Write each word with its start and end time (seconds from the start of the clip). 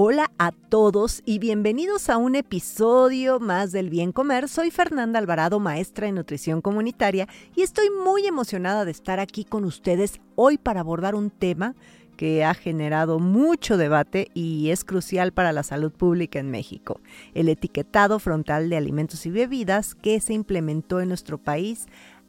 Hola 0.00 0.30
a 0.38 0.52
todos 0.52 1.22
y 1.24 1.40
bienvenidos 1.40 2.08
a 2.08 2.18
un 2.18 2.36
episodio 2.36 3.40
más 3.40 3.72
del 3.72 3.90
Bien 3.90 4.12
Comer. 4.12 4.48
Soy 4.48 4.70
Fernanda 4.70 5.18
Alvarado, 5.18 5.58
maestra 5.58 6.06
en 6.06 6.14
nutrición 6.14 6.60
comunitaria, 6.60 7.26
y 7.56 7.62
estoy 7.62 7.90
muy 7.90 8.24
emocionada 8.24 8.84
de 8.84 8.92
estar 8.92 9.18
aquí 9.18 9.42
con 9.44 9.64
ustedes 9.64 10.20
hoy 10.36 10.56
para 10.56 10.78
abordar 10.78 11.16
un 11.16 11.30
tema 11.30 11.74
que 12.16 12.44
ha 12.44 12.54
generado 12.54 13.18
mucho 13.18 13.76
debate 13.76 14.30
y 14.34 14.70
es 14.70 14.84
crucial 14.84 15.32
para 15.32 15.50
la 15.50 15.64
salud 15.64 15.90
pública 15.90 16.38
en 16.38 16.52
México, 16.52 17.00
el 17.34 17.48
etiquetado 17.48 18.20
frontal 18.20 18.70
de 18.70 18.76
alimentos 18.76 19.26
y 19.26 19.30
bebidas 19.30 19.96
que 19.96 20.20
se 20.20 20.32
implementó 20.32 21.00
en 21.00 21.08
nuestro 21.08 21.38
país 21.38 21.86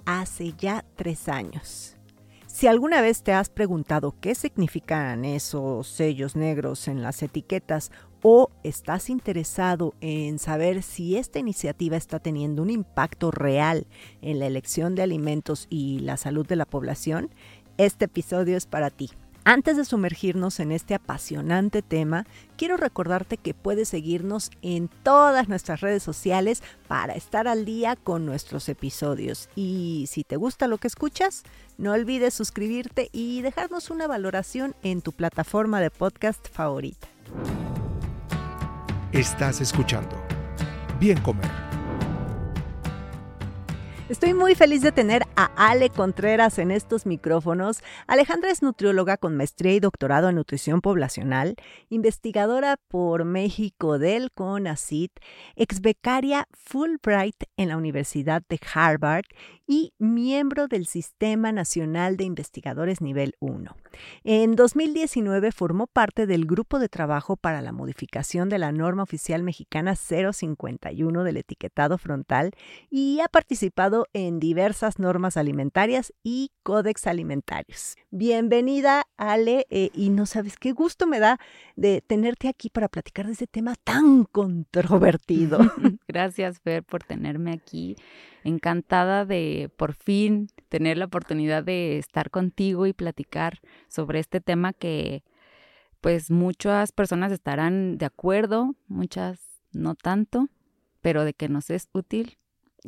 hace 0.08 0.56
ya 0.58 0.86
tres 0.96 1.30
años. 1.30 1.99
Si 2.60 2.68
alguna 2.68 3.00
vez 3.00 3.24
te 3.24 3.32
has 3.32 3.48
preguntado 3.48 4.16
qué 4.20 4.36
significan 4.36 5.24
esos 5.24 5.88
sellos 5.88 6.36
negros 6.36 6.90
en 6.90 7.02
las 7.02 7.24
etiquetas 7.24 7.90
o 8.22 8.52
estás 8.66 9.10
interesado 9.10 9.94
en 10.02 10.40
saber 10.40 10.84
si 10.84 11.16
esta 11.16 11.40
iniciativa 11.40 11.96
está 11.96 12.20
teniendo 12.20 12.62
un 12.62 12.70
impacto 12.70 13.32
real 13.32 13.88
en 14.22 14.40
la 14.40 14.46
elección 14.46 14.94
de 14.94 15.04
alimentos 15.04 15.68
y 15.70 16.00
la 16.00 16.18
salud 16.18 16.46
de 16.46 16.58
la 16.58 16.66
población, 16.66 17.34
este 17.78 18.04
episodio 18.04 18.58
es 18.58 18.66
para 18.66 18.90
ti. 18.90 19.10
Antes 19.46 19.78
de 19.78 19.86
sumergirnos 19.86 20.60
en 20.60 20.72
este 20.72 20.94
apasionante 20.94 21.82
tema, 21.82 22.26
quiero 22.58 22.78
recordarte 22.78 23.38
que 23.38 23.54
puedes 23.54 23.90
seguirnos 23.90 24.52
en 24.62 24.90
todas 25.04 25.48
nuestras 25.48 25.82
redes 25.82 26.04
sociales 26.04 26.62
para 26.88 27.14
estar 27.14 27.48
al 27.48 27.66
día 27.66 27.96
con 27.96 28.26
nuestros 28.26 28.70
episodios. 28.70 29.50
Y 29.56 30.06
si 30.10 30.24
te 30.24 30.36
gusta 30.36 30.68
lo 30.68 30.78
que 30.78 30.88
escuchas, 30.88 31.44
no 31.78 31.94
olvides 31.94 32.34
suscribirte 32.34 33.10
y 33.12 33.42
dejarnos 33.42 33.90
una 33.90 34.08
valoración 34.08 34.76
en 34.84 35.02
tu 35.02 35.14
plataforma 35.14 35.80
de 35.82 35.90
podcast 35.90 36.48
favorita. 36.52 37.08
Estás 39.12 39.62
escuchando 39.62 40.16
Bien 41.00 41.20
Comer 41.22 41.69
Estoy 44.10 44.34
muy 44.34 44.56
feliz 44.56 44.82
de 44.82 44.92
tener 44.92 45.22
a 45.36 45.52
Ale 45.56 45.92
Contreras 45.92 46.58
en 46.58 46.72
estos 46.72 47.06
micrófonos. 47.06 47.84
Alejandra 48.08 48.50
es 48.50 48.64
nutrióloga 48.64 49.18
con 49.18 49.38
maestría 49.38 49.76
y 49.76 49.80
doctorado 49.80 50.30
en 50.30 50.36
nutrición 50.36 50.82
poblacional, 50.82 51.56
investigadora 51.90 52.78
por 52.88 53.24
México 53.24 54.00
del 54.00 54.32
CONACIT, 54.32 55.12
ex 55.56 55.82
becaria 55.82 56.48
Fulbright 56.54 57.44
en 57.56 57.70
la 57.70 57.78
Universidad 57.78 58.42
de 58.50 58.60
Harvard 58.74 59.26
y 59.68 59.94
miembro 60.00 60.68
del 60.68 60.88
Sistema 60.88 61.52
Nacional 61.52 62.18
de 62.18 62.24
Investigadores 62.24 63.02
Nivel 63.02 63.36
1. 63.40 63.76
En 64.24 64.56
2019 64.56 65.52
formó 65.52 65.86
parte 65.86 66.26
del 66.26 66.48
Grupo 66.48 66.80
de 66.80 66.90
Trabajo 66.90 67.36
para 67.36 67.62
la 67.62 67.72
Modificación 67.72 68.50
de 68.50 68.58
la 68.58 68.72
Norma 68.72 69.04
Oficial 69.04 69.44
Mexicana 69.44 69.96
051 69.96 71.24
del 71.24 71.38
etiquetado 71.38 72.00
frontal 72.00 72.52
y 72.90 73.20
ha 73.20 73.28
participado 73.28 73.99
en 74.14 74.40
diversas 74.40 75.00
normas 75.00 75.38
alimentarias 75.38 76.14
y 76.24 76.52
códex 76.64 77.08
alimentarios. 77.08 77.96
Bienvenida, 78.12 79.04
Ale, 79.18 79.66
eh, 79.70 79.90
y 79.94 80.10
no 80.10 80.26
sabes 80.26 80.58
qué 80.58 80.72
gusto 80.72 81.08
me 81.08 81.20
da 81.20 81.40
de 81.76 82.02
tenerte 82.02 82.48
aquí 82.48 82.70
para 82.70 82.88
platicar 82.88 83.28
de 83.28 83.34
ese 83.34 83.48
tema 83.48 83.76
tan 83.84 84.26
controvertido. 84.26 85.60
Gracias, 86.08 86.60
Fer, 86.60 86.84
por 86.84 87.04
tenerme 87.04 87.52
aquí 87.52 87.96
encantada 88.44 89.26
de 89.26 89.70
por 89.78 89.94
fin 89.94 90.48
tener 90.70 90.98
la 90.98 91.06
oportunidad 91.06 91.64
de 91.64 91.98
estar 91.98 92.30
contigo 92.30 92.86
y 92.86 92.94
platicar 92.94 93.60
sobre 93.88 94.20
este 94.20 94.42
tema 94.42 94.74
que 94.74 95.24
pues 96.02 96.32
muchas 96.32 96.92
personas 96.92 97.32
estarán 97.32 97.98
de 97.98 98.06
acuerdo, 98.06 98.76
muchas 98.88 99.42
no 99.74 99.96
tanto, 99.96 100.48
pero 101.02 101.26
de 101.26 101.34
que 101.34 101.50
nos 101.50 101.70
es 101.70 101.90
útil, 101.94 102.39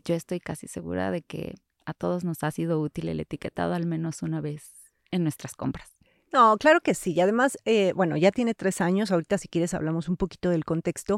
yo 0.04 0.16
estoy 0.16 0.40
casi 0.40 0.68
segura 0.68 1.12
de 1.12 1.22
que 1.22 1.56
a 1.86 1.94
todos 1.94 2.24
nos 2.24 2.44
ha 2.44 2.52
sido 2.52 2.80
útil 2.80 3.10
el 3.10 3.20
etiquetado 3.20 3.74
al 3.74 3.86
menos 3.86 4.22
una 4.22 4.42
vez 4.42 4.72
en 5.12 5.24
nuestras 5.24 5.56
compras. 5.56 5.98
No, 6.32 6.58
claro 6.58 6.80
que 6.82 6.94
sí. 6.94 7.14
Y 7.14 7.20
además, 7.20 7.58
eh, 7.66 7.92
bueno, 7.96 8.16
ya 8.16 8.32
tiene 8.32 8.54
tres 8.54 8.80
años. 8.80 9.12
Ahorita, 9.12 9.38
si 9.38 9.48
quieres, 9.48 9.74
hablamos 9.74 10.08
un 10.08 10.16
poquito 10.16 10.50
del 10.50 10.64
contexto. 10.64 11.18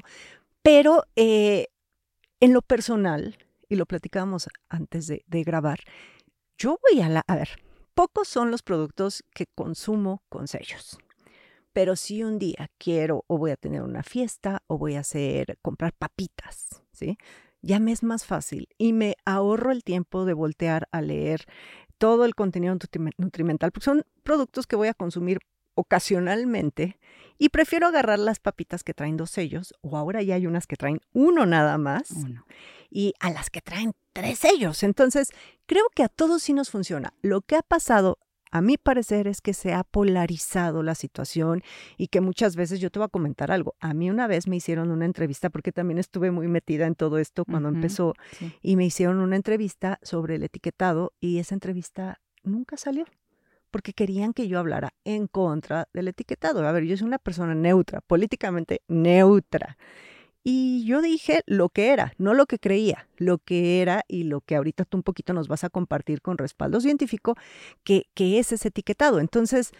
Pero 0.63 1.03
eh, 1.15 1.67
en 2.39 2.53
lo 2.53 2.61
personal, 2.61 3.37
y 3.69 3.75
lo 3.75 3.85
platicábamos 3.85 4.47
antes 4.69 5.07
de, 5.07 5.43
grabar, 5.43 5.79
yo 6.57 6.79
voy 6.89 7.01
a 7.01 7.09
la... 7.09 7.23
A 7.27 7.35
ver, 7.35 7.49
pocos 7.93 8.27
son 8.27 8.49
los 8.49 8.63
productos 8.63 9.23
que 9.33 9.45
consumo 9.45 10.23
con 10.29 10.47
sellos. 10.47 10.97
Pero 11.73 11.95
si 11.95 12.23
un 12.23 12.39
día 12.39 12.69
quiero 12.77 13.23
o 13.27 13.37
voy 13.37 13.51
a 13.51 13.55
tener 13.55 13.81
una 13.81 14.03
fiesta 14.03 14.63
o 14.67 14.77
voy 14.77 14.95
a 14.95 15.01
hacer 15.01 15.57
comprar 15.61 15.93
papitas, 15.93 16.81
¿sí? 16.91 17.17
Ya 17.63 17.79
me 17.79 17.93
es 17.93 18.03
más 18.03 18.25
fácil 18.25 18.67
y 18.77 18.93
me 18.93 19.15
ahorro 19.25 19.71
el 19.71 19.83
tiempo 19.83 20.25
de 20.25 20.33
voltear 20.33 20.89
a 20.91 21.01
leer 21.01 21.45
todo 21.97 22.25
el 22.25 22.35
contenido 22.35 22.77
nutrimental, 23.17 23.71
porque 23.71 23.85
son 23.85 24.05
productos 24.23 24.67
que 24.67 24.75
voy 24.75 24.89
a 24.89 24.93
consumir 24.93 25.39
ocasionalmente 25.73 26.99
y 27.37 27.49
prefiero 27.49 27.87
agarrar 27.87 28.19
las 28.19 28.39
papitas 28.39 28.83
que 28.83 28.93
traen 28.93 29.17
dos 29.17 29.31
sellos 29.31 29.73
o 29.81 29.97
ahora 29.97 30.21
ya 30.21 30.35
hay 30.35 30.45
unas 30.45 30.67
que 30.67 30.75
traen 30.75 30.99
uno 31.13 31.45
nada 31.45 31.77
más 31.77 32.13
y 32.91 33.13
a 33.19 33.31
las 33.31 33.49
que 33.49 33.61
traen 33.61 33.93
tres 34.11 34.39
sellos. 34.39 34.83
Entonces, 34.83 35.29
creo 35.65 35.85
que 35.95 36.03
a 36.03 36.09
todos 36.09 36.43
sí 36.43 36.53
nos 36.53 36.69
funciona. 36.69 37.13
Lo 37.21 37.41
que 37.41 37.55
ha 37.55 37.63
pasado 37.63 38.19
a 38.53 38.61
mi 38.61 38.77
parecer 38.77 39.27
es 39.27 39.41
que 39.41 39.55
se 39.55 39.73
ha 39.73 39.83
polarizado 39.83 40.83
la 40.83 40.93
situación 40.93 41.63
y 41.97 42.09
que 42.09 42.21
muchas 42.21 42.55
veces 42.55 42.79
yo 42.79 42.91
te 42.91 42.99
voy 42.99 43.07
a 43.07 43.09
comentar 43.09 43.49
algo. 43.49 43.73
A 43.79 43.95
mí 43.95 44.11
una 44.11 44.27
vez 44.27 44.47
me 44.47 44.57
hicieron 44.57 44.91
una 44.91 45.05
entrevista 45.05 45.49
porque 45.49 45.71
también 45.71 45.97
estuve 45.97 46.29
muy 46.29 46.47
metida 46.47 46.85
en 46.85 46.93
todo 46.93 47.17
esto 47.17 47.45
cuando 47.45 47.69
empezó 47.69 48.13
y 48.61 48.75
me 48.75 48.85
hicieron 48.85 49.21
una 49.21 49.37
entrevista 49.37 49.97
sobre 50.03 50.35
el 50.35 50.43
etiquetado 50.43 51.13
y 51.19 51.39
esa 51.39 51.55
entrevista 51.55 52.21
nunca 52.43 52.77
salió 52.77 53.07
porque 53.71 53.93
querían 53.93 54.33
que 54.33 54.47
yo 54.47 54.59
hablara 54.59 54.93
en 55.03 55.25
contra 55.25 55.89
del 55.91 56.09
etiquetado. 56.09 56.67
A 56.67 56.71
ver, 56.71 56.83
yo 56.83 56.95
soy 56.95 57.07
una 57.07 57.17
persona 57.17 57.55
neutra, 57.55 58.01
políticamente 58.01 58.83
neutra. 58.87 59.79
Y 60.43 60.85
yo 60.85 61.01
dije 61.01 61.41
lo 61.45 61.69
que 61.69 61.89
era, 61.89 62.13
no 62.17 62.33
lo 62.33 62.45
que 62.45 62.59
creía, 62.59 63.07
lo 63.17 63.37
que 63.37 63.81
era 63.81 64.03
y 64.07 64.23
lo 64.23 64.41
que 64.41 64.55
ahorita 64.55 64.83
tú 64.83 64.97
un 64.97 65.03
poquito 65.03 65.33
nos 65.33 65.47
vas 65.47 65.63
a 65.63 65.69
compartir 65.69 66.21
con 66.21 66.37
respaldo 66.37 66.81
científico, 66.81 67.35
que, 67.83 68.07
que 68.13 68.39
es 68.39 68.51
ese 68.51 68.67
etiquetado. 68.67 69.19
Entonces, 69.19 69.71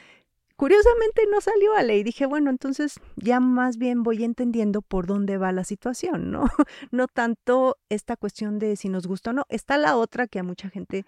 curiosamente 0.56 1.24
no 1.30 1.42
salió 1.42 1.74
a 1.74 1.84
ley. 1.84 2.04
Dije, 2.04 2.26
bueno, 2.26 2.50
entonces 2.50 3.00
ya 3.18 3.42
más 3.42 3.78
bien 3.78 4.04
voy 4.04 4.24
entendiendo 4.24 4.82
por 4.82 5.06
dónde 5.06 5.38
va 5.38 5.52
la 5.52 5.66
situación, 5.66 6.32
¿no? 6.32 6.46
No 6.92 7.08
tanto 7.08 7.78
esta 7.90 8.16
cuestión 8.16 8.60
de 8.60 8.78
si 8.78 8.88
nos 8.88 9.06
gusta 9.08 9.32
o 9.32 9.34
no. 9.34 9.46
Está 9.50 9.78
la 9.78 9.98
otra 9.98 10.28
que 10.28 10.40
a 10.40 10.44
mucha 10.44 10.70
gente 10.70 11.06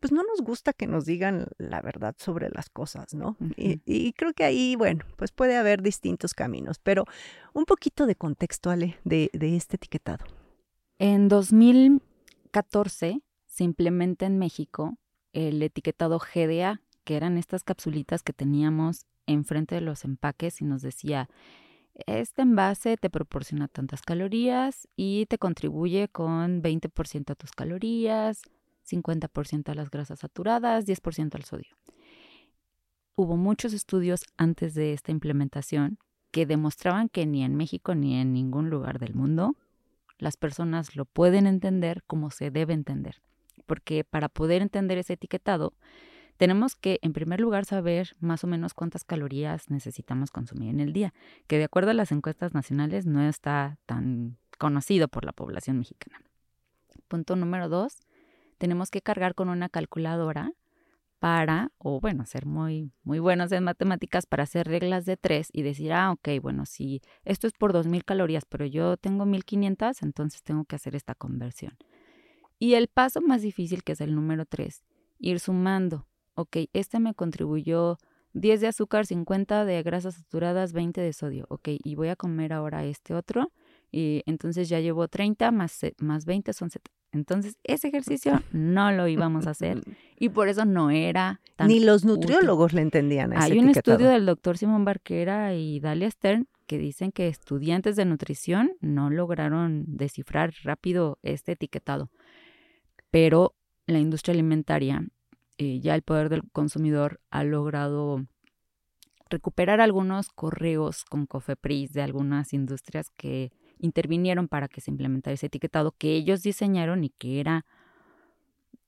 pues 0.00 0.12
no 0.12 0.22
nos 0.22 0.40
gusta 0.40 0.72
que 0.72 0.86
nos 0.86 1.04
digan 1.04 1.48
la 1.58 1.80
verdad 1.82 2.14
sobre 2.18 2.48
las 2.50 2.70
cosas, 2.70 3.14
¿no? 3.14 3.36
y, 3.56 4.12
creo 4.12 4.32
que 4.32 4.44
ahí, 4.44 4.76
bueno, 4.76 5.04
pues 5.16 5.32
puede 5.32 5.56
haber 5.56 5.82
distintos 5.82 6.34
caminos, 6.34 6.78
pero 6.78 7.04
un 7.52 7.64
poquito 7.64 8.06
de 8.06 8.16
contexto, 8.16 8.70
Ale, 8.70 8.98
de, 9.04 9.30
de 9.32 9.56
este 9.56 9.76
etiquetado. 9.76 10.24
En 10.98 11.28
2014 11.28 13.22
se 13.46 13.64
implementa 13.64 14.26
en 14.26 14.38
México 14.38 14.98
el 15.32 15.62
etiquetado 15.62 16.18
GDA, 16.18 16.80
que 17.04 17.16
eran 17.16 17.38
estas 17.38 17.64
capsulitas 17.64 18.22
que 18.22 18.32
teníamos 18.32 19.06
enfrente 19.26 19.74
de 19.74 19.80
los 19.80 20.04
empaques 20.04 20.60
y 20.60 20.64
nos 20.64 20.82
decía, 20.82 21.28
este 22.06 22.42
envase 22.42 22.96
te 22.96 23.10
proporciona 23.10 23.68
tantas 23.68 24.02
calorías 24.02 24.88
y 24.96 25.26
te 25.26 25.38
contribuye 25.38 26.08
con 26.08 26.62
20% 26.62 27.30
a 27.30 27.34
tus 27.34 27.52
calorías, 27.52 28.42
50% 28.88 29.70
a 29.70 29.74
las 29.74 29.90
grasas 29.90 30.20
saturadas, 30.20 30.86
10% 30.86 31.34
al 31.34 31.44
sodio. 31.44 31.76
Hubo 33.14 33.36
muchos 33.36 33.72
estudios 33.72 34.24
antes 34.36 34.74
de 34.74 34.92
esta 34.92 35.10
implementación 35.10 35.98
que 36.30 36.46
demostraban 36.46 37.08
que 37.08 37.26
ni 37.26 37.42
en 37.42 37.56
México 37.56 37.94
ni 37.94 38.16
en 38.16 38.32
ningún 38.32 38.70
lugar 38.70 38.98
del 38.98 39.14
mundo 39.14 39.56
las 40.18 40.36
personas 40.36 40.96
lo 40.96 41.04
pueden 41.04 41.46
entender 41.46 42.02
como 42.06 42.30
se 42.30 42.50
debe 42.50 42.74
entender. 42.74 43.22
Porque 43.66 44.04
para 44.04 44.28
poder 44.28 44.62
entender 44.62 44.98
ese 44.98 45.14
etiquetado, 45.14 45.74
tenemos 46.36 46.76
que, 46.76 47.00
en 47.02 47.12
primer 47.12 47.40
lugar, 47.40 47.64
saber 47.64 48.16
más 48.20 48.44
o 48.44 48.46
menos 48.46 48.72
cuántas 48.72 49.04
calorías 49.04 49.70
necesitamos 49.70 50.30
consumir 50.30 50.70
en 50.70 50.80
el 50.80 50.92
día, 50.92 51.12
que 51.48 51.58
de 51.58 51.64
acuerdo 51.64 51.90
a 51.90 51.94
las 51.94 52.12
encuestas 52.12 52.54
nacionales 52.54 53.06
no 53.06 53.22
está 53.28 53.78
tan 53.86 54.38
conocido 54.56 55.08
por 55.08 55.24
la 55.24 55.32
población 55.32 55.78
mexicana. 55.78 56.22
Punto 57.08 57.36
número 57.36 57.68
dos, 57.68 57.98
tenemos 58.58 58.90
que 58.90 59.00
cargar 59.00 59.34
con 59.34 59.48
una 59.48 59.68
calculadora 59.68 60.52
para, 61.18 61.72
o 61.78 62.00
bueno, 62.00 62.26
ser 62.26 62.46
muy, 62.46 62.92
muy 63.02 63.18
buenos 63.18 63.50
en 63.52 63.64
matemáticas 63.64 64.26
para 64.26 64.44
hacer 64.44 64.68
reglas 64.68 65.04
de 65.04 65.16
tres 65.16 65.48
y 65.52 65.62
decir, 65.62 65.92
ah, 65.92 66.12
ok, 66.12 66.28
bueno, 66.40 66.64
si 66.66 67.00
esto 67.24 67.46
es 67.46 67.54
por 67.54 67.72
2.000 67.72 68.04
calorías, 68.04 68.44
pero 68.44 68.66
yo 68.66 68.96
tengo 68.96 69.24
1.500, 69.24 70.02
entonces 70.02 70.42
tengo 70.42 70.64
que 70.64 70.76
hacer 70.76 70.94
esta 70.94 71.14
conversión. 71.14 71.76
Y 72.58 72.74
el 72.74 72.88
paso 72.88 73.20
más 73.20 73.42
difícil, 73.42 73.82
que 73.82 73.92
es 73.92 74.00
el 74.00 74.14
número 74.14 74.44
tres, 74.44 74.84
ir 75.18 75.40
sumando 75.40 76.06
ok, 76.38 76.56
este 76.72 77.00
me 77.00 77.14
contribuyó 77.14 77.98
10 78.32 78.60
de 78.60 78.68
azúcar, 78.68 79.06
50 79.06 79.64
de 79.64 79.82
grasas 79.82 80.14
saturadas, 80.14 80.72
20 80.72 81.00
de 81.00 81.12
sodio, 81.12 81.46
ok, 81.48 81.70
y 81.82 81.96
voy 81.96 82.08
a 82.08 82.16
comer 82.16 82.52
ahora 82.52 82.84
este 82.84 83.14
otro, 83.14 83.50
y 83.90 84.22
entonces 84.26 84.68
ya 84.68 84.80
llevo 84.80 85.08
30 85.08 85.50
más, 85.50 85.80
más 85.98 86.24
20 86.24 86.52
son 86.52 86.70
70. 86.70 86.98
Entonces, 87.10 87.56
ese 87.64 87.88
ejercicio 87.88 88.42
no 88.52 88.92
lo 88.92 89.08
íbamos 89.08 89.46
a 89.46 89.50
hacer 89.50 89.80
y 90.18 90.28
por 90.28 90.48
eso 90.48 90.64
no 90.64 90.90
era 90.90 91.40
tan 91.56 91.68
Ni 91.68 91.80
los 91.80 92.04
nutriólogos 92.04 92.72
le 92.72 92.82
entendían. 92.82 93.32
A 93.32 93.42
Hay 93.42 93.58
un 93.58 93.70
estudio 93.70 94.08
del 94.08 94.26
doctor 94.26 94.58
Simón 94.58 94.84
Barquera 94.84 95.54
y 95.54 95.80
Dalia 95.80 96.10
Stern 96.10 96.48
que 96.66 96.78
dicen 96.78 97.12
que 97.12 97.28
estudiantes 97.28 97.96
de 97.96 98.04
nutrición 98.04 98.72
no 98.80 99.08
lograron 99.08 99.84
descifrar 99.86 100.52
rápido 100.64 101.18
este 101.22 101.52
etiquetado, 101.52 102.10
pero 103.10 103.54
la 103.86 103.98
industria 103.98 104.34
alimentaria 104.34 105.02
eh, 105.56 105.80
ya 105.80 105.94
el 105.94 106.02
poder 106.02 106.28
del 106.28 106.42
consumidor 106.52 107.20
ha 107.30 107.42
logrado 107.42 108.26
recuperar 109.30 109.80
algunos 109.80 110.28
correos 110.28 111.04
con 111.04 111.26
Cofepris 111.26 111.92
de 111.92 112.02
algunas 112.02 112.52
industrias 112.52 113.10
que 113.16 113.50
intervinieron 113.80 114.48
para 114.48 114.68
que 114.68 114.80
se 114.80 114.90
implementara 114.90 115.34
ese 115.34 115.46
etiquetado 115.46 115.92
que 115.92 116.14
ellos 116.14 116.42
diseñaron 116.42 117.04
y 117.04 117.10
que 117.10 117.40
era 117.40 117.66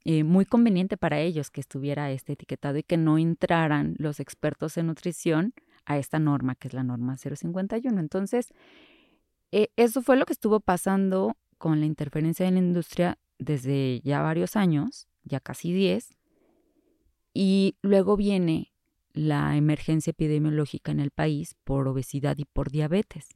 eh, 0.04 0.25
muy 0.25 0.46
conveniente 0.46 0.96
para 0.96 1.20
ellos 1.20 1.50
que 1.50 1.60
estuviera 1.60 2.10
este 2.10 2.32
etiquetado 2.32 2.78
y 2.78 2.82
que 2.82 2.96
no 2.96 3.19
entraran 3.19 3.94
los 3.98 4.19
expertos 4.19 4.76
en 4.78 4.87
nutrición 4.87 5.52
a 5.84 5.98
esta 5.98 6.19
norma, 6.19 6.54
que 6.54 6.69
es 6.69 6.75
la 6.75 6.82
norma 6.82 7.16
051. 7.16 8.00
Entonces, 8.00 8.52
eh, 9.52 9.69
eso 9.76 10.00
fue 10.02 10.16
lo 10.16 10.25
que 10.25 10.32
estuvo 10.32 10.60
pasando 10.60 11.37
con 11.58 11.81
la 11.81 11.87
interferencia 11.87 12.46
en 12.46 12.54
la 12.54 12.60
industria 12.60 13.19
desde 13.38 14.00
ya 14.00 14.22
varios 14.22 14.56
años, 14.56 15.08
ya 15.25 15.40
casi 15.40 15.72
10, 15.72 16.16
y 17.34 17.76
luego 17.82 18.16
viene 18.16 18.72
la 19.12 19.56
emergencia 19.56 20.12
epidemiológica 20.12 20.92
en 20.92 21.00
el 21.00 21.10
país 21.10 21.56
por 21.64 21.88
obesidad 21.88 22.38
y 22.38 22.44
por 22.44 22.70
diabetes. 22.70 23.28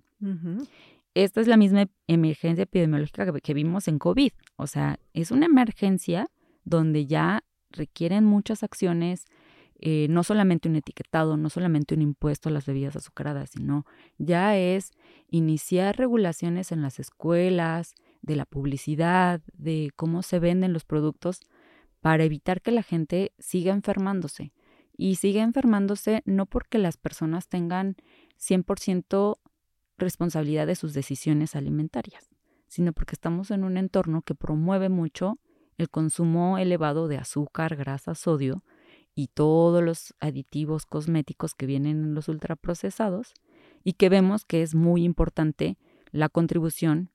Esta 1.15 1.41
es 1.41 1.47
la 1.47 1.57
misma 1.57 1.87
emergencia 2.09 2.65
epidemiológica 2.65 3.33
que, 3.41 3.55
vimos 3.55 3.87
en 3.87 3.99
COVID. 3.99 4.33
O 4.57 4.67
sea, 4.67 4.99
es 5.13 5.31
una 5.31 5.47
emergencia 5.47 6.29
donde 6.65 7.07
ya 7.07 7.45
requieren 7.71 8.25
muchas 8.25 8.65
acciones, 8.65 9.27
eh, 9.79 10.09
no 10.11 10.25
solamente 10.25 10.69
un 10.69 10.77
etiquetado, 10.77 11.37
no 11.37 11.51
solamente 11.51 11.95
un 11.95 12.03
impuesto 12.03 12.49
a 12.49 12.53
las 12.53 12.67
bebidas 12.67 12.97
azucaradas, 12.97 13.51
sino 13.51 13.87
ya 14.19 14.57
es 14.57 14.91
iniciar 15.29 15.97
regulaciones 15.97 16.73
en 16.73 16.83
las 16.83 16.99
escuelas, 16.99 17.95
de 18.23 18.37
la 18.37 18.47
publicidad, 18.47 19.43
de 19.53 19.91
cómo 19.97 20.23
se 20.23 20.39
venden 20.39 20.73
los 20.73 20.85
productos 20.85 21.41
para 22.01 22.25
evitar 22.25 22.63
que 22.63 22.71
la 22.71 22.83
gente 22.83 23.33
siga 23.39 23.73
enfermándose. 23.73 24.53
Y 24.97 25.17
siga 25.17 25.43
enfermándose 25.43 26.23
no 26.25 26.47
porque 26.47 26.79
las 26.79 26.97
personas 26.97 27.49
tengan 27.49 27.97
100% 28.39 29.39
responsabilidad 29.99 30.67
de 30.67 30.75
sus 30.75 30.95
decisiones 30.95 31.57
alimentarias, 31.57 32.29
sino 32.67 32.93
porque 32.93 33.15
estamos 33.15 33.51
en 33.51 33.65
un 33.65 33.77
entorno 33.77 34.23
que 34.23 34.35
promueve 34.35 34.89
mucho 34.89 35.39
el 35.77 35.91
consumo 35.91 36.59
elevado 36.59 37.09
de 37.09 37.19
azúcar, 37.19 37.77
grasa, 37.77 38.15
sodio 38.15 38.63
y 39.15 39.29
todos 39.29 39.83
los 39.83 40.15
aditivos 40.21 40.87
cosméticos 40.87 41.55
que 41.55 41.67
vienen 41.67 42.03
en 42.03 42.15
los 42.15 42.29
ultraprocesados 42.29 43.35
y 43.83 43.95
que 43.95 44.09
vemos 44.09 44.45
que 44.45 44.63
es 44.63 44.75
muy 44.75 45.05
importante 45.05 45.79
la 46.11 46.29
contribución 46.29 47.11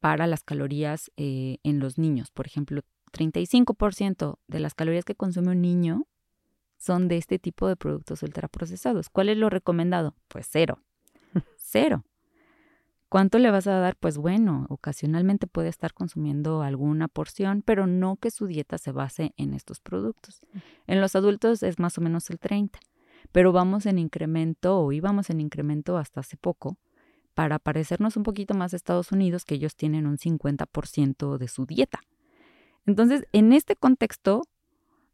para 0.00 0.26
las 0.26 0.44
calorías 0.44 1.10
eh, 1.16 1.58
en 1.62 1.80
los 1.80 1.98
niños. 1.98 2.30
Por 2.30 2.46
ejemplo, 2.46 2.82
35% 3.12 4.38
de 4.46 4.60
las 4.60 4.74
calorías 4.74 5.04
que 5.04 5.14
consume 5.14 5.52
un 5.52 5.60
niño 5.60 6.06
son 6.78 7.08
de 7.08 7.18
este 7.18 7.38
tipo 7.38 7.68
de 7.68 7.76
productos 7.76 8.22
ultraprocesados. 8.22 9.10
¿Cuál 9.10 9.28
es 9.28 9.36
lo 9.36 9.50
recomendado? 9.50 10.16
Pues 10.28 10.48
cero. 10.50 10.80
Cero. 11.72 12.04
¿Cuánto 13.08 13.38
le 13.38 13.50
vas 13.50 13.66
a 13.66 13.78
dar? 13.78 13.96
Pues 13.96 14.18
bueno, 14.18 14.66
ocasionalmente 14.68 15.46
puede 15.46 15.68
estar 15.68 15.94
consumiendo 15.94 16.62
alguna 16.62 17.08
porción, 17.08 17.62
pero 17.62 17.86
no 17.86 18.16
que 18.16 18.30
su 18.30 18.46
dieta 18.46 18.76
se 18.76 18.92
base 18.92 19.32
en 19.38 19.54
estos 19.54 19.80
productos. 19.80 20.42
En 20.86 21.00
los 21.00 21.16
adultos 21.16 21.62
es 21.62 21.78
más 21.78 21.96
o 21.96 22.02
menos 22.02 22.28
el 22.28 22.38
30, 22.38 22.78
pero 23.32 23.52
vamos 23.52 23.86
en 23.86 23.98
incremento 23.98 24.78
o 24.78 24.92
íbamos 24.92 25.30
en 25.30 25.40
incremento 25.40 25.96
hasta 25.96 26.20
hace 26.20 26.36
poco 26.36 26.76
para 27.34 27.58
parecernos 27.58 28.18
un 28.18 28.22
poquito 28.22 28.52
más 28.52 28.74
a 28.74 28.76
Estados 28.76 29.10
Unidos, 29.10 29.46
que 29.46 29.54
ellos 29.54 29.74
tienen 29.74 30.06
un 30.06 30.18
50% 30.18 31.38
de 31.38 31.48
su 31.48 31.64
dieta. 31.64 32.00
Entonces, 32.84 33.24
en 33.32 33.54
este 33.54 33.76
contexto, 33.76 34.42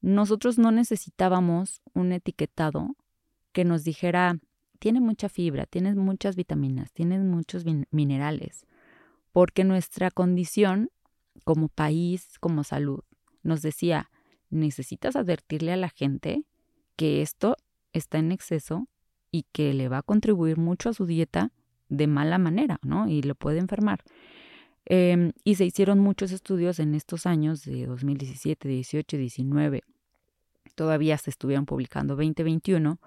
nosotros 0.00 0.58
no 0.58 0.72
necesitábamos 0.72 1.82
un 1.94 2.12
etiquetado 2.12 2.96
que 3.52 3.64
nos 3.64 3.84
dijera, 3.84 4.38
tiene 4.78 5.00
mucha 5.00 5.28
fibra, 5.28 5.66
tienes 5.66 5.96
muchas 5.96 6.36
vitaminas, 6.36 6.92
tienes 6.92 7.22
muchos 7.22 7.64
minerales, 7.90 8.66
porque 9.32 9.64
nuestra 9.64 10.10
condición 10.10 10.90
como 11.44 11.68
país, 11.68 12.38
como 12.40 12.64
salud, 12.64 13.00
nos 13.42 13.62
decía, 13.62 14.10
necesitas 14.50 15.16
advertirle 15.16 15.72
a 15.72 15.76
la 15.76 15.88
gente 15.88 16.44
que 16.96 17.22
esto 17.22 17.56
está 17.92 18.18
en 18.18 18.32
exceso 18.32 18.88
y 19.30 19.44
que 19.52 19.74
le 19.74 19.88
va 19.88 19.98
a 19.98 20.02
contribuir 20.02 20.56
mucho 20.56 20.88
a 20.88 20.94
su 20.94 21.06
dieta 21.06 21.52
de 21.88 22.06
mala 22.06 22.38
manera, 22.38 22.78
¿no? 22.82 23.08
Y 23.08 23.22
lo 23.22 23.34
puede 23.34 23.58
enfermar. 23.58 24.02
Em, 24.84 25.32
y 25.44 25.56
se 25.56 25.66
hicieron 25.66 25.98
muchos 25.98 26.32
estudios 26.32 26.78
en 26.78 26.94
estos 26.94 27.26
años 27.26 27.64
de 27.64 27.86
2017, 27.86 28.68
18, 28.68 29.16
19. 29.16 29.82
Todavía 30.74 31.18
se 31.18 31.30
estuvieron 31.30 31.66
publicando 31.66 32.16
2021 32.16 32.98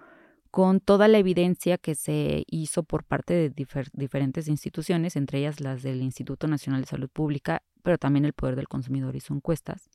con 0.51 0.81
toda 0.81 1.07
la 1.07 1.17
evidencia 1.17 1.77
que 1.77 1.95
se 1.95 2.43
hizo 2.47 2.83
por 2.83 3.05
parte 3.05 3.33
de 3.33 3.65
diferentes 3.93 4.49
instituciones, 4.49 5.15
entre 5.15 5.39
ellas 5.39 5.61
las 5.61 5.81
del 5.81 6.01
Instituto 6.01 6.47
Nacional 6.47 6.81
de 6.81 6.87
Salud 6.87 7.09
Pública, 7.09 7.63
pero 7.83 7.97
también 7.97 8.25
el 8.25 8.33
Poder 8.33 8.57
del 8.57 8.67
Consumidor 8.67 9.15
hizo 9.15 9.33
encuestas, 9.33 9.89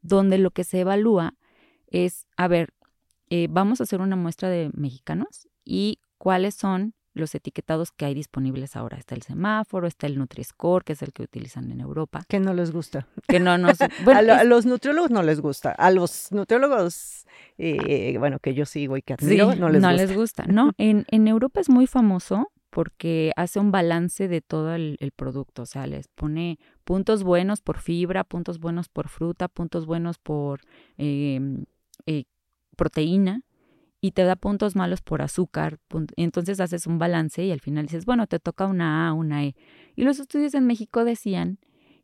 donde 0.00 0.38
lo 0.38 0.50
que 0.50 0.64
se 0.64 0.80
evalúa 0.80 1.34
es, 1.88 2.26
a 2.38 2.48
ver, 2.48 2.72
eh, 3.28 3.48
vamos 3.50 3.80
a 3.80 3.84
hacer 3.84 4.00
una 4.00 4.16
muestra 4.16 4.48
de 4.48 4.70
mexicanos 4.72 5.46
y 5.62 6.00
cuáles 6.16 6.54
son 6.54 6.94
los 7.12 7.34
etiquetados 7.34 7.90
que 7.92 8.04
hay 8.04 8.14
disponibles 8.14 8.76
ahora. 8.76 8.98
Está 8.98 9.14
el 9.14 9.22
semáforo, 9.22 9.86
está 9.86 10.06
el 10.06 10.18
Nutri-Score, 10.18 10.84
que 10.84 10.92
es 10.92 11.02
el 11.02 11.12
que 11.12 11.22
utilizan 11.22 11.70
en 11.70 11.80
Europa. 11.80 12.22
Que 12.28 12.40
no 12.40 12.54
les 12.54 12.70
gusta. 12.70 13.06
Que 13.28 13.40
no 13.40 13.58
nos... 13.58 13.78
a, 14.06 14.44
los 14.44 14.66
nutriólogos 14.66 15.10
no 15.10 15.22
les 15.22 15.40
gusta. 15.40 15.72
A 15.72 15.90
los 15.90 16.30
nutriólogos, 16.32 17.26
eh, 17.58 18.16
bueno, 18.18 18.38
que 18.38 18.54
yo 18.54 18.66
sigo 18.66 18.96
y 18.96 19.02
que 19.02 19.14
admiro, 19.14 19.54
no 19.56 19.68
les 19.68 19.82
no 19.82 19.88
gusta. 19.88 20.06
les 20.06 20.16
gusta. 20.16 20.44
No, 20.46 20.72
en, 20.78 21.04
en 21.10 21.28
Europa 21.28 21.60
es 21.60 21.68
muy 21.68 21.86
famoso 21.86 22.50
porque 22.70 23.32
hace 23.36 23.58
un 23.58 23.72
balance 23.72 24.28
de 24.28 24.40
todo 24.40 24.74
el, 24.74 24.96
producto, 25.16 25.62
o 25.62 25.66
sea, 25.66 25.86
les 25.86 26.08
pone 26.08 26.58
puntos 26.84 27.24
buenos 27.24 27.60
por 27.60 27.78
fibra, 27.78 28.24
puntos 28.24 28.58
buenos 28.60 28.88
por 28.88 29.08
fruta, 29.08 29.48
puntos 29.48 29.86
buenos 29.86 30.18
por 30.18 30.60
em, 30.96 31.64
eh, 32.06 32.24
proteína, 32.76 33.42
y 34.00 34.12
te 34.12 34.24
da 34.24 34.36
puntos 34.36 34.76
malos 34.76 35.02
por 35.02 35.22
azúcar. 35.22 35.78
entonces 36.16 36.60
haces 36.60 36.86
un 36.86 36.98
balance 36.98 37.44
y 37.44 37.50
al 37.50 37.60
final 37.60 37.86
dices, 37.86 38.06
bueno, 38.06 38.26
te 38.26 38.38
toca 38.38 38.66
una 38.66 39.08
A, 39.08 39.12
una 39.12 39.44
E. 39.44 39.54
Y 39.96 40.02
los 40.02 40.20
estudios 40.20 40.54
en 40.54 40.66
México 40.66 41.04
decían 41.04 41.58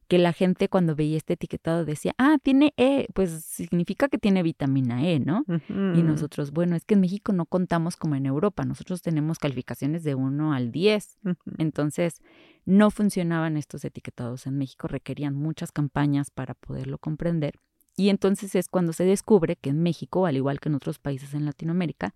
que 0.08 0.18
la 0.18 0.32
gente 0.32 0.68
cuando 0.68 0.94
veía 0.94 1.16
este 1.16 1.32
etiquetado 1.32 1.84
decía, 1.84 2.14
ah, 2.18 2.36
tiene 2.40 2.72
E, 2.76 3.08
pues 3.12 3.30
significa 3.44 4.08
que 4.08 4.18
tiene 4.18 4.42
vitamina 4.42 5.04
E, 5.08 5.18
¿no? 5.18 5.44
Y 5.68 6.02
nosotros, 6.02 6.52
bueno, 6.52 6.76
es 6.76 6.84
que 6.84 6.94
en 6.94 7.00
México 7.00 7.32
no 7.32 7.44
contamos 7.46 7.96
como 7.96 8.14
en 8.14 8.26
Europa, 8.26 8.64
nosotros 8.64 9.02
tenemos 9.02 9.38
calificaciones 9.38 10.04
de 10.04 10.14
1 10.14 10.52
al 10.52 10.70
10. 10.70 11.18
Entonces, 11.58 12.20
no 12.64 12.90
funcionaban 12.90 13.56
estos 13.56 13.84
etiquetados 13.84 14.46
en 14.46 14.58
México, 14.58 14.86
requerían 14.86 15.34
muchas 15.34 15.72
campañas 15.72 16.30
para 16.30 16.54
poderlo 16.54 16.98
comprender. 16.98 17.54
Y 17.96 18.10
entonces 18.10 18.54
es 18.54 18.68
cuando 18.68 18.92
se 18.92 19.04
descubre 19.04 19.56
que 19.56 19.70
en 19.70 19.82
México, 19.82 20.26
al 20.26 20.36
igual 20.36 20.60
que 20.60 20.68
en 20.68 20.74
otros 20.74 20.98
países 20.98 21.32
en 21.32 21.46
Latinoamérica, 21.46 22.14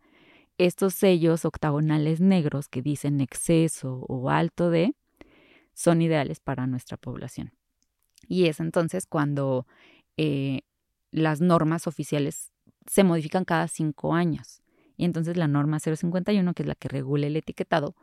estos 0.59 0.93
sellos 0.93 1.47
octagonales 1.47 2.21
negros 2.21 2.69
que 2.69 2.83
dicen 2.83 3.23
exceso 3.23 4.05
o 4.09 4.29
alto 4.29 4.69
de 4.69 4.95
son 5.73 6.03
ideales 6.03 6.39
para 6.39 6.67
nuestra 6.67 6.99
población. 6.99 7.53
Y 8.29 8.47
es 8.47 8.61
entonces 8.61 9.07
cuando 9.07 9.67
eh, 10.19 10.61
las 11.11 11.41
normas 11.41 11.87
oficiales 11.87 12.53
se 12.87 13.05
modifican 13.05 13.47
cada 13.47 13.67
cinco 13.69 14.15
años. 14.15 14.61
Y 14.99 15.07
entonces 15.07 15.39
la 15.39 15.49
norma 15.49 15.81
051, 15.81 16.53
que 16.53 16.63
es 16.63 16.69
la 16.69 16.75
que 16.75 16.89
regula 16.89 17.27
el 17.27 17.37
etiquetado, 17.37 17.97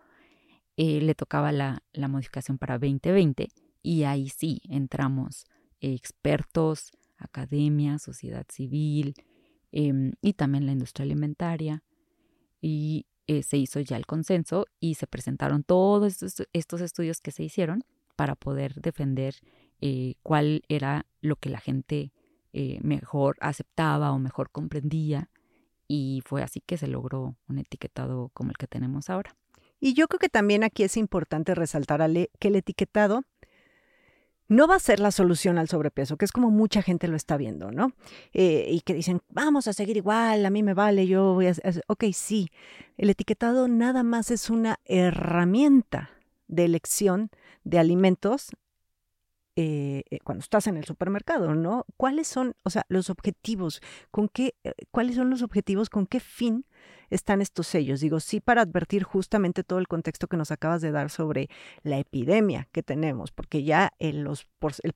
eh, 0.77 1.01
le 1.01 1.13
tocaba 1.13 1.51
la, 1.51 1.84
la, 1.93 2.07
modificación 2.07 2.57
para 2.57 2.79
2020 2.79 3.50
y 3.84 4.03
ahí 4.03 4.29
sí 4.29 4.62
entramos 4.69 5.46
expertos, 5.79 6.91
academia, 7.17 8.00
sociedad 8.00 8.45
civil 8.50 9.15
em, 9.71 10.13
y 10.21 10.33
también 10.33 10.65
la 10.65 10.71
industria 10.71 11.03
alimentaria. 11.03 11.83
Y 12.62 13.05
eh, 13.27 13.43
se 13.43 13.57
hizo 13.57 13.79
ya 13.81 13.97
el 13.97 14.05
consenso 14.05 14.67
y 14.79 14.95
se 14.95 15.05
presentaron 15.05 15.63
todos 15.63 16.24
estos, 16.53 16.81
estudios 16.81 17.19
que 17.19 17.31
se 17.31 17.43
hicieron 17.43 17.83
para 18.15 18.36
poder 18.36 18.75
defender 18.75 19.36
eh, 19.81 20.15
cuál 20.24 20.63
era 20.69 21.05
lo 21.21 21.36
que 21.36 21.50
la 21.50 21.59
gente 21.59 22.13
eh, 22.53 22.79
mejor 22.81 23.36
aceptaba 23.41 24.12
o 24.12 24.19
mejor 24.19 24.50
comprendía. 24.50 25.29
Y 25.89 26.21
fue 26.25 26.41
así 26.41 26.62
que 26.62 26.77
se 26.77 26.88
logró 26.88 27.36
un 27.47 27.59
etiquetado 27.59 28.29
como 28.33 28.51
el 28.51 28.57
que 28.57 28.67
tenemos 28.67 29.09
ahora. 29.09 29.36
Y 29.79 29.93
yo 29.93 30.07
creo 30.07 30.19
que 30.19 30.29
también 30.29 30.63
aquí 30.63 30.83
es 30.83 30.97
importante 30.97 31.53
resaltar 31.53 32.01
que 32.39 32.47
el 32.47 32.55
etiquetado 32.55 33.24
no 34.47 34.67
va 34.67 34.75
a 34.75 34.79
ser 34.79 34.99
la 34.99 35.11
solución 35.11 35.57
al 35.57 35.67
sobrepeso, 35.67 36.17
que 36.17 36.25
es 36.25 36.31
como 36.31 36.49
mucha 36.49 36.81
gente 36.81 37.07
lo 37.07 37.15
está 37.15 37.37
viendo, 37.37 37.71
¿no? 37.71 37.93
Eh, 38.33 38.67
y 38.69 38.81
que 38.81 38.93
dicen, 38.93 39.21
vamos 39.29 39.67
a 39.67 39.73
seguir 39.73 39.97
igual, 39.97 40.45
a 40.45 40.49
mí 40.49 40.63
me 40.63 40.73
vale, 40.73 41.07
yo 41.07 41.33
voy 41.33 41.47
a... 41.47 41.53
Ok, 41.87 42.05
sí, 42.13 42.49
el 42.97 43.09
etiquetado 43.09 43.67
nada 43.67 44.03
más 44.03 44.31
es 44.31 44.49
una 44.49 44.79
herramienta 44.85 46.11
de 46.47 46.65
elección 46.65 47.29
de 47.63 47.79
alimentos 47.79 48.51
eh, 49.57 50.03
eh, 50.09 50.19
cuando 50.23 50.41
estás 50.41 50.67
en 50.67 50.77
el 50.77 50.85
supermercado, 50.85 51.53
¿no? 51.53 51.85
¿Cuáles 51.97 52.27
son, 52.27 52.55
o 52.63 52.69
sea, 52.69 52.85
los 52.87 53.09
objetivos? 53.09 53.81
¿Con 54.11 54.29
qué, 54.29 54.55
cuáles 54.91 55.15
son 55.15 55.29
los 55.29 55.41
objetivos? 55.41 55.89
¿Con 55.89 56.07
qué 56.07 56.21
fin 56.21 56.65
están 57.09 57.41
estos 57.41 57.67
sellos. 57.67 57.99
Digo, 58.01 58.19
sí 58.19 58.39
para 58.39 58.61
advertir 58.61 59.03
justamente 59.03 59.63
todo 59.63 59.79
el 59.79 59.87
contexto 59.87 60.27
que 60.27 60.37
nos 60.37 60.51
acabas 60.51 60.81
de 60.81 60.91
dar 60.91 61.09
sobre 61.09 61.49
la 61.83 61.97
epidemia 61.97 62.67
que 62.71 62.83
tenemos, 62.83 63.31
porque 63.31 63.63
ya 63.63 63.93
el, 63.99 64.27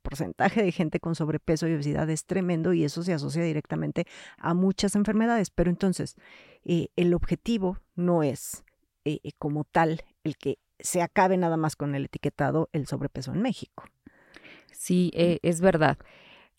porcentaje 0.01 0.63
de 0.63 0.71
gente 0.71 0.99
con 0.99 1.15
sobrepeso 1.15 1.67
y 1.67 1.73
obesidad 1.73 2.09
es 2.09 2.25
tremendo 2.25 2.73
y 2.73 2.83
eso 2.83 3.03
se 3.03 3.13
asocia 3.13 3.43
directamente 3.43 4.05
a 4.37 4.53
muchas 4.53 4.95
enfermedades. 4.95 5.49
Pero 5.51 5.69
entonces, 5.69 6.15
eh, 6.63 6.89
el 6.95 7.13
objetivo 7.13 7.79
no 7.95 8.23
es 8.23 8.63
eh, 9.05 9.19
eh, 9.23 9.31
como 9.37 9.63
tal 9.63 10.01
el 10.23 10.37
que 10.37 10.59
se 10.79 11.01
acabe 11.01 11.37
nada 11.37 11.57
más 11.57 11.75
con 11.75 11.95
el 11.95 12.05
etiquetado 12.05 12.69
el 12.73 12.87
sobrepeso 12.87 13.31
en 13.33 13.41
México. 13.41 13.85
Sí, 14.81 15.11
es 15.13 15.61
verdad. 15.61 15.99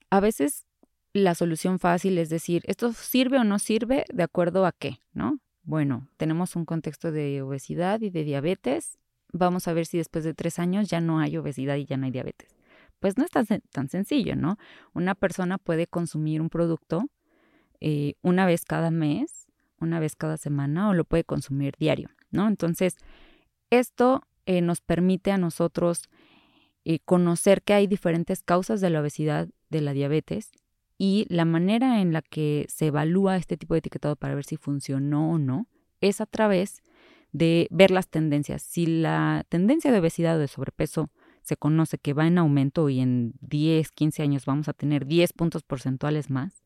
A 0.09 0.21
veces 0.21 0.69
la 1.13 1.35
solución 1.35 1.81
fácil 1.81 2.19
es 2.19 2.29
decir, 2.29 2.63
¿esto 2.69 2.93
sirve 2.93 3.37
o 3.39 3.43
no 3.43 3.59
sirve 3.59 4.05
de 4.15 4.23
acuerdo 4.23 4.65
a 4.65 4.71
qué? 4.71 5.01
¿No? 5.13 5.41
Bueno, 5.65 6.07
tenemos 6.19 6.55
un 6.55 6.65
contexto 6.65 7.11
de 7.11 7.43
obesidad 7.43 8.01
y 8.01 8.11
de 8.11 8.23
diabetes. 8.23 8.97
Vamos 9.33 9.67
a 9.67 9.73
ver 9.73 9.87
si 9.87 9.99
después 9.99 10.23
de 10.23 10.35
tres 10.35 10.61
años 10.61 10.89
ya 10.89 11.01
no 11.01 11.19
hay 11.19 11.37
obesidad 11.37 11.75
y 11.75 11.85
ya 11.85 11.97
no 11.97 12.07
hay 12.07 12.13
diabetes. 12.13 12.55
Pues 13.01 13.19
no 13.19 13.25
es 13.25 13.33
tan, 13.33 13.45
tan 13.73 13.89
sencillo, 13.89 14.37
¿no? 14.37 14.57
Una 14.93 15.17
persona 15.17 15.59
puede 15.59 15.89
consumir 15.89 16.41
un 16.41 16.49
producto 16.49 17.09
eh, 17.81 18.15
una 18.23 18.47
vez 18.47 18.65
cada 18.65 18.93
mes, 18.93 19.49
una 19.81 19.99
vez 19.99 20.15
cada 20.15 20.37
semana 20.37 20.91
o 20.91 20.95
lo 20.95 21.05
puede 21.05 21.25
consumir 21.25 21.75
diario, 21.77 22.09
¿no? 22.31 22.47
Entonces, 22.47 22.99
esto 23.71 24.23
eh, 24.47 24.61
nos 24.61 24.81
permite 24.81 25.33
a 25.33 25.39
nosotros 25.39 26.09
eh, 26.85 26.99
conocer 27.05 27.63
que 27.63 27.75
hay 27.75 27.87
diferentes 27.87 28.43
causas 28.43 28.81
de 28.81 28.91
la 28.91 29.01
obesidad, 29.01 29.49
de 29.71 29.81
la 29.81 29.93
diabetes, 29.93 30.51
y 30.99 31.27
la 31.29 31.45
manera 31.45 32.01
en 32.01 32.13
la 32.13 32.23
que 32.23 32.67
se 32.69 32.87
evalúa 32.87 33.37
este 33.37 33.57
tipo 33.57 33.75
de 33.75 33.79
etiquetado 33.79 34.17
para 34.17 34.35
ver 34.35 34.45
si 34.45 34.57
funcionó 34.57 35.33
o 35.33 35.39
no 35.39 35.67
es 36.01 36.21
a 36.21 36.27
través 36.27 36.83
de 37.33 37.67
ver 37.71 37.91
las 37.91 38.09
tendencias. 38.09 38.63
Si 38.63 38.87
la 38.87 39.45
tendencia 39.49 39.91
de 39.91 39.99
obesidad 39.99 40.37
o 40.37 40.39
de 40.39 40.49
sobrepeso 40.49 41.11
se 41.43 41.57
conoce 41.57 41.99
que 41.99 42.13
va 42.13 42.27
en 42.27 42.39
aumento 42.39 42.89
y 42.89 43.01
en 43.01 43.35
10, 43.41 43.91
15 43.91 44.23
años 44.23 44.45
vamos 44.45 44.69
a 44.69 44.75
tener 44.75 45.07
10 45.07 45.33
puntos 45.33 45.63
porcentuales 45.63 46.31
más, 46.31 46.63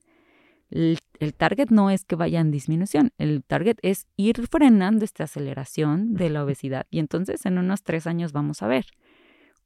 el, 0.71 0.99
target 1.37 1.71
no 1.71 1.91
es 1.91 2.05
que 2.05 2.17
vaya 2.17 2.41
en 2.41 2.51
disminución, 2.51 3.13
el 3.19 3.45
target 3.45 3.79
es 3.83 4.07
ir 4.17 4.47
frenando 4.49 5.05
esta 5.05 5.25
aceleración 5.25 6.15
de 6.15 6.29
la 6.29 6.45
obesidad 6.45 6.87
y 6.91 6.99
entonces 6.99 7.47
en 7.47 7.59
unos 7.59 7.85
tres 7.85 8.07
años 8.07 8.33
vamos 8.33 8.63
a 8.63 8.67
ver 8.67 8.87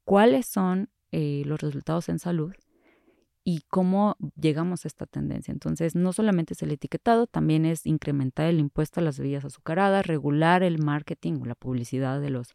cuáles 0.04 0.46
son 0.46 0.88
eh, 1.12 1.42
los 1.46 1.60
resultados 1.60 2.08
en 2.08 2.18
salud 2.18 2.52
y 3.42 3.62
cómo 3.68 4.16
llegamos 4.40 4.84
a 4.84 4.88
esta 4.88 5.06
tendencia. 5.06 5.52
Entonces, 5.52 5.94
no 5.94 6.12
solamente 6.12 6.54
es 6.54 6.62
el 6.62 6.72
etiquetado, 6.72 7.26
también 7.26 7.64
es 7.64 7.86
incrementar 7.86 8.46
el 8.46 8.60
impuesto 8.60 9.00
a 9.00 9.02
las 9.02 9.18
bebidas 9.18 9.44
azucaradas, 9.44 10.06
regular 10.06 10.62
el 10.62 10.82
marketing 10.82 11.40
o 11.40 11.46
la 11.46 11.54
publicidad 11.54 12.20
de 12.20 12.30
los 12.30 12.54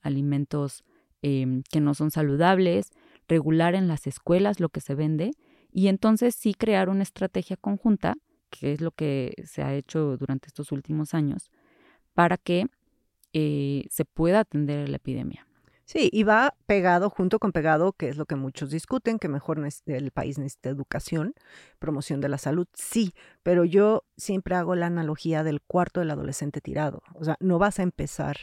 alimentos 0.00 0.84
em, 1.20 1.62
que 1.70 1.80
no 1.80 1.94
son 1.94 2.10
saludables, 2.10 2.90
regular 3.28 3.74
en 3.74 3.88
las 3.88 4.06
escuelas 4.06 4.58
lo 4.58 4.68
que 4.68 4.80
se 4.80 4.94
vende 4.94 5.32
y 5.70 5.88
entonces 5.88 6.34
sí 6.34 6.54
crear 6.54 6.88
una 6.88 7.02
estrategia 7.02 7.56
conjunta, 7.56 8.14
que 8.50 8.72
es 8.72 8.80
lo 8.80 8.90
que 8.90 9.34
se 9.44 9.62
ha 9.62 9.74
hecho 9.74 10.16
durante 10.16 10.48
estos 10.48 10.72
últimos 10.72 11.14
años, 11.14 11.50
para 12.14 12.36
que 12.36 12.66
eh, 13.32 13.86
se 13.90 14.04
pueda 14.04 14.40
atender 14.40 14.88
la 14.88 14.96
epidemia. 14.96 15.46
Sí, 15.84 16.08
y 16.12 16.22
va 16.22 16.54
pegado, 16.66 17.10
junto 17.10 17.38
con 17.38 17.52
pegado, 17.52 17.92
que 17.92 18.08
es 18.08 18.16
lo 18.16 18.24
que 18.26 18.36
muchos 18.36 18.70
discuten, 18.70 19.18
que 19.18 19.28
mejor 19.28 19.60
el 19.86 20.10
país 20.10 20.38
necesita 20.38 20.70
educación, 20.70 21.34
promoción 21.78 22.20
de 22.20 22.28
la 22.28 22.38
salud, 22.38 22.66
sí, 22.72 23.12
pero 23.42 23.64
yo 23.64 24.04
siempre 24.16 24.54
hago 24.54 24.74
la 24.74 24.86
analogía 24.86 25.42
del 25.42 25.60
cuarto 25.60 26.00
del 26.00 26.10
adolescente 26.12 26.60
tirado. 26.60 27.02
O 27.14 27.24
sea, 27.24 27.36
no 27.40 27.58
vas 27.58 27.78
a 27.78 27.82
empezar 27.82 28.36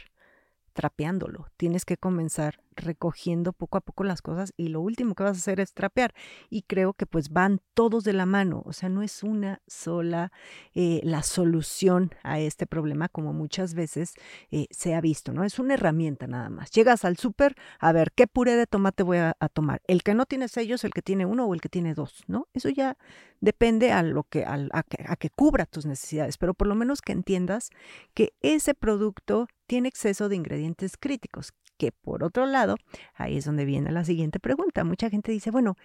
trapeándolo. 0.72 1.46
Tienes 1.56 1.84
que 1.84 1.96
comenzar 1.96 2.60
recogiendo 2.76 3.52
poco 3.52 3.78
a 3.78 3.80
poco 3.80 4.04
las 4.04 4.22
cosas 4.22 4.52
y 4.56 4.68
lo 4.68 4.80
último 4.80 5.14
que 5.14 5.22
vas 5.22 5.36
a 5.36 5.40
hacer 5.40 5.60
es 5.60 5.74
trapear. 5.74 6.14
Y 6.48 6.62
creo 6.62 6.94
que 6.94 7.06
pues 7.06 7.30
van 7.30 7.60
todos 7.74 8.04
de 8.04 8.12
la 8.12 8.26
mano. 8.26 8.62
O 8.64 8.72
sea, 8.72 8.88
no 8.88 9.02
es 9.02 9.22
una 9.22 9.60
sola 9.66 10.32
eh, 10.74 11.00
la 11.04 11.22
solución 11.22 12.14
a 12.22 12.40
este 12.40 12.66
problema 12.66 13.08
como 13.08 13.32
muchas 13.32 13.74
veces 13.74 14.14
eh, 14.50 14.66
se 14.70 14.94
ha 14.94 15.00
visto, 15.00 15.32
¿no? 15.32 15.44
Es 15.44 15.58
una 15.58 15.74
herramienta 15.74 16.26
nada 16.26 16.48
más. 16.50 16.70
Llegas 16.70 17.04
al 17.04 17.16
súper 17.16 17.54
a 17.78 17.92
ver 17.92 18.12
qué 18.12 18.26
puré 18.26 18.56
de 18.56 18.66
tomate 18.66 19.02
voy 19.02 19.18
a, 19.18 19.34
tomar. 19.52 19.82
El 19.86 20.02
que 20.02 20.14
no 20.14 20.26
tiene 20.26 20.48
sellos, 20.48 20.84
el 20.84 20.92
que 20.92 21.02
tiene 21.02 21.26
uno 21.26 21.46
o 21.46 21.54
el 21.54 21.60
que 21.60 21.68
tiene 21.68 21.94
dos, 21.94 22.22
¿no? 22.26 22.48
Eso 22.54 22.68
ya 22.68 22.96
depende 23.40 23.92
a 23.92 24.02
lo 24.02 24.24
que, 24.24 24.44
a, 24.44 24.82
que, 24.82 25.04
a 25.06 25.16
que 25.16 25.30
cubra 25.30 25.66
tus 25.66 25.86
necesidades, 25.86 26.38
pero 26.38 26.54
por 26.54 26.66
lo 26.66 26.74
menos 26.74 27.00
que 27.02 27.12
entiendas 27.12 27.70
que 28.14 28.34
ese 28.42 28.74
producto 28.74 29.48
tiene 29.70 29.88
exceso 29.88 30.28
de 30.28 30.34
ingredientes 30.34 30.96
críticos, 30.98 31.52
que 31.78 31.92
por 31.92 32.24
otro 32.24 32.44
lado, 32.44 32.74
ahí 33.14 33.36
es 33.36 33.44
donde 33.44 33.64
viene 33.64 33.92
la 33.92 34.04
siguiente 34.04 34.40
pregunta. 34.40 34.82
Mucha 34.82 35.08
gente 35.08 35.30
dice, 35.30 35.52
bueno, 35.52 35.76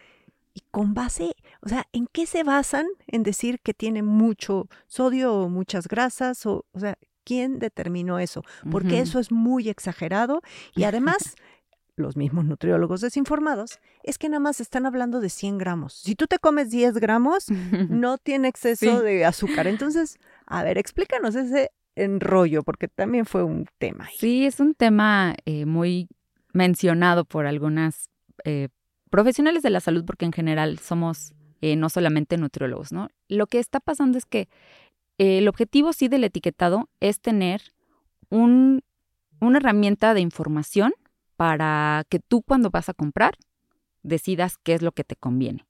¿y 0.55 0.63
con 0.71 0.95
base, 0.95 1.35
o 1.61 1.69
sea, 1.69 1.85
en 1.93 2.07
qué 2.11 2.25
se 2.25 2.43
basan 2.43 2.87
en 3.05 3.21
decir 3.21 3.59
que 3.59 3.75
tiene 3.75 4.01
mucho 4.01 4.67
sodio 4.87 5.35
o 5.35 5.49
muchas 5.49 5.87
grasas? 5.87 6.47
O, 6.47 6.65
o 6.71 6.79
sea, 6.79 6.97
¿quién 7.23 7.59
determinó 7.59 8.17
eso? 8.17 8.41
Porque 8.71 9.01
eso 9.01 9.19
es 9.19 9.31
muy 9.31 9.69
exagerado 9.69 10.41
y 10.75 10.85
además... 10.85 11.35
los 11.97 12.17
mismos 12.17 12.43
nutriólogos 12.43 12.99
desinformados, 12.99 13.79
es 14.03 14.17
que 14.17 14.27
nada 14.27 14.41
más 14.41 14.59
están 14.59 14.85
hablando 14.85 15.21
de 15.21 15.29
100 15.29 15.57
gramos. 15.57 15.93
Si 15.93 16.13
tú 16.13 16.27
te 16.27 16.39
comes 16.39 16.69
10 16.69 16.95
gramos, 16.95 17.45
no 17.89 18.17
tiene 18.17 18.49
exceso 18.49 19.01
de 19.01 19.23
azúcar. 19.23 19.67
Entonces, 19.67 20.19
a 20.45 20.61
ver, 20.61 20.77
explícanos 20.77 21.35
ese 21.35 21.71
rollo, 22.19 22.63
porque 22.63 22.87
también 22.87 23.25
fue 23.25 23.43
un 23.43 23.67
tema. 23.77 24.07
Sí, 24.17 24.45
es 24.45 24.59
un 24.59 24.73
tema 24.73 25.35
eh, 25.45 25.65
muy 25.65 26.07
mencionado 26.53 27.25
por 27.25 27.45
algunas 27.45 28.09
eh, 28.43 28.69
profesionales 29.09 29.63
de 29.63 29.69
la 29.69 29.79
salud, 29.79 30.05
porque 30.05 30.25
en 30.25 30.33
general 30.33 30.79
somos 30.79 31.33
eh, 31.61 31.75
no 31.75 31.89
solamente 31.89 32.37
nutriólogos, 32.37 32.91
¿no? 32.91 33.09
Lo 33.27 33.47
que 33.47 33.59
está 33.59 33.79
pasando 33.79 34.17
es 34.17 34.25
que 34.25 34.49
el 35.17 35.47
objetivo 35.47 35.93
sí 35.93 36.09
del 36.09 36.25
etiquetado 36.25 36.89
es 36.99 37.21
tener 37.21 37.61
un, 38.29 38.81
una 39.39 39.57
herramienta 39.59 40.13
de 40.13 40.19
información 40.19 40.93
para 41.37 42.03
que 42.09 42.19
tú 42.19 42.41
cuando 42.41 42.69
vas 42.69 42.89
a 42.89 42.93
comprar 42.93 43.37
decidas 44.03 44.57
qué 44.57 44.73
es 44.73 44.81
lo 44.81 44.91
que 44.91 45.03
te 45.03 45.15
conviene. 45.15 45.65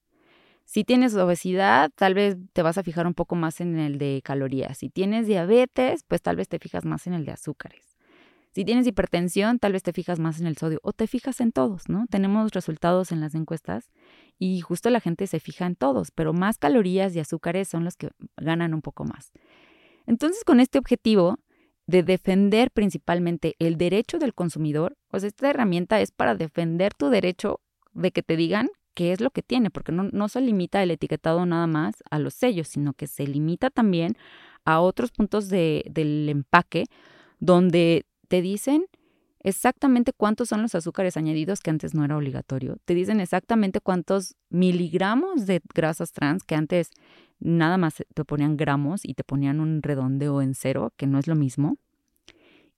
Si 0.66 0.84
tienes 0.84 1.16
obesidad, 1.16 1.92
tal 1.96 2.16
vez 2.16 2.38
te 2.54 2.64
vas 2.64 2.78
a 2.78 2.84
fijar 2.84 3.08
un 3.08 3.14
poco 3.14 3.36
más 3.36 3.62
en 3.62 3.78
el 3.78 3.98
de 3.98 4.22
calorías. 4.24 4.80
Si 4.80 4.90
tienes 4.90 5.28
diabetes, 5.28 6.04
pues 6.08 6.22
tal 6.22 6.36
vez 6.36 6.50
te 6.50 6.60
fijas 6.60 6.86
más 6.86 7.08
en 7.08 7.14
el 7.14 7.24
de 7.24 7.32
azúcares. 7.32 7.96
Si 8.52 8.66
tienes 8.66 8.88
hipertensión, 8.88 9.60
tal 9.60 9.74
vez 9.74 9.84
te 9.84 9.94
fijas 9.94 10.18
más 10.18 10.40
en 10.40 10.48
el 10.48 10.58
sodio 10.58 10.80
o 10.82 10.94
te 10.94 11.08
fijas 11.08 11.42
en 11.42 11.52
todos, 11.52 11.90
¿no? 11.90 12.08
Tenemos 12.10 12.52
resultados 12.52 13.12
en 13.12 13.20
las 13.20 13.36
encuestas 13.36 13.92
y 14.40 14.62
justo 14.62 14.90
la 14.90 15.02
gente 15.02 15.28
se 15.28 15.40
fija 15.40 15.66
en 15.66 15.76
todos, 15.76 16.12
pero 16.12 16.34
más 16.34 16.58
calorías 16.58 17.14
y 17.16 17.20
azúcares 17.20 17.68
son 17.68 17.84
los 17.84 17.96
que 17.96 18.10
ganan 18.38 18.74
un 18.74 18.82
poco 18.82 19.04
más. 19.04 19.32
Entonces, 20.08 20.44
con 20.46 20.60
este 20.60 20.80
objetivo 20.80 21.38
de 21.86 22.02
defender 22.02 22.72
principalmente 22.72 23.56
el 23.60 23.78
derecho 23.78 24.20
del 24.20 24.34
consumidor, 24.34 24.98
pues 25.10 25.24
esta 25.24 25.50
herramienta 25.50 26.00
es 26.00 26.12
para 26.12 26.36
defender 26.36 26.94
tu 26.94 27.10
derecho 27.10 27.60
de 27.94 28.12
que 28.12 28.24
te 28.24 28.36
digan 28.36 28.70
qué 28.96 29.12
es 29.12 29.22
lo 29.22 29.30
que 29.30 29.44
tiene, 29.44 29.70
porque 29.70 29.92
no, 29.92 30.10
no 30.12 30.28
se 30.28 30.42
limita 30.42 30.82
el 30.82 30.90
etiquetado 30.90 31.46
nada 31.46 31.68
más 31.68 32.04
a 32.10 32.18
los 32.18 32.34
sellos, 32.34 32.68
sino 32.70 32.94
que 32.94 33.06
se 33.06 33.28
limita 33.28 33.70
también 33.70 34.18
a 34.64 34.80
otros 34.80 35.12
puntos 35.12 35.50
de, 35.50 35.86
del 35.92 36.28
empaque 36.28 36.86
donde 37.40 38.06
te 38.28 38.42
dicen 38.42 38.88
exactamente 39.40 40.12
cuántos 40.12 40.50
son 40.50 40.64
los 40.64 40.74
azúcares 40.74 41.18
añadidos 41.18 41.60
que 41.60 41.70
antes 41.70 41.94
no 41.94 42.04
era 42.04 42.18
obligatorio. 42.18 42.78
Te 42.86 42.96
dicen 42.96 43.20
exactamente 43.20 43.80
cuántos 43.80 44.36
miligramos 44.50 45.46
de 45.46 45.62
grasas 45.76 46.12
trans 46.14 46.44
que 46.44 46.56
antes 46.56 46.90
nada 47.40 47.78
más 47.78 48.04
te 48.14 48.26
ponían 48.26 48.58
gramos 48.58 49.02
y 49.06 49.14
te 49.14 49.24
ponían 49.24 49.60
un 49.60 49.84
redondeo 49.84 50.42
en 50.42 50.56
cero, 50.56 50.94
que 50.98 51.06
no 51.06 51.20
es 51.20 51.28
lo 51.28 51.36
mismo. 51.36 51.78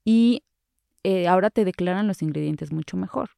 Y 0.04 0.44
eh, 1.04 1.28
ahora 1.28 1.50
te 1.50 1.64
declaran 1.64 2.08
los 2.08 2.22
ingredientes 2.22 2.74
mucho 2.74 2.98
mejor. 2.98 3.30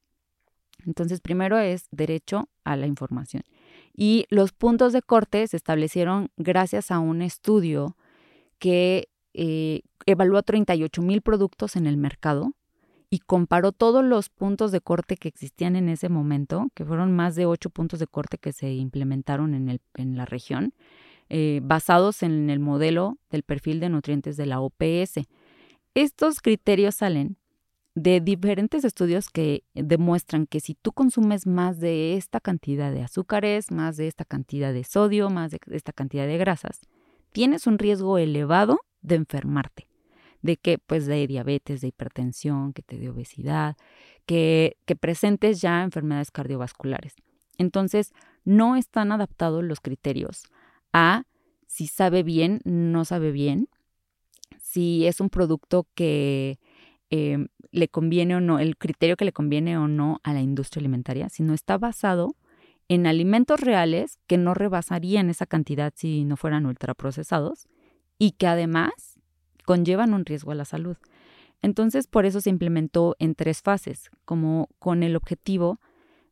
Entonces, 0.86 1.20
primero 1.20 1.58
es 1.58 1.88
derecho 1.90 2.48
a 2.64 2.76
la 2.76 2.86
información. 2.86 3.42
Y 3.94 4.26
los 4.30 4.52
puntos 4.52 4.92
de 4.92 5.02
corte 5.02 5.46
se 5.46 5.56
establecieron 5.56 6.30
gracias 6.36 6.90
a 6.90 6.98
un 6.98 7.22
estudio 7.22 7.96
que 8.58 9.08
eh, 9.34 9.82
evaluó 10.06 10.42
38 10.42 11.02
mil 11.02 11.22
productos 11.22 11.76
en 11.76 11.86
el 11.86 11.96
mercado 11.96 12.52
y 13.10 13.18
comparó 13.18 13.72
todos 13.72 14.04
los 14.04 14.28
puntos 14.28 14.70
de 14.70 14.80
corte 14.80 15.16
que 15.16 15.28
existían 15.28 15.74
en 15.74 15.88
ese 15.88 16.08
momento, 16.08 16.68
que 16.74 16.84
fueron 16.84 17.14
más 17.14 17.34
de 17.34 17.44
ocho 17.44 17.68
puntos 17.68 17.98
de 17.98 18.06
corte 18.06 18.38
que 18.38 18.52
se 18.52 18.72
implementaron 18.72 19.54
en, 19.54 19.68
el, 19.68 19.80
en 19.94 20.16
la 20.16 20.26
región, 20.26 20.74
eh, 21.28 21.60
basados 21.62 22.22
en 22.22 22.50
el 22.50 22.60
modelo 22.60 23.18
del 23.30 23.42
perfil 23.42 23.80
de 23.80 23.88
nutrientes 23.88 24.36
de 24.36 24.46
la 24.46 24.60
OPS. 24.60 25.26
Estos 25.94 26.40
criterios 26.40 26.94
salen 26.94 27.36
de 28.02 28.20
diferentes 28.20 28.84
estudios 28.84 29.28
que 29.28 29.64
demuestran 29.74 30.46
que 30.46 30.60
si 30.60 30.74
tú 30.74 30.92
consumes 30.92 31.46
más 31.46 31.80
de 31.80 32.16
esta 32.16 32.40
cantidad 32.40 32.90
de 32.92 33.02
azúcares, 33.02 33.70
más 33.70 33.98
de 33.98 34.06
esta 34.08 34.24
cantidad 34.24 34.72
de 34.72 34.84
sodio, 34.84 35.28
más 35.28 35.50
de 35.50 35.60
esta 35.70 35.92
cantidad 35.92 36.26
de 36.26 36.38
grasas, 36.38 36.80
tienes 37.32 37.66
un 37.66 37.78
riesgo 37.78 38.16
elevado 38.16 38.80
de 39.02 39.16
enfermarte 39.16 39.86
de 40.40 40.56
que 40.56 40.78
pues 40.78 41.04
de 41.04 41.26
diabetes, 41.26 41.82
de 41.82 41.88
hipertensión, 41.88 42.72
que 42.72 42.80
te 42.80 42.98
dé 42.98 43.10
obesidad, 43.10 43.76
que, 44.24 44.78
que 44.86 44.96
presentes 44.96 45.60
ya 45.60 45.82
enfermedades 45.82 46.30
cardiovasculares. 46.30 47.14
Entonces, 47.58 48.14
no 48.44 48.76
están 48.76 49.12
adaptados 49.12 49.62
los 49.62 49.80
criterios 49.80 50.44
a 50.94 51.24
si 51.66 51.86
sabe 51.86 52.22
bien, 52.22 52.62
no 52.64 53.04
sabe 53.04 53.30
bien, 53.30 53.68
si 54.58 55.06
es 55.06 55.20
un 55.20 55.28
producto 55.28 55.86
que 55.94 56.58
eh, 57.10 57.46
le 57.72 57.88
conviene 57.88 58.36
o 58.36 58.40
no, 58.40 58.58
el 58.58 58.76
criterio 58.76 59.16
que 59.16 59.24
le 59.24 59.32
conviene 59.32 59.76
o 59.78 59.88
no 59.88 60.20
a 60.22 60.32
la 60.32 60.40
industria 60.40 60.80
alimentaria, 60.80 61.28
sino 61.28 61.54
está 61.54 61.78
basado 61.78 62.36
en 62.88 63.06
alimentos 63.06 63.60
reales 63.60 64.18
que 64.26 64.36
no 64.36 64.54
rebasarían 64.54 65.30
esa 65.30 65.46
cantidad 65.46 65.92
si 65.94 66.24
no 66.24 66.36
fueran 66.36 66.66
ultraprocesados 66.66 67.68
y 68.18 68.32
que 68.32 68.46
además 68.46 69.20
conllevan 69.64 70.14
un 70.14 70.24
riesgo 70.24 70.50
a 70.50 70.56
la 70.56 70.64
salud. 70.64 70.96
Entonces, 71.62 72.06
por 72.06 72.26
eso 72.26 72.40
se 72.40 72.50
implementó 72.50 73.16
en 73.18 73.34
tres 73.34 73.62
fases, 73.62 74.10
como 74.24 74.68
con 74.78 75.02
el 75.02 75.14
objetivo 75.14 75.78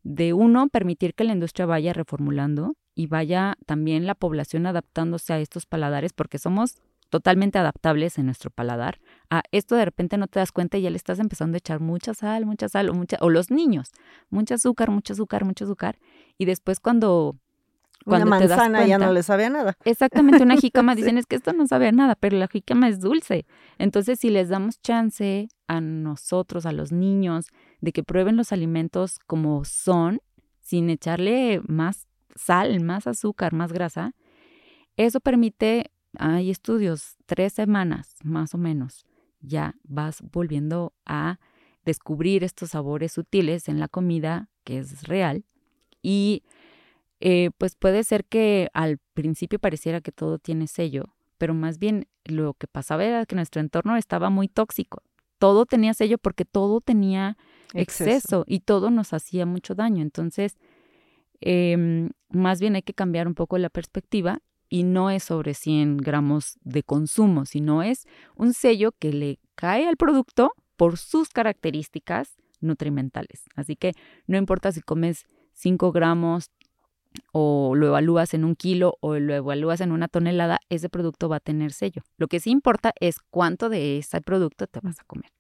de 0.03 0.33
uno, 0.33 0.69
permitir 0.69 1.15
que 1.15 1.25
la 1.25 1.33
industria 1.33 1.67
vaya 1.67 1.93
reformulando 1.93 2.75
y 2.95 3.07
vaya 3.07 3.57
también 3.67 4.07
la 4.07 4.15
población 4.15 4.67
adaptándose 4.67 5.33
a 5.33 5.41
estos 5.41 5.67
paladares, 5.67 6.13
porque 6.13 6.39
somos 6.39 6.77
totalmente 7.09 7.59
adaptables 7.59 8.19
en 8.19 8.27
nuestro 8.27 8.51
paladar. 8.51 9.01
A 9.31 9.43
esto 9.53 9.75
de 9.77 9.85
repente 9.85 10.19
no 10.19 10.27
te 10.27 10.39
das 10.39 10.53
cuenta 10.53 10.79
y 10.79 10.83
ya 10.83 10.91
le 10.91 10.97
estás 10.97 11.19
empezando 11.19 11.57
a 11.57 11.59
echar 11.59 11.81
mucha 11.81 12.15
sal, 12.15 12.47
mucha 12.47 12.69
sal, 12.69 12.89
o, 12.89 12.95
mucha, 12.95 13.17
o 13.21 13.31
los 13.31 13.51
niños, 13.51 13.91
mucha 14.31 14.57
azúcar, 14.57 14.91
mucho 14.91 15.13
azúcar, 15.13 15.45
mucho 15.45 15.65
azúcar. 15.65 15.99
Y 16.37 16.45
después 16.45 16.81
cuando 16.81 17.37
una 18.05 18.25
manzana 18.25 18.87
ya 18.87 18.99
no 18.99 19.13
le 19.13 19.23
sabe 19.23 19.47
a 19.47 19.51
nada. 19.51 19.77
Exactamente, 19.85 20.43
una 20.43 20.57
jícama 20.57 20.95
dicen 20.97 21.19
es 21.19 21.27
que 21.27 21.37
esto 21.37 21.53
no 21.53 21.67
sabe 21.67 21.89
a 21.89 21.93
nada, 21.93 22.15
pero 22.15 22.37
la 22.37 22.49
jícama 22.49 22.89
es 22.89 23.01
dulce. 23.01 23.47
Entonces, 23.79 24.21
si 24.21 24.31
les 24.31 24.49
damos 24.49 24.81
chance 24.81 25.49
a 25.67 25.81
nosotros, 25.81 26.67
a 26.67 26.73
los 26.73 26.93
niños, 26.93 27.47
de 27.81 27.93
que 27.93 28.03
prueben 28.03 28.37
los 28.37 28.53
alimentos 28.53 29.19
como 29.27 29.65
son, 29.65 30.21
sin 30.61 30.91
echarle 30.91 31.61
más 31.67 32.07
sal, 32.35 32.81
más 32.81 33.07
azúcar, 33.07 33.53
más 33.53 33.73
grasa, 33.73 34.15
eso 34.97 35.21
permite, 35.21 35.91
hay 36.17 36.51
estudios, 36.51 37.17
tres 37.27 37.53
semanas 37.53 38.17
más 38.23 38.55
o 38.55 38.59
menos, 38.59 39.05
ya 39.41 39.75
vas 39.85 40.23
volviendo 40.33 40.93
a 41.05 41.39
descubrir 41.85 42.45
estos 42.45 42.71
sabores 42.71 43.13
sutiles 43.13 43.69
en 43.69 43.81
la 43.81 43.89
comida, 43.89 44.49
que 44.65 44.79
es 44.79 45.07
real, 45.09 45.45
y 46.03 46.43
eh, 47.21 47.51
pues 47.59 47.75
puede 47.75 48.05
ser 48.05 48.25
que 48.25 48.69
al 48.75 48.99
principio 49.15 49.59
pareciera 49.59 50.01
que 50.01 50.13
todo 50.13 50.39
tiene 50.39 50.67
sello, 50.67 51.15
pero 51.37 51.55
más 51.55 51.79
bien 51.79 52.07
lo 52.25 52.55
que 52.55 52.67
pasaba 52.67 53.05
era 53.05 53.27
que 53.27 53.37
nuestro 53.37 53.61
entorno 53.61 53.97
estaba 53.97 54.31
muy 54.31 54.49
tóxico. 54.49 55.03
Todo 55.39 55.67
tenía 55.67 55.95
sello 55.95 56.19
porque 56.19 56.45
todo 56.45 56.81
tenía 56.81 57.37
exceso, 57.75 58.45
y 58.47 58.61
todo 58.61 58.91
nos 58.91 59.13
hacía 59.13 59.47
mucho 59.47 59.75
daño. 59.75 60.03
Entonces, 60.03 60.57
em, 61.41 62.11
más 62.31 62.61
bien 62.61 62.75
hay 62.75 62.83
que 62.83 62.95
cambiar 62.95 63.29
un 63.29 63.35
poco 63.35 63.57
la 63.59 63.71
perspectiva 63.71 64.41
y 64.69 64.85
no 64.85 65.11
es 65.11 65.25
sobre 65.25 65.55
100 65.55 65.99
gramos 65.99 66.59
de 66.63 66.83
consumo, 66.83 67.47
sino 67.47 67.83
es 67.83 68.07
un 68.37 68.55
sello 68.55 68.93
que 68.99 69.13
le 69.13 69.39
cae 69.55 69.87
al 69.87 69.97
producto 69.97 70.53
por 70.77 70.99
sus 70.99 71.31
características 71.31 72.37
nutrimentales. 72.61 73.45
Así 73.55 73.77
que 73.77 73.93
no 74.27 74.37
importa 74.37 74.73
si 74.73 74.81
comes 74.81 75.25
5 75.55 75.93
gramos, 75.93 76.51
o 77.33 77.75
lo 77.75 77.87
evalúas 77.89 78.35
en 78.35 78.45
un 78.45 78.55
kilo 78.55 78.97
o 79.01 79.19
lo 79.19 79.35
evalúas 79.35 79.81
en 79.81 79.93
una 79.93 80.09
tonelada, 80.09 80.61
ese 80.69 80.89
producto 80.89 81.29
va 81.29 81.37
a 81.37 81.41
tener 81.41 81.73
sello. 81.73 82.03
Lo 82.17 82.29
que 82.29 82.41
sí 82.41 82.51
importa 82.51 82.93
es 83.01 83.17
cuánto 83.31 83.69
de 83.69 83.99
ese 83.99 84.21
producto 84.21 84.67
te 84.67 84.81
vas 84.81 85.01
a 85.01 85.05
comer. 85.05 85.31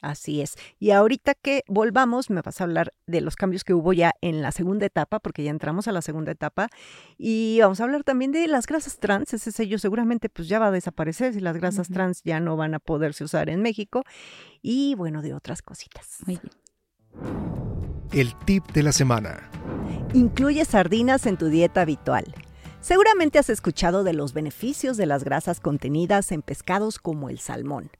Así 0.00 0.40
es. 0.40 0.56
Y 0.78 0.92
ahorita 0.92 1.34
que 1.34 1.62
volvamos, 1.68 2.30
me 2.30 2.40
vas 2.40 2.60
a 2.60 2.64
hablar 2.64 2.94
de 3.06 3.20
los 3.20 3.36
cambios 3.36 3.64
que 3.64 3.74
hubo 3.74 3.92
ya 3.92 4.14
en 4.22 4.40
la 4.40 4.50
segunda 4.50 4.86
etapa, 4.86 5.20
porque 5.20 5.42
ya 5.42 5.50
entramos 5.50 5.88
a 5.88 5.92
la 5.92 6.00
segunda 6.00 6.32
etapa, 6.32 6.68
y 7.18 7.58
vamos 7.60 7.80
a 7.80 7.84
hablar 7.84 8.02
también 8.02 8.32
de 8.32 8.46
las 8.48 8.66
grasas 8.66 8.98
trans. 8.98 9.34
Ese 9.34 9.52
sello 9.52 9.78
seguramente 9.78 10.28
pues 10.28 10.48
ya 10.48 10.58
va 10.58 10.68
a 10.68 10.70
desaparecer 10.70 11.34
si 11.34 11.40
las 11.40 11.56
grasas 11.56 11.88
trans 11.88 12.22
ya 12.24 12.40
no 12.40 12.56
van 12.56 12.74
a 12.74 12.78
poderse 12.78 13.24
usar 13.24 13.50
en 13.50 13.60
México, 13.60 14.04
y 14.62 14.94
bueno, 14.94 15.20
de 15.20 15.34
otras 15.34 15.60
cositas. 15.60 16.18
Muy 16.26 16.38
bien. 16.38 16.52
El 18.12 18.34
tip 18.44 18.66
de 18.72 18.82
la 18.82 18.92
semana. 18.92 19.50
Incluye 20.14 20.64
sardinas 20.64 21.26
en 21.26 21.36
tu 21.36 21.46
dieta 21.46 21.82
habitual. 21.82 22.24
Seguramente 22.80 23.38
has 23.38 23.50
escuchado 23.50 24.04
de 24.04 24.14
los 24.14 24.32
beneficios 24.32 24.96
de 24.96 25.04
las 25.04 25.22
grasas 25.22 25.60
contenidas 25.60 26.32
en 26.32 26.40
pescados 26.40 26.98
como 26.98 27.28
el 27.28 27.38
salmón. 27.38 27.90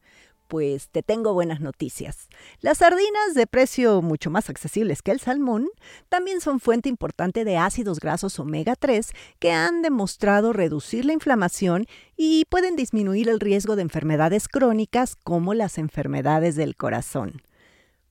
Pues 0.50 0.88
te 0.88 1.04
tengo 1.04 1.32
buenas 1.32 1.60
noticias. 1.60 2.28
Las 2.60 2.78
sardinas 2.78 3.34
de 3.36 3.46
precio 3.46 4.02
mucho 4.02 4.30
más 4.30 4.50
accesibles 4.50 5.00
que 5.00 5.12
el 5.12 5.20
salmón 5.20 5.68
también 6.08 6.40
son 6.40 6.58
fuente 6.58 6.88
importante 6.88 7.44
de 7.44 7.56
ácidos 7.56 8.00
grasos 8.00 8.36
omega 8.40 8.74
3 8.74 9.12
que 9.38 9.52
han 9.52 9.80
demostrado 9.80 10.52
reducir 10.52 11.04
la 11.04 11.12
inflamación 11.12 11.86
y 12.16 12.46
pueden 12.46 12.74
disminuir 12.74 13.28
el 13.28 13.38
riesgo 13.38 13.76
de 13.76 13.82
enfermedades 13.82 14.48
crónicas 14.48 15.14
como 15.14 15.54
las 15.54 15.78
enfermedades 15.78 16.56
del 16.56 16.74
corazón. 16.74 17.42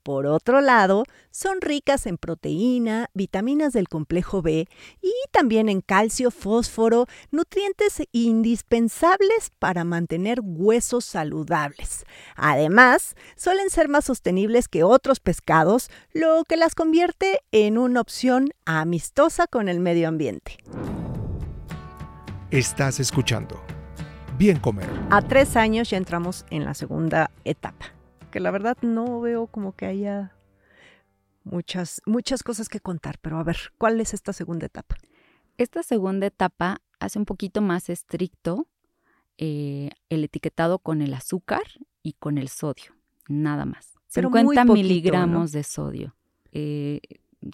Por 0.03 0.25
otro 0.25 0.61
lado, 0.61 1.03
son 1.31 1.61
ricas 1.61 2.05
en 2.05 2.17
proteína, 2.17 3.09
vitaminas 3.13 3.73
del 3.73 3.87
complejo 3.87 4.41
B 4.41 4.67
y 5.01 5.13
también 5.31 5.69
en 5.69 5.81
calcio, 5.81 6.31
fósforo, 6.31 7.05
nutrientes 7.31 8.01
indispensables 8.11 9.51
para 9.59 9.83
mantener 9.83 10.39
huesos 10.41 11.05
saludables. 11.05 12.05
Además, 12.35 13.15
suelen 13.35 13.69
ser 13.69 13.89
más 13.89 14.05
sostenibles 14.05 14.67
que 14.67 14.83
otros 14.83 15.19
pescados, 15.19 15.89
lo 16.13 16.43
que 16.47 16.57
las 16.57 16.75
convierte 16.75 17.41
en 17.51 17.77
una 17.77 18.01
opción 18.01 18.51
amistosa 18.65 19.47
con 19.47 19.67
el 19.67 19.79
medio 19.79 20.07
ambiente. 20.07 20.57
Estás 22.51 22.99
escuchando. 22.99 23.61
Bien 24.37 24.57
comer. 24.57 24.89
A 25.09 25.21
tres 25.21 25.57
años 25.57 25.89
ya 25.89 25.97
entramos 25.97 26.45
en 26.49 26.63
la 26.63 26.73
segunda 26.73 27.29
etapa 27.43 27.98
que 28.29 28.39
la 28.39 28.51
verdad 28.51 28.77
no 28.81 29.19
veo 29.21 29.47
como 29.47 29.75
que 29.75 29.85
haya 29.85 30.33
muchas, 31.43 32.01
muchas 32.05 32.43
cosas 32.43 32.69
que 32.69 32.79
contar, 32.79 33.19
pero 33.19 33.37
a 33.37 33.43
ver, 33.43 33.57
¿cuál 33.77 33.99
es 34.01 34.13
esta 34.13 34.33
segunda 34.33 34.65
etapa? 34.65 34.95
Esta 35.57 35.83
segunda 35.83 36.27
etapa 36.27 36.81
hace 36.99 37.19
un 37.19 37.25
poquito 37.25 37.61
más 37.61 37.89
estricto 37.89 38.67
eh, 39.37 39.89
el 40.09 40.23
etiquetado 40.23 40.79
con 40.79 41.01
el 41.01 41.13
azúcar 41.13 41.63
y 42.03 42.13
con 42.13 42.37
el 42.37 42.49
sodio, 42.49 42.93
nada 43.27 43.65
más. 43.65 43.93
50 44.07 44.65
miligramos 44.65 45.51
de 45.51 45.63
sodio. 45.63 46.15
Eh, 46.51 46.99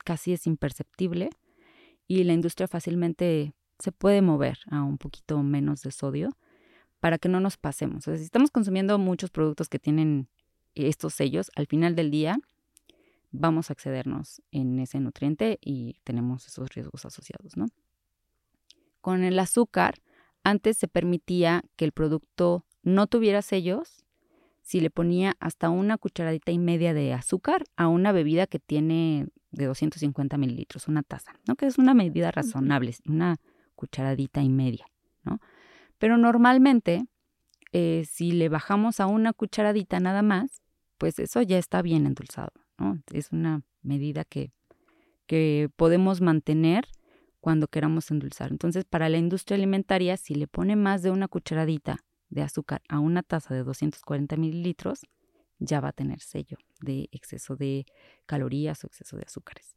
casi 0.03 0.33
es 0.33 0.47
imperceptible 0.47 1.29
y 2.07 2.23
la 2.23 2.33
industria 2.33 2.67
fácilmente 2.67 3.53
se 3.79 3.91
puede 3.91 4.21
mover 4.21 4.59
a 4.71 4.83
un 4.83 4.97
poquito 4.97 5.41
menos 5.43 5.81
de 5.81 5.91
sodio 5.91 6.29
para 6.99 7.17
que 7.17 7.29
no 7.29 7.39
nos 7.39 7.57
pasemos. 7.57 8.07
O 8.07 8.11
sea, 8.11 8.17
si 8.17 8.23
estamos 8.23 8.51
consumiendo 8.51 8.97
muchos 8.97 9.29
productos 9.29 9.69
que 9.69 9.79
tienen 9.79 10.29
estos 10.75 11.13
sellos, 11.13 11.51
al 11.55 11.67
final 11.67 11.95
del 11.95 12.11
día 12.11 12.37
vamos 13.31 13.69
a 13.69 13.73
excedernos 13.73 14.41
en 14.51 14.79
ese 14.79 14.99
nutriente 14.99 15.57
y 15.61 15.99
tenemos 16.03 16.47
esos 16.47 16.69
riesgos 16.73 17.05
asociados, 17.05 17.57
¿no? 17.57 17.67
Con 19.01 19.23
el 19.23 19.37
azúcar, 19.39 20.01
antes 20.43 20.77
se 20.77 20.87
permitía 20.87 21.63
que 21.75 21.85
el 21.85 21.91
producto 21.91 22.65
no 22.83 23.07
tuviera 23.07 23.41
sellos 23.41 24.05
si 24.61 24.79
le 24.79 24.89
ponía 24.89 25.35
hasta 25.39 25.69
una 25.69 25.97
cucharadita 25.97 26.51
y 26.51 26.57
media 26.57 26.93
de 26.93 27.13
azúcar 27.13 27.65
a 27.75 27.87
una 27.87 28.11
bebida 28.11 28.47
que 28.47 28.57
tiene 28.57 29.27
de 29.51 29.65
250 29.65 30.37
mililitros, 30.37 30.87
una 30.87 31.03
taza, 31.03 31.33
¿no? 31.47 31.55
Que 31.55 31.67
es 31.67 31.77
una 31.77 31.93
medida 31.93 32.31
razonable, 32.31 32.95
una 33.05 33.37
cucharadita 33.75 34.41
y 34.41 34.49
media, 34.49 34.85
¿no? 35.23 35.39
Pero 35.99 36.17
normalmente, 36.17 37.05
eh, 37.71 38.05
si 38.09 38.31
le 38.31 38.49
bajamos 38.49 38.99
a 38.99 39.05
una 39.05 39.33
cucharadita 39.33 39.99
nada 39.99 40.21
más, 40.23 40.61
pues 40.97 41.19
eso 41.19 41.41
ya 41.41 41.57
está 41.57 41.81
bien 41.81 42.05
endulzado, 42.05 42.51
¿no? 42.77 43.01
Es 43.11 43.31
una 43.31 43.61
medida 43.81 44.23
que, 44.25 44.51
que 45.27 45.69
podemos 45.75 46.21
mantener 46.21 46.85
cuando 47.39 47.67
queramos 47.67 48.09
endulzar. 48.09 48.51
Entonces, 48.51 48.85
para 48.85 49.09
la 49.09 49.17
industria 49.17 49.55
alimentaria, 49.55 50.17
si 50.17 50.33
le 50.35 50.47
pone 50.47 50.75
más 50.75 51.03
de 51.03 51.11
una 51.11 51.27
cucharadita 51.27 51.97
de 52.29 52.41
azúcar 52.41 52.81
a 52.89 52.99
una 52.99 53.21
taza 53.21 53.53
de 53.53 53.63
240 53.63 54.35
mililitros, 54.37 55.01
ya 55.59 55.79
va 55.79 55.89
a 55.89 55.93
tener 55.93 56.19
sello 56.21 56.57
de 56.81 57.07
exceso 57.11 57.55
de 57.55 57.85
calorías 58.25 58.83
o 58.83 58.87
exceso 58.87 59.17
de 59.17 59.23
azúcares. 59.23 59.75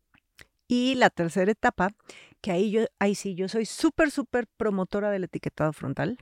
Y 0.66 0.94
la 0.96 1.10
tercera 1.10 1.50
etapa, 1.50 1.90
que 2.40 2.52
ahí 2.52 2.70
yo, 2.70 2.86
ahí 2.98 3.14
sí, 3.14 3.34
yo 3.34 3.48
soy 3.48 3.64
súper, 3.64 4.10
súper 4.10 4.46
promotora 4.46 5.10
del 5.10 5.24
etiquetado 5.24 5.72
frontal. 5.72 6.18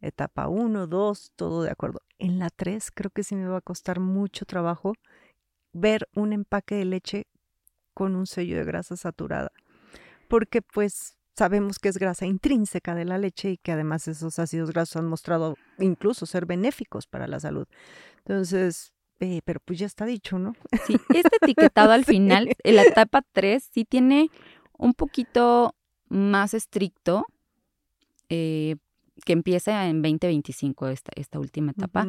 Etapa 0.00 0.48
1, 0.48 0.86
2, 0.86 1.32
todo 1.36 1.62
de 1.62 1.70
acuerdo. 1.70 2.00
En 2.18 2.38
la 2.38 2.50
3 2.50 2.90
creo 2.92 3.10
que 3.10 3.22
sí 3.22 3.36
me 3.36 3.48
va 3.48 3.58
a 3.58 3.62
costar 3.62 4.00
mucho 4.00 4.46
trabajo 4.46 4.94
ver 5.72 6.08
un 6.14 6.32
empaque 6.32 6.74
de 6.74 6.84
leche 6.84 7.26
con 7.94 8.16
un 8.16 8.26
sello 8.26 8.56
de 8.56 8.64
grasa 8.64 8.96
saturada. 8.96 9.52
Porque 10.28 10.62
pues 10.62 11.16
sabemos 11.36 11.78
que 11.78 11.88
es 11.88 11.98
grasa 11.98 12.26
intrínseca 12.26 12.94
de 12.94 13.04
la 13.04 13.18
leche 13.18 13.50
y 13.50 13.56
que 13.58 13.72
además 13.72 14.08
esos 14.08 14.38
ácidos 14.38 14.70
grasos 14.70 14.96
han 14.96 15.06
mostrado 15.06 15.56
incluso 15.78 16.26
ser 16.26 16.46
benéficos 16.46 17.06
para 17.06 17.26
la 17.26 17.38
salud. 17.40 17.66
Entonces, 18.18 18.92
eh, 19.20 19.40
pero 19.44 19.60
pues 19.60 19.78
ya 19.78 19.86
está 19.86 20.06
dicho, 20.06 20.38
¿no? 20.38 20.54
Sí, 20.86 20.96
este 21.14 21.36
etiquetado 21.42 21.92
al 21.92 22.04
final, 22.04 22.54
en 22.62 22.76
la 22.76 22.82
etapa 22.82 23.22
3, 23.32 23.68
sí 23.72 23.84
tiene 23.84 24.30
un 24.78 24.94
poquito 24.94 25.74
más 26.08 26.54
estricto, 26.54 27.26
eh, 28.28 28.76
que 29.24 29.32
empieza 29.32 29.86
en 29.88 30.02
2025 30.02 30.88
esta, 30.88 31.12
esta 31.16 31.38
última 31.38 31.72
etapa. 31.72 32.06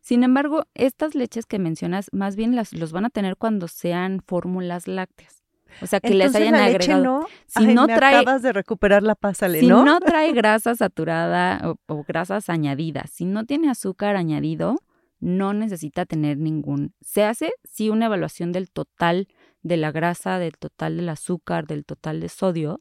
Sin 0.00 0.22
embargo, 0.22 0.66
estas 0.74 1.14
leches 1.14 1.46
que 1.46 1.58
mencionas, 1.58 2.08
más 2.12 2.36
bien 2.36 2.54
las 2.54 2.72
los 2.72 2.92
van 2.92 3.06
a 3.06 3.10
tener 3.10 3.36
cuando 3.36 3.66
sean 3.68 4.22
fórmulas 4.24 4.86
lácteas. 4.86 5.42
O 5.82 5.86
sea, 5.86 6.00
que 6.00 6.14
les 6.14 6.34
hayan 6.34 6.52
la 6.52 6.66
agregado. 6.66 7.02
no, 7.02 7.26
si 7.46 7.66
Ay, 7.66 7.74
no 7.74 7.86
me 7.86 7.96
trae, 7.96 8.16
acabas 8.16 8.40
de 8.42 8.52
recuperar 8.52 9.02
la 9.02 9.14
pásale, 9.14 9.60
si 9.60 9.66
¿no? 9.66 9.84
no 9.84 9.98
trae 10.00 10.32
grasa 10.32 10.74
saturada 10.74 11.60
o, 11.68 11.76
o 11.92 12.04
grasas 12.04 12.48
añadidas, 12.48 13.10
si 13.10 13.24
no 13.24 13.44
tiene 13.44 13.68
azúcar 13.68 14.16
añadido, 14.16 14.76
no 15.20 15.52
necesita 15.52 16.06
tener 16.06 16.38
ningún. 16.38 16.94
Se 17.00 17.24
hace 17.24 17.52
sí 17.64 17.90
una 17.90 18.06
evaluación 18.06 18.52
del 18.52 18.70
total 18.70 19.28
de 19.62 19.76
la 19.76 19.90
grasa, 19.90 20.38
del 20.38 20.56
total 20.56 20.96
del 20.96 21.08
azúcar, 21.08 21.66
del 21.66 21.84
total 21.84 22.20
de 22.20 22.28
sodio, 22.28 22.80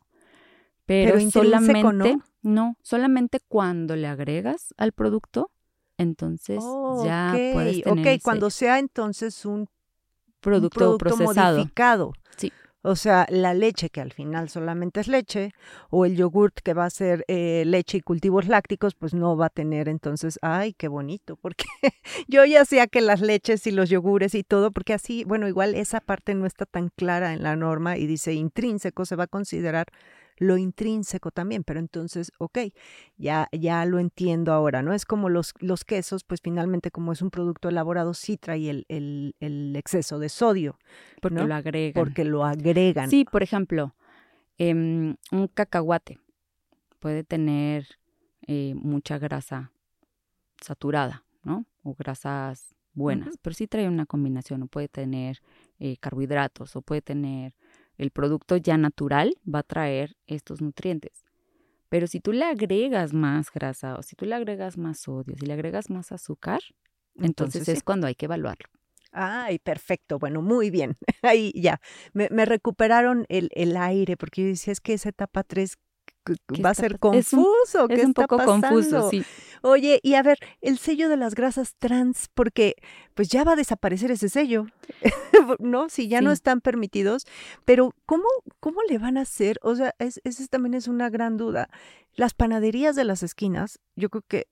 pero, 0.85 1.19
solamente 1.31 2.17
¿no? 2.41 2.77
solamente 2.81 3.39
cuando 3.47 3.95
le 3.95 4.07
agregas 4.07 4.73
al 4.77 4.91
producto, 4.91 5.51
entonces 5.97 6.59
Oh, 6.61 7.03
ya 7.05 7.31
ok, 7.33 7.53
puedes 7.53 7.81
tener 7.83 8.15
ok, 8.17 8.21
cuando 8.23 8.49
sea 8.49 8.79
entonces 8.79 9.45
un 9.45 9.67
un 10.45 10.51
producto, 10.51 10.77
producto 10.79 10.97
procesado. 11.17 11.57
modificado. 11.57 12.13
Sí. 12.37 12.51
O 12.83 12.95
sea, 12.95 13.25
la 13.31 13.55
leche 13.55 13.89
que 13.89 13.99
al 13.99 14.13
final 14.13 14.47
solamente 14.47 14.99
es 14.99 15.07
leche, 15.07 15.53
o 15.89 16.05
el 16.05 16.15
yogurt 16.15 16.59
que 16.59 16.75
va 16.75 16.85
a 16.85 16.89
ser 16.91 17.25
eh, 17.27 17.63
leche 17.65 17.97
y 17.97 18.01
cultivos 18.01 18.47
lácticos, 18.47 18.93
pues 18.93 19.15
no 19.15 19.35
va 19.35 19.47
a 19.47 19.49
tener 19.49 19.89
entonces, 19.89 20.37
ay, 20.43 20.73
qué 20.73 20.87
bonito, 20.87 21.35
porque 21.35 21.65
yo 22.27 22.45
ya 22.45 22.61
hacía 22.61 22.85
que 22.85 23.01
las 23.01 23.21
leches 23.21 23.65
y 23.65 23.71
los 23.71 23.89
yogures 23.89 24.35
y 24.35 24.43
todo, 24.43 24.69
porque 24.69 24.93
así, 24.93 25.23
bueno, 25.23 25.47
igual 25.47 25.73
esa 25.73 25.99
parte 25.99 26.35
no 26.35 26.45
está 26.45 26.67
tan 26.67 26.89
clara 26.89 27.33
en 27.33 27.41
la 27.41 27.55
norma 27.55 27.97
y 27.97 28.05
dice 28.05 28.33
intrínseco, 28.33 29.05
se 29.05 29.15
va 29.15 29.23
a 29.23 29.27
considerar 29.27 29.87
lo 30.37 30.57
intrínseco 30.57 31.31
también, 31.31 31.63
pero 31.63 31.79
entonces, 31.79 32.31
ok, 32.37 32.59
ya, 33.17 33.47
ya 33.51 33.85
lo 33.85 33.99
entiendo 33.99 34.51
ahora, 34.53 34.81
¿no? 34.81 34.93
Es 34.93 35.05
como 35.05 35.29
los, 35.29 35.53
los 35.59 35.85
quesos, 35.85 36.23
pues 36.23 36.41
finalmente 36.41 36.91
como 36.91 37.13
es 37.13 37.21
un 37.21 37.31
producto 37.31 37.69
elaborado, 37.69 38.13
sí 38.13 38.37
trae 38.37 38.69
el, 38.69 38.85
el, 38.89 39.35
el 39.39 39.75
exceso 39.75 40.19
de 40.19 40.29
sodio, 40.29 40.77
porque 41.21 41.39
¿no? 41.39 41.47
lo 41.47 41.55
agregan. 41.55 42.03
porque 42.03 42.25
lo 42.25 42.43
agregan. 42.43 43.09
Sí, 43.09 43.25
por 43.25 43.43
ejemplo, 43.43 43.95
em, 44.57 45.15
un 45.31 45.47
cacahuate 45.47 46.19
puede 46.99 47.23
tener 47.23 47.87
eh, 48.47 48.73
mucha 48.75 49.17
grasa 49.17 49.71
saturada, 50.61 51.23
¿no? 51.43 51.65
O 51.83 51.93
grasas 51.93 52.75
buenas, 52.93 53.37
pero 53.41 53.53
sí 53.53 53.67
trae 53.67 53.87
una 53.87 54.05
combinación, 54.05 54.63
o 54.63 54.67
puede 54.67 54.87
tener 54.87 55.41
eh, 55.79 55.97
carbohidratos, 55.97 56.75
o 56.75 56.81
puede 56.81 57.01
tener 57.01 57.55
el 57.97 58.11
producto 58.11 58.57
ya 58.57 58.77
natural, 58.77 59.35
va 59.51 59.59
a 59.59 59.63
traer 59.63 60.17
estos 60.27 60.61
nutrientes. 60.61 61.25
Pero 61.89 62.07
si 62.07 62.19
tú 62.19 62.33
le 62.33 62.45
agregas 62.45 63.13
más 63.13 63.51
grasa, 63.51 63.95
o 63.97 64.03
si 64.03 64.15
tú 64.15 64.25
le 64.25 64.35
agregas 64.35 64.77
más 64.77 64.99
sodio, 64.99 65.35
si 65.37 65.45
le 65.45 65.53
agregas 65.53 65.89
más 65.89 66.11
azúcar, 66.11 66.61
entonces, 67.15 67.67
Entonces, 67.67 67.69
es 67.69 67.79
sí. 67.79 67.83
cuando 67.83 68.07
hay 68.07 68.15
que 68.15 68.25
evaluarlo. 68.25 68.69
Ay, 69.11 69.59
perfecto. 69.59 70.19
Bueno, 70.19 70.41
muy 70.41 70.69
bien. 70.71 70.97
Ahí 71.21 71.51
ya. 71.55 71.79
Me, 72.13 72.27
me 72.31 72.45
recuperaron 72.45 73.25
el, 73.29 73.49
el 73.53 73.77
aire 73.77 74.17
porque 74.17 74.41
yo 74.43 74.47
decía, 74.49 74.73
es 74.73 74.81
que 74.81 74.93
esa 74.93 75.09
etapa 75.09 75.43
3 75.43 75.77
¿Qué 75.77 75.81
va 76.63 76.69
a 76.71 76.73
ser 76.75 76.97
pas- 76.99 77.15
es 77.15 77.33
un- 77.33 77.43
confuso. 77.43 77.87
¿Qué 77.87 77.95
Es 77.95 78.03
un 78.03 78.09
está 78.11 78.27
poco 78.27 78.43
confuso, 78.45 79.09
sí. 79.09 79.23
Oye, 79.61 79.99
y 80.03 80.13
a 80.13 80.21
ver, 80.23 80.37
el 80.61 80.77
sello 80.77 81.09
de 81.09 81.17
las 81.17 81.33
grasas 81.33 81.75
trans, 81.79 82.29
porque 82.33 82.75
pues 83.15 83.29
ya 83.29 83.43
va 83.43 83.53
a 83.53 83.55
desaparecer 83.55 84.11
ese 84.11 84.29
sello, 84.29 84.67
¿no? 85.59 85.89
Si 85.89 86.07
ya 86.07 86.21
no 86.21 86.31
están 86.31 86.61
permitidos, 86.61 87.25
pero 87.65 87.93
¿cómo, 88.05 88.25
cómo 88.59 88.81
le 88.87 88.97
van 88.99 89.17
a 89.17 89.21
hacer? 89.21 89.57
O 89.63 89.75
sea, 89.75 89.93
es, 89.99 90.21
esa 90.23 90.45
también 90.47 90.73
es 90.75 90.87
una 90.87 91.09
gran 91.09 91.37
duda. 91.37 91.69
Las 92.13 92.33
panaderías 92.33 92.95
de 92.95 93.05
las 93.05 93.23
esquinas, 93.23 93.79
yo 93.95 94.09
creo 94.09 94.23
que 94.27 94.47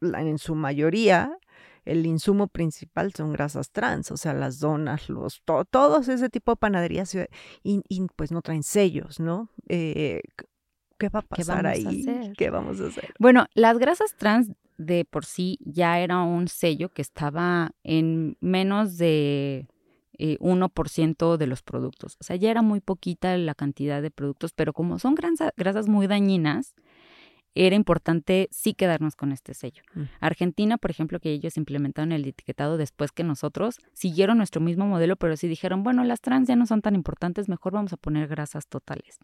en 0.00 0.38
su 0.38 0.54
mayoría 0.54 1.36
el 1.84 2.06
insumo 2.06 2.46
principal 2.46 3.12
son 3.12 3.32
grasas 3.32 3.70
trans, 3.72 4.12
o 4.12 4.16
sea, 4.16 4.32
las 4.34 4.60
donas, 4.60 5.08
los 5.08 5.42
to- 5.44 5.64
todos 5.64 6.06
ese 6.08 6.28
tipo 6.28 6.52
de 6.52 6.56
panaderías 6.56 7.12
y, 7.64 7.82
y, 7.88 8.06
pues 8.14 8.30
no 8.30 8.40
traen 8.42 8.62
sellos, 8.62 9.18
¿no? 9.18 9.48
Eh, 9.68 10.20
¿Qué 11.02 11.08
va 11.08 11.18
a 11.18 11.22
¿Qué 11.22 11.28
pasar 11.28 11.66
ahí? 11.66 12.00
hacer? 12.00 12.32
¿Qué 12.36 12.50
vamos 12.50 12.80
a 12.80 12.86
hacer? 12.86 13.12
Bueno, 13.18 13.46
las 13.54 13.78
grasas 13.78 14.14
trans 14.16 14.52
de 14.78 15.04
por 15.04 15.24
sí 15.24 15.58
ya 15.64 15.98
era 15.98 16.22
un 16.22 16.48
sello 16.48 16.88
que 16.90 17.02
estaba 17.02 17.72
en 17.84 18.36
menos 18.40 18.96
de 18.98 19.66
eh, 20.18 20.36
1% 20.40 21.36
de 21.38 21.46
los 21.46 21.62
productos. 21.62 22.16
O 22.20 22.24
sea, 22.24 22.36
ya 22.36 22.50
era 22.50 22.62
muy 22.62 22.80
poquita 22.80 23.36
la 23.36 23.54
cantidad 23.54 24.00
de 24.00 24.10
productos, 24.10 24.52
pero 24.52 24.72
como 24.72 24.98
son 24.98 25.14
grasa- 25.14 25.52
grasas 25.56 25.88
muy 25.88 26.06
dañinas, 26.06 26.74
era 27.54 27.76
importante 27.76 28.48
sí 28.50 28.74
quedarnos 28.74 29.16
con 29.16 29.32
este 29.32 29.54
sello. 29.54 29.82
Mm. 29.94 30.02
Argentina, 30.20 30.78
por 30.78 30.90
ejemplo, 30.90 31.20
que 31.20 31.30
ellos 31.30 31.56
implementaron 31.56 32.12
el 32.12 32.26
etiquetado 32.26 32.76
después 32.76 33.12
que 33.12 33.24
nosotros, 33.24 33.78
siguieron 33.92 34.38
nuestro 34.38 34.60
mismo 34.60 34.86
modelo, 34.86 35.16
pero 35.16 35.36
sí 35.36 35.48
dijeron, 35.48 35.82
bueno, 35.82 36.04
las 36.04 36.20
trans 36.20 36.48
ya 36.48 36.56
no 36.56 36.66
son 36.66 36.80
tan 36.80 36.94
importantes, 36.94 37.48
mejor 37.48 37.72
vamos 37.72 37.92
a 37.92 37.96
poner 37.96 38.28
grasas 38.28 38.66
totales. 38.66 39.18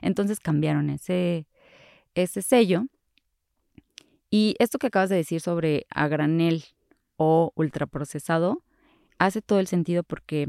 Entonces 0.00 0.40
cambiaron 0.40 0.90
ese, 0.90 1.46
ese 2.14 2.42
sello. 2.42 2.86
Y 4.30 4.56
esto 4.58 4.78
que 4.78 4.88
acabas 4.88 5.10
de 5.10 5.16
decir 5.16 5.40
sobre 5.40 5.86
a 5.90 6.08
granel 6.08 6.64
o 7.16 7.52
ultraprocesado 7.54 8.62
hace 9.18 9.40
todo 9.40 9.60
el 9.60 9.66
sentido 9.66 10.02
porque 10.02 10.48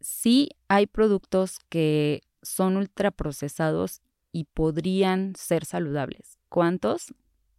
sí 0.00 0.50
hay 0.68 0.86
productos 0.86 1.58
que 1.68 2.22
son 2.42 2.76
ultraprocesados 2.76 4.00
y 4.32 4.44
podrían 4.44 5.34
ser 5.36 5.64
saludables. 5.64 6.38
¿Cuántos? 6.48 7.14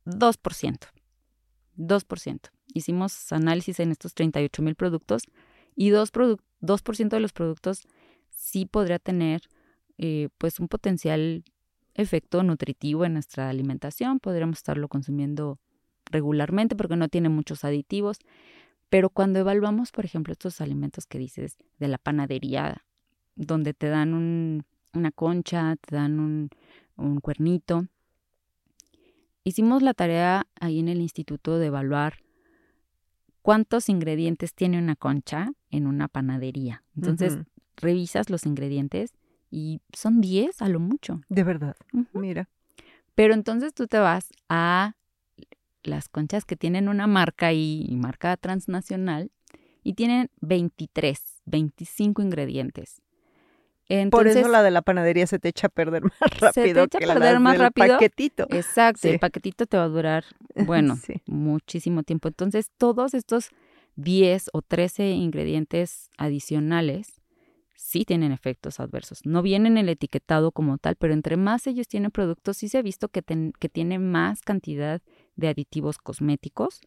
2%. 0.06 0.80
2%. 1.78 2.40
Hicimos 2.74 3.32
análisis 3.32 3.80
en 3.80 3.92
estos 3.92 4.14
38 4.14 4.62
mil 4.62 4.76
productos 4.76 5.24
y 5.76 5.90
2%, 5.92 6.12
produ 6.12 6.40
2 6.60 6.84
de 7.10 7.20
los 7.20 7.34
productos 7.34 7.88
sí 8.30 8.66
podría 8.66 9.00
tener 9.00 9.44
eh, 9.98 10.30
pues 10.38 10.60
un 10.60 10.68
potencial 10.68 11.44
efecto 11.94 12.42
nutritivo 12.44 13.06
en 13.06 13.14
nuestra 13.14 13.50
alimentación. 13.50 14.20
Podríamos 14.20 14.58
estarlo 14.58 14.88
consumiendo 14.88 15.60
regularmente 16.06 16.76
porque 16.76 16.96
no 16.96 17.08
tiene 17.08 17.30
muchos 17.30 17.64
aditivos. 17.64 18.18
Pero 18.90 19.10
cuando 19.10 19.40
evaluamos, 19.40 19.92
por 19.92 20.06
ejemplo, 20.06 20.32
estos 20.32 20.62
alimentos 20.62 21.06
que 21.06 21.18
dices 21.18 21.58
de 21.80 21.88
la 21.88 21.98
panadería, 21.98 22.86
donde 23.36 23.74
te 23.74 23.88
dan 23.88 24.14
un, 24.14 24.66
una 24.94 25.12
concha, 25.12 25.76
te 25.76 25.96
dan 25.96 26.20
un, 26.20 26.50
un 26.96 27.20
cuernito, 27.20 27.88
hicimos 29.44 29.82
la 29.82 29.94
tarea 29.94 30.48
ahí 30.60 30.80
en 30.80 30.88
el 30.88 31.02
instituto 31.02 31.60
de 31.60 31.68
evaluar 31.68 32.24
cuántos 33.42 33.90
ingredientes 33.90 34.54
tiene 34.54 34.80
una 34.80 34.96
concha 34.96 35.52
en 35.70 35.88
una 35.88 36.08
panadería. 36.08 36.84
Entonces, 36.96 37.38
revisas 37.78 38.30
los 38.30 38.46
ingredientes 38.46 39.14
y 39.52 39.82
son 39.92 40.22
10 40.22 40.62
a 40.62 40.70
lo 40.70 40.80
mucho. 40.80 41.22
De 41.30 41.44
verdad. 41.44 41.76
Mira. 42.14 42.50
Pero 43.16 43.34
entonces 43.34 43.74
tú 43.74 43.88
te 43.88 44.00
vas 44.00 44.32
a 44.50 44.96
las 45.84 46.08
conchas 46.10 46.46
que 46.46 46.56
tienen 46.56 46.88
una 46.88 47.06
marca 47.08 47.54
y, 47.54 47.86
y 47.88 47.96
marca 47.98 48.36
transnacional 48.38 49.32
y 49.84 49.94
tienen 49.94 50.32
23, 50.42 51.42
25 51.46 52.22
ingredientes. 52.22 53.02
Por 54.12 54.28
eso 54.28 54.48
la 54.48 54.64
de 54.64 54.72
la 54.72 54.82
panadería 54.82 55.28
se 55.28 55.40
te 55.40 55.50
echa 55.50 55.68
a 55.68 55.70
perder 55.70 56.04
más 56.22 56.40
rápido 56.40 56.84
echa 56.84 56.98
a 56.98 57.02
perder 57.02 57.40
más 57.40 57.54
del 57.54 57.62
rápido. 57.62 57.88
paquetito. 57.88 58.48
Exacto, 58.50 59.02
Sí. 59.04 59.10
el 59.10 59.20
paquetito 59.20 59.66
te 59.66 59.78
va 59.78 59.84
a 59.84 59.88
durar, 59.90 60.24
bueno, 60.68 60.96
Sí. 60.98 61.14
muchísimo 61.26 62.04
tiempo. 62.04 62.28
Entonces, 62.28 62.72
todos 62.78 63.14
estos 63.14 63.50
10 63.96 64.50
o 64.54 64.62
13 64.62 65.12
ingredientes 65.12 66.10
adicionales 66.18 67.22
sí 67.76 68.06
tienen 68.06 68.32
efectos 68.32 68.80
adversos. 68.80 69.26
No 69.26 69.42
vienen 69.42 69.74
en 69.78 69.86
el 69.86 69.90
etiquetado 69.90 70.52
como 70.52 70.78
tal, 70.78 70.96
pero 70.96 71.14
entre 71.14 71.38
más 71.38 71.68
ellos 71.68 71.88
tienen 71.88 72.12
productos, 72.12 72.58
sí 72.58 72.70
se 72.70 72.78
ha 72.78 72.82
visto 72.82 73.10
que, 73.10 73.22
ten- 73.22 73.54
que 73.60 73.70
tienen 73.70 74.10
más 74.10 74.42
cantidad 74.42 75.02
de 75.36 75.48
aditivos 75.50 75.98
cosméticos 75.98 76.82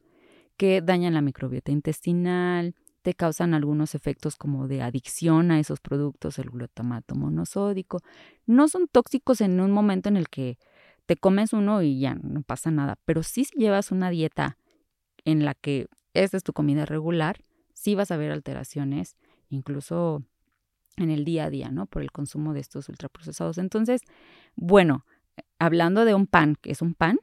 que 0.57 0.81
dañan 0.81 1.13
la 1.15 1.21
microbiota 1.21 1.71
intestinal, 1.71 2.75
te 3.07 3.15
causan 3.15 3.55
algunos 3.55 3.95
efectos 3.95 4.35
como 4.35 4.67
de 4.67 4.83
adicción 4.83 5.53
a 5.53 5.61
esos 5.61 5.79
productos, 5.79 6.41
el 6.41 6.51
glutamato 6.51 7.15
monosódico. 7.15 8.03
No 8.47 8.67
son 8.67 8.89
tóxicos 8.89 9.41
en 9.43 9.61
un 9.61 9.71
momento 9.71 10.09
en 10.09 10.17
el 10.17 10.29
que 10.29 10.59
te 11.07 11.15
comes 11.15 11.53
uno 11.53 11.83
y 11.83 12.01
ya 12.01 12.17
no 12.17 12.43
pasa 12.43 12.73
nada, 12.73 12.99
pero 13.05 13.23
sí 13.23 13.45
si 13.45 13.57
llevas 13.57 13.93
una 13.93 14.11
dieta 14.11 14.59
en 15.25 15.45
la 15.45 15.55
que 15.55 15.87
esta 16.15 16.37
es 16.37 16.43
tu 16.43 16.53
comida 16.53 16.85
regular, 16.85 17.45
sí 17.75 17.95
vas 17.95 18.11
a 18.11 18.17
ver 18.17 18.33
alteraciones, 18.33 19.15
incluso 19.51 20.25
en 20.97 21.11
el 21.11 21.25
día 21.25 21.45
a 21.45 21.51
día, 21.51 21.71
¿no? 21.71 21.87
Por 21.87 22.03
el 22.03 22.11
consumo 22.11 22.55
de 22.55 22.59
estos 22.59 22.89
ultraprocesados. 22.89 23.59
Entonces, 23.59 24.01
bueno, 24.57 25.07
hablando 25.61 26.05
de 26.05 26.17
un 26.17 26.27
pan, 26.27 26.57
que 26.61 26.73
es 26.73 26.83
un 26.83 26.95
pan, 26.95 27.21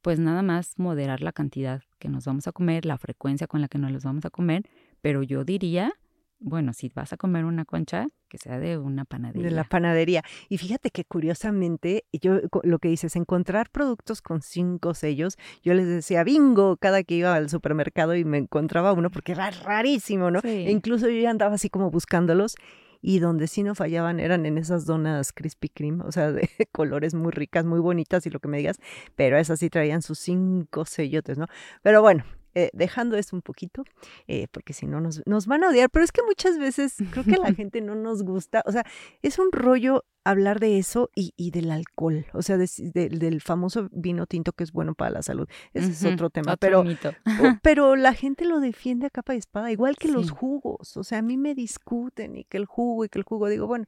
pues 0.00 0.18
nada 0.18 0.40
más 0.40 0.78
moderar 0.78 1.20
la 1.20 1.32
cantidad 1.32 1.82
que 1.98 2.08
nos 2.08 2.24
vamos 2.24 2.48
a 2.48 2.52
comer, 2.52 2.86
la 2.86 2.96
frecuencia 2.96 3.46
con 3.46 3.60
la 3.60 3.68
que 3.68 3.76
nos 3.76 3.92
los 3.92 4.04
vamos 4.04 4.24
a 4.24 4.30
comer, 4.30 4.62
pero 5.00 5.22
yo 5.22 5.44
diría, 5.44 5.92
bueno, 6.40 6.72
si 6.72 6.88
vas 6.94 7.12
a 7.12 7.16
comer 7.16 7.44
una 7.44 7.64
concha, 7.64 8.08
que 8.28 8.38
sea 8.38 8.58
de 8.58 8.78
una 8.78 9.04
panadería. 9.04 9.48
De 9.48 9.50
la 9.50 9.64
panadería. 9.64 10.22
Y 10.48 10.58
fíjate 10.58 10.90
que 10.90 11.04
curiosamente, 11.04 12.04
yo 12.12 12.40
lo 12.62 12.78
que 12.78 12.88
dices, 12.88 13.16
encontrar 13.16 13.70
productos 13.70 14.22
con 14.22 14.42
cinco 14.42 14.94
sellos, 14.94 15.36
yo 15.62 15.74
les 15.74 15.86
decía 15.86 16.24
bingo 16.24 16.76
cada 16.76 17.02
que 17.02 17.16
iba 17.16 17.34
al 17.34 17.48
supermercado 17.48 18.14
y 18.14 18.24
me 18.24 18.38
encontraba 18.38 18.92
uno 18.92 19.10
porque 19.10 19.32
era 19.32 19.50
rarísimo, 19.50 20.30
¿no? 20.30 20.40
Sí. 20.40 20.48
E 20.48 20.70
incluso 20.70 21.08
yo 21.08 21.20
ya 21.20 21.30
andaba 21.30 21.54
así 21.54 21.70
como 21.70 21.90
buscándolos 21.90 22.54
y 23.00 23.20
donde 23.20 23.46
sí 23.46 23.62
no 23.62 23.74
fallaban 23.74 24.20
eran 24.20 24.46
en 24.46 24.58
esas 24.58 24.84
donas 24.84 25.32
Krispy 25.32 25.68
Kreme, 25.68 26.04
o 26.04 26.12
sea, 26.12 26.32
de 26.32 26.48
colores 26.72 27.14
muy 27.14 27.32
ricas, 27.32 27.64
muy 27.64 27.80
bonitas 27.80 28.26
y 28.26 28.30
lo 28.30 28.40
que 28.40 28.48
me 28.48 28.58
digas, 28.58 28.78
pero 29.16 29.38
esas 29.38 29.58
sí 29.58 29.70
traían 29.70 30.02
sus 30.02 30.18
cinco 30.18 30.84
sellotes, 30.84 31.38
¿no? 31.38 31.46
Pero 31.82 32.02
bueno, 32.02 32.24
eh, 32.54 32.70
dejando 32.72 33.16
esto 33.16 33.36
un 33.36 33.42
poquito, 33.42 33.84
eh, 34.26 34.46
porque 34.50 34.72
si 34.72 34.86
no 34.86 35.00
nos, 35.00 35.22
nos 35.26 35.46
van 35.46 35.64
a 35.64 35.68
odiar, 35.68 35.90
pero 35.90 36.04
es 36.04 36.12
que 36.12 36.22
muchas 36.22 36.58
veces 36.58 36.94
creo 37.10 37.24
que 37.24 37.36
la 37.36 37.52
gente 37.54 37.80
no 37.80 37.94
nos 37.94 38.22
gusta, 38.22 38.62
o 38.66 38.72
sea, 38.72 38.84
es 39.22 39.38
un 39.38 39.52
rollo 39.52 40.04
hablar 40.30 40.60
de 40.60 40.78
eso 40.78 41.10
y, 41.14 41.32
y 41.36 41.50
del 41.50 41.70
alcohol, 41.70 42.26
o 42.32 42.42
sea, 42.42 42.56
de- 42.56 42.68
de- 42.94 43.08
del 43.08 43.40
famoso 43.40 43.88
vino 43.92 44.26
tinto 44.26 44.52
que 44.52 44.64
es 44.64 44.72
bueno 44.72 44.94
para 44.94 45.10
la 45.10 45.22
salud. 45.22 45.48
Ese 45.74 45.90
es 45.90 46.04
otro 46.04 46.30
tema, 46.30 46.52
otro 46.54 46.58
pero, 46.60 46.84
mito. 46.84 47.12
pero 47.62 47.96
la 47.96 48.12
gente 48.14 48.44
lo 48.44 48.60
defiende 48.60 49.06
a 49.06 49.10
capa 49.10 49.34
y 49.34 49.38
espada, 49.38 49.70
igual 49.72 49.96
que 49.96 50.08
los 50.08 50.30
jugos, 50.30 50.96
o 50.96 51.04
sea, 51.04 51.18
a 51.18 51.22
mí 51.22 51.36
me 51.36 51.54
discuten 51.54 52.36
y 52.36 52.44
que 52.44 52.56
el 52.56 52.66
jugo 52.66 53.04
y 53.04 53.08
que 53.08 53.18
el 53.18 53.24
jugo, 53.24 53.48
digo, 53.48 53.66
bueno, 53.66 53.86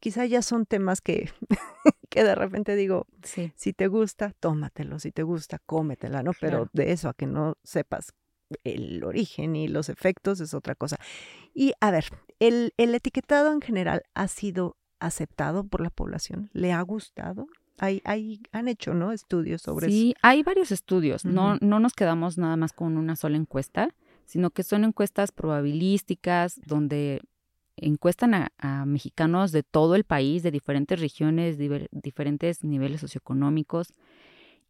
quizá 0.00 0.24
ya 0.26 0.42
son 0.42 0.66
temas 0.66 1.00
que, 1.00 1.30
que 2.10 2.24
de 2.24 2.34
repente 2.34 2.76
digo, 2.76 3.06
Sí. 3.22 3.52
si 3.56 3.72
te 3.72 3.86
gusta, 3.88 4.32
tómatelo, 4.40 4.98
si 4.98 5.12
te 5.12 5.22
gusta, 5.22 5.58
cómetela, 5.66 6.22
¿no? 6.22 6.32
Pero 6.40 6.50
Claro. 6.66 6.70
de 6.72 6.92
eso 6.92 7.08
a 7.08 7.14
que 7.14 7.26
no 7.26 7.56
sepas 7.62 8.12
el 8.64 9.02
origen 9.04 9.56
y 9.56 9.66
los 9.68 9.88
efectos 9.88 10.40
es 10.40 10.52
otra 10.52 10.74
cosa. 10.74 10.98
Y 11.54 11.72
a 11.80 11.90
ver, 11.90 12.04
el, 12.38 12.74
el 12.76 12.94
etiquetado 12.94 13.50
en 13.52 13.60
general 13.62 14.02
ha 14.14 14.28
sido 14.28 14.76
aceptado 15.06 15.64
por 15.64 15.80
la 15.80 15.90
población, 15.90 16.50
¿le 16.52 16.72
ha 16.72 16.80
gustado? 16.82 17.46
Hay, 17.78 18.00
hay, 18.04 18.40
han 18.52 18.68
hecho, 18.68 18.94
¿no? 18.94 19.12
Estudios 19.12 19.62
sobre 19.62 19.86
eso. 19.86 19.94
Sí, 19.96 20.14
hay 20.22 20.42
varios 20.42 20.70
estudios. 20.72 21.24
No, 21.24 21.56
no 21.60 21.80
nos 21.80 21.94
quedamos 21.94 22.38
nada 22.38 22.56
más 22.56 22.72
con 22.72 22.96
una 22.96 23.16
sola 23.16 23.36
encuesta, 23.36 23.94
sino 24.26 24.50
que 24.50 24.62
son 24.62 24.84
encuestas 24.84 25.32
probabilísticas 25.32 26.60
donde 26.66 27.22
encuestan 27.76 28.34
a, 28.34 28.52
a 28.58 28.84
mexicanos 28.86 29.50
de 29.52 29.62
todo 29.62 29.94
el 29.96 30.04
país, 30.04 30.42
de 30.42 30.50
diferentes 30.50 31.00
regiones, 31.00 31.58
diver- 31.58 31.88
diferentes 31.90 32.62
niveles 32.62 33.00
socioeconómicos. 33.00 33.92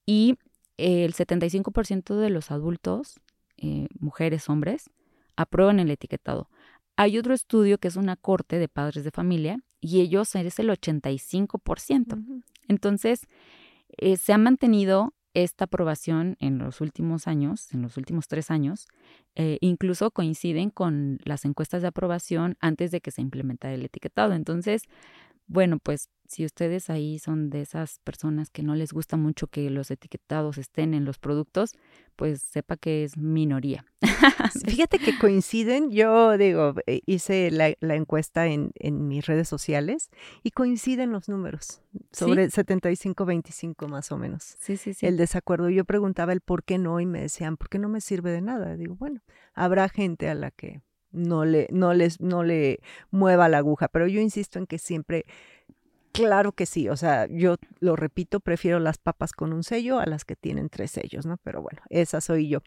Y 0.07 0.37
el 0.79 1.12
75% 1.12 2.16
de 2.16 2.31
los 2.31 2.51
adultos, 2.51 3.21
eh, 3.59 3.88
mujeres, 3.99 4.49
hombres, 4.49 4.90
aprueban 5.37 5.81
el 5.81 5.90
etiquetado. 5.90 6.49
Hay 6.97 7.18
otro 7.18 7.35
estudio 7.35 7.79
que 7.79 7.88
es 7.88 7.97
una 7.97 8.16
corte 8.16 8.59
de 8.59 8.68
padres 8.68 9.05
de 9.05 9.11
familia 9.11 9.61
y 9.83 10.01
ellos 10.01 10.35
es 10.37 10.59
el 10.59 10.71
85%. 10.71 12.16
Ujú. 12.16 12.42
Entonces, 12.68 13.27
eh, 13.99 14.16
se 14.16 14.33
ha 14.33 14.38
mantenido 14.38 15.12
esta 15.35 15.64
aprobación 15.64 16.37
en 16.40 16.59
los 16.59 16.81
últimos 16.81 17.27
años, 17.27 17.73
en 17.75 17.83
los 17.83 17.97
últimos 17.97 18.29
tres 18.29 18.51
años, 18.51 18.87
eh, 19.35 19.59
incluso 19.61 20.11
coinciden 20.11 20.71
con 20.71 21.18
las 21.25 21.45
encuestas 21.45 21.83
de 21.83 21.88
aprobación 21.88 22.57
antes 22.61 22.90
de 22.90 23.01
que 23.01 23.11
se 23.11 23.23
implementara 23.23 23.75
el 23.75 23.85
etiquetado. 23.85 24.35
Entonces, 24.35 24.83
bueno, 25.47 25.79
pues 25.83 26.09
si 26.33 26.47
ustedes 26.47 26.88
ahí 26.88 27.18
son 27.18 27.51
de 27.51 27.61
esas 27.61 27.99
personas 28.01 28.49
que 28.49 28.62
no 28.62 28.75
les 28.75 28.92
gusta 28.92 29.18
mucho 29.18 29.49
que 29.49 29.68
los 29.68 29.90
etiquetados 29.90 30.57
estén 30.57 30.95
en 30.95 31.05
los 31.05 31.18
productos, 31.18 31.77
pues 32.16 32.40
sepa 32.40 32.79
que 32.79 33.05
es 33.05 33.18
minoría. 33.18 33.85
Fíjate 34.66 34.99
que 34.99 35.18
coinciden, 35.18 35.90
yo 35.90 36.38
digo, 36.38 36.75
eh, 36.87 37.03
hice 37.05 37.51
la, 37.51 37.75
la 37.81 37.97
encuesta 37.97 38.47
en, 38.47 38.73
en 38.77 39.09
mis 39.09 39.27
redes 39.27 39.47
sociales 39.47 40.09
y 40.42 40.53
coinciden 40.53 41.12
los 41.12 41.29
números, 41.29 41.83
sobre 42.12 42.49
75-25 42.49 43.87
más 43.88 44.11
o 44.11 44.16
menos. 44.16 44.57
Sí, 44.59 44.79
sí, 44.79 44.95
sí. 44.95 45.07
el 45.07 45.18
desacuerdo. 45.18 45.68
Yo 45.68 45.85
preguntaba 45.85 46.33
el 46.33 46.40
por 46.40 46.64
qué 46.64 46.79
no 46.79 46.99
y 46.99 47.05
me 47.05 47.21
decían, 47.21 47.59
¿por 47.59 47.68
qué 47.68 47.79
no 47.79 47.90
me 47.90 48.01
sirve 48.01 48.31
de 48.31 48.40
nada? 48.40 48.75
Digo, 48.77 48.95
bueno, 48.95 49.21
habrá 49.53 49.90
gente 49.90 50.31
a 50.31 50.35
la 50.35 50.51
que 50.51 50.81
no 51.11 51.45
le, 51.45 51.68
no 51.71 51.92
les, 51.92 52.21
no 52.21 52.42
le 52.42 52.81
mueva 53.11 53.49
la 53.49 53.59
aguja, 53.59 53.88
pero 53.88 54.07
yo 54.07 54.21
insisto 54.21 54.59
en 54.59 54.66
que 54.66 54.79
siempre, 54.79 55.27
claro 56.12 56.53
que 56.53 56.66
sí, 56.66 56.88
o 56.88 56.96
sea, 56.96 57.27
yo 57.29 57.57
lo 57.81 57.96
repito, 57.96 58.40
prefiero 58.40 58.79
las 58.79 58.98
papas 58.98 59.33
con 59.33 59.53
un 59.53 59.64
sello 59.64 59.98
a 59.98 60.07
las 60.07 60.25
que 60.25 60.37
tienen 60.37 60.68
tres 60.68 60.92
sellos, 60.92 61.27
¿no? 61.27 61.38
Pero 61.38 61.62
bueno, 61.62 61.81
esa 61.88 62.20
soy 62.20 62.48
yo. 62.48 62.61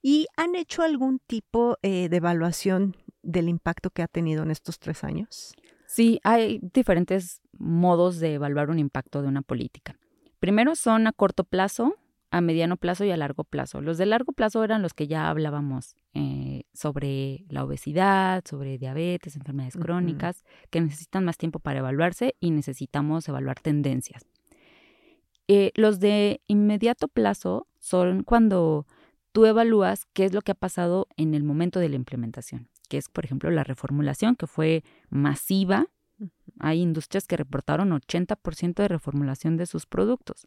¿Y 0.00 0.26
han 0.36 0.54
hecho 0.54 0.82
algún 0.82 1.18
tipo 1.18 1.78
eh, 1.82 2.08
de 2.08 2.16
evaluación 2.16 2.96
del 3.22 3.48
impacto 3.48 3.90
que 3.90 4.02
ha 4.02 4.08
tenido 4.08 4.42
en 4.42 4.50
estos 4.50 4.78
tres 4.78 5.04
años? 5.04 5.54
Sí, 5.86 6.20
hay 6.24 6.60
diferentes 6.62 7.40
modos 7.58 8.18
de 8.18 8.34
evaluar 8.34 8.70
un 8.70 8.78
impacto 8.78 9.20
de 9.20 9.28
una 9.28 9.42
política. 9.42 9.98
Primero 10.38 10.74
son 10.74 11.06
a 11.06 11.12
corto 11.12 11.44
plazo, 11.44 11.94
a 12.32 12.40
mediano 12.40 12.78
plazo 12.78 13.04
y 13.04 13.10
a 13.10 13.16
largo 13.18 13.44
plazo. 13.44 13.82
Los 13.82 13.98
de 13.98 14.06
largo 14.06 14.32
plazo 14.32 14.64
eran 14.64 14.80
los 14.80 14.94
que 14.94 15.06
ya 15.06 15.28
hablábamos 15.28 15.94
eh, 16.14 16.64
sobre 16.72 17.44
la 17.50 17.62
obesidad, 17.62 18.42
sobre 18.48 18.78
diabetes, 18.78 19.36
enfermedades 19.36 19.76
crónicas, 19.76 20.42
que 20.70 20.80
necesitan 20.80 21.26
más 21.26 21.36
tiempo 21.36 21.58
para 21.58 21.80
evaluarse 21.80 22.34
y 22.40 22.50
necesitamos 22.50 23.28
evaluar 23.28 23.60
tendencias. 23.60 24.26
Eh, 25.46 25.72
los 25.74 26.00
de 26.00 26.40
inmediato 26.46 27.06
plazo 27.06 27.66
son 27.80 28.22
cuando 28.22 28.86
tú 29.32 29.44
evalúas 29.44 30.06
qué 30.14 30.24
es 30.24 30.32
lo 30.32 30.40
que 30.40 30.52
ha 30.52 30.56
pasado 30.56 31.08
en 31.18 31.34
el 31.34 31.44
momento 31.44 31.80
de 31.80 31.90
la 31.90 31.96
implementación, 31.96 32.70
que 32.88 32.96
es, 32.96 33.10
por 33.10 33.26
ejemplo, 33.26 33.50
la 33.50 33.62
reformulación, 33.62 34.36
que 34.36 34.46
fue 34.46 34.84
masiva. 35.10 35.88
Hay 36.60 36.80
industrias 36.80 37.26
que 37.26 37.36
reportaron 37.36 37.90
80% 37.90 38.74
de 38.76 38.88
reformulación 38.88 39.58
de 39.58 39.66
sus 39.66 39.84
productos, 39.84 40.46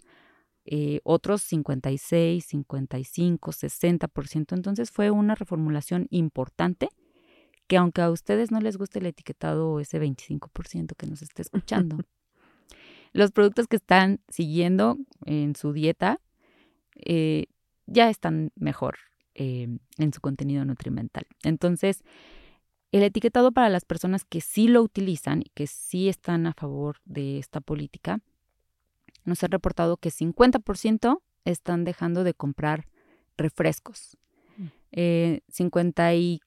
eh, 0.66 1.00
otros 1.04 1.42
56, 1.44 2.44
55, 2.44 3.52
60%. 3.52 4.54
Entonces 4.54 4.92
fue 4.92 5.12
una 5.12 5.36
reformulación 5.36 6.08
importante 6.10 6.90
que 7.68 7.78
aunque 7.78 8.02
a 8.02 8.12
ustedes 8.12 8.52
no 8.52 8.60
les 8.60 8.78
guste 8.78 9.00
el 9.00 9.08
etiquetado 9.08 9.80
ese 9.80 10.00
25% 10.00 10.96
que 10.96 11.08
nos 11.08 11.22
está 11.22 11.42
escuchando, 11.42 11.98
los 13.14 13.32
productos 13.32 13.68
que 13.68 13.76
están 13.76 14.20
siguiendo 14.28 14.98
en 15.26 15.56
su 15.56 15.72
dieta 15.72 16.20
eh, 16.96 17.46
ya 17.88 18.10
están 18.10 18.52
mejor 18.56 18.98
eh, 19.36 19.68
en 19.98 20.14
su 20.14 20.22
contenido 20.22 20.66
nutrimental. 20.66 21.26
Entonces, 21.44 22.04
el 22.92 23.04
etiquetado 23.04 23.52
para 23.52 23.70
las 23.70 23.86
personas 23.86 24.24
que 24.26 24.42
sí 24.42 24.68
lo 24.68 24.82
utilizan 24.82 25.42
y 25.42 25.50
que 25.54 25.68
sí 25.68 26.08
están 26.08 26.48
a 26.48 26.54
favor 26.54 26.98
de 27.06 27.38
esta 27.40 27.62
política, 27.62 28.22
nos 29.26 29.44
ha 29.44 29.48
reportado 29.48 29.98
que 29.98 30.10
50% 30.10 31.22
están 31.44 31.84
dejando 31.84 32.24
de 32.24 32.34
comprar 32.34 32.88
refrescos. 33.38 34.18
eh, 34.98 35.42
54%, 35.52 36.40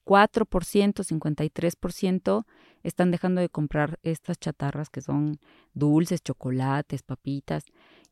53% 1.03 2.45
están 2.81 3.11
dejando 3.11 3.41
de 3.41 3.49
comprar 3.49 3.99
estas 4.01 4.39
chatarras 4.39 4.89
que 4.89 5.01
son 5.01 5.39
dulces, 5.73 6.23
chocolates, 6.23 7.03
papitas. 7.03 7.65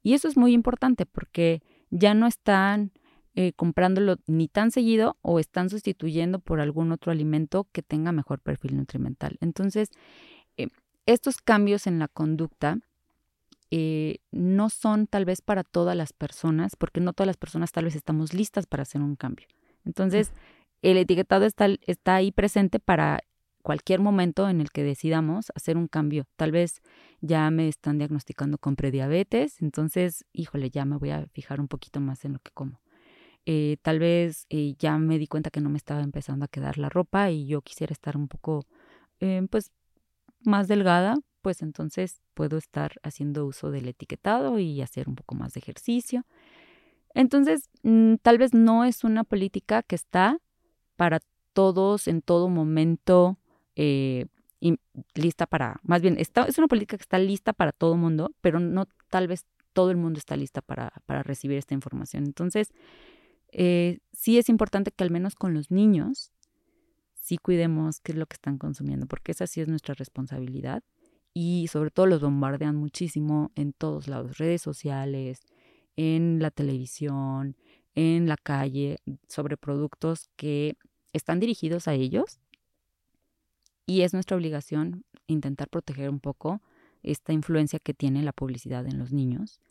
Y 0.04 0.14
eso 0.14 0.28
es 0.28 0.38
muy 0.38 0.54
importante 0.54 1.08
porque 1.08 1.64
ya 1.90 2.14
no 2.14 2.28
están 2.28 2.92
eh, 3.34 3.54
comprándolo 3.54 4.18
ni 4.26 4.48
tan 4.48 4.72
seguido 4.72 5.18
o 5.22 5.40
están 5.40 5.70
sustituyendo 5.70 6.40
por 6.40 6.60
algún 6.60 6.92
otro 6.92 7.12
alimento 7.12 7.68
que 7.72 7.84
tenga 7.84 8.12
mejor 8.12 8.40
perfil 8.40 8.76
nutrimental. 8.76 9.38
Entonces, 9.42 9.90
eh, 10.58 10.70
estos 11.06 11.38
cambios 11.38 11.88
en 11.88 12.00
la 12.00 12.08
conducta 12.08 12.80
eh, 13.72 14.20
no 14.32 14.70
son 14.70 15.08
tal 15.08 15.26
vez 15.26 15.42
para 15.42 15.64
todas 15.64 15.96
las 15.96 16.14
personas, 16.14 16.76
porque 16.76 17.02
no 17.02 17.14
todas 17.14 17.28
las 17.28 17.38
personas 17.38 17.72
tal 17.72 17.86
vez 17.86 17.96
estamos 17.96 18.34
listas 18.34 18.66
para 18.66 18.84
hacer 18.84 19.02
un 19.02 19.16
cambio. 19.16 19.48
Entonces, 19.86 20.32
el 20.82 20.98
etiquetado 20.98 21.46
está, 21.46 21.68
está 21.86 22.16
ahí 22.16 22.32
presente 22.32 22.80
para 22.80 23.22
cualquier 23.68 24.00
momento 24.00 24.48
en 24.48 24.62
el 24.62 24.72
que 24.72 24.84
decidamos 24.84 25.52
hacer 25.54 25.76
un 25.76 25.88
cambio. 25.88 26.26
Tal 26.38 26.52
vez 26.52 26.82
ya 27.20 27.52
me 27.52 27.68
están 27.68 27.98
diagnosticando 27.98 28.58
con 28.58 28.78
prediabetes, 28.78 29.62
entonces, 29.62 30.26
híjole, 30.32 30.70
ya 30.70 30.86
me 30.86 30.98
voy 30.98 31.10
a 31.10 31.26
fijar 31.34 31.60
un 31.60 31.68
poquito 31.68 32.00
más 32.00 32.24
en 32.24 32.34
lo 32.34 32.40
que 32.40 32.52
como. 32.52 32.80
Eh, 33.46 33.78
tal 33.82 34.00
vez 34.00 34.46
eh, 34.50 34.76
ya 34.78 34.98
me 34.98 35.18
di 35.18 35.28
cuenta 35.28 35.50
que 35.50 35.62
no 35.62 35.70
me 35.70 35.78
estaba 35.78 36.02
empezando 36.02 36.46
a 36.46 36.48
quedar 36.48 36.78
la 36.78 36.90
ropa 36.90 37.30
y 37.32 37.48
yo 37.48 37.62
quisiera 37.62 37.94
estar 37.94 38.16
un 38.18 38.28
poco, 38.28 38.66
eh, 39.20 39.46
pues, 39.50 39.72
más 40.46 40.68
delgada, 40.68 41.18
pues 41.48 41.62
entonces 41.62 42.20
puedo 42.34 42.58
estar 42.58 43.00
haciendo 43.04 43.46
uso 43.46 43.72
del 43.72 43.88
etiquetado 43.88 44.60
y 44.60 44.82
hacer 44.82 45.08
un 45.08 45.16
poco 45.16 45.34
más 45.34 45.54
de 45.54 45.60
ejercicio. 45.60 46.26
Entonces, 47.14 47.70
mm, 47.84 48.16
tal 48.22 48.38
vez 48.38 48.54
no 48.54 48.84
es 48.84 49.06
una 49.06 49.24
política 49.24 49.82
que 49.82 49.96
está 49.96 50.42
para 50.98 51.22
todos 51.54 52.10
en 52.10 52.22
todo 52.22 52.50
momento 52.50 53.40
eh, 53.78 54.26
lista 55.16 55.46
para, 55.46 55.80
más 55.84 56.02
bien, 56.02 56.18
está, 56.20 56.44
es 56.44 56.58
una 56.58 56.68
política 56.68 56.98
que 56.98 57.04
está 57.04 57.18
lista 57.18 57.54
para 57.54 57.72
todo 57.72 57.94
el 57.94 58.02
mundo, 58.02 58.36
pero 58.42 58.60
no 58.60 58.86
tal 59.10 59.30
vez 59.30 59.46
todo 59.72 59.90
el 59.90 59.96
mundo 59.96 60.18
está 60.18 60.36
lista 60.36 60.60
para, 60.62 60.92
para 61.06 61.24
recibir 61.24 61.58
esta 61.58 61.74
información. 61.74 62.26
Entonces, 62.26 62.74
eh, 63.54 64.00
sí 64.12 64.38
es 64.38 64.50
importante 64.50 64.92
que 64.92 65.06
al 65.06 65.12
menos 65.12 65.36
con 65.36 65.54
los 65.54 65.72
niños, 65.72 66.34
sí 67.14 67.38
cuidemos 67.38 68.02
qué 68.02 68.12
es 68.12 68.18
lo 68.18 68.26
que 68.26 68.34
están 68.34 68.58
consumiendo, 68.58 69.08
porque 69.08 69.32
esa 69.32 69.48
sí 69.48 69.62
es 69.62 69.70
nuestra 69.70 69.94
responsabilidad. 69.94 70.84
Y 71.34 71.68
sobre 71.68 71.92
todo 71.92 72.08
los 72.08 72.22
bombardean 72.22 72.76
muchísimo 72.76 73.52
en 73.56 73.74
todos 73.74 74.08
lados, 74.08 74.38
redes 74.38 74.62
sociales, 74.62 75.42
en 75.96 76.40
la 76.40 76.52
televisión, 76.52 77.56
en 77.96 78.28
la 78.28 78.38
calle, 78.38 78.98
sobre 79.28 79.58
productos 79.58 80.30
que 80.36 80.78
están 81.14 81.40
dirigidos 81.40 81.88
a 81.88 81.94
ellos 81.94 82.40
y 83.88 84.02
es 84.02 84.14
nuestra 84.14 84.38
obligación 84.38 85.06
intentar 85.28 85.70
proteger 85.70 86.10
un 86.10 86.20
poco 86.20 86.62
esta 87.04 87.34
influencia 87.34 87.80
que 87.80 87.94
tiene 87.94 88.22
la 88.22 88.34
publicidad 88.34 88.86
en 88.86 89.00
los 89.00 89.14
niños 89.14 89.62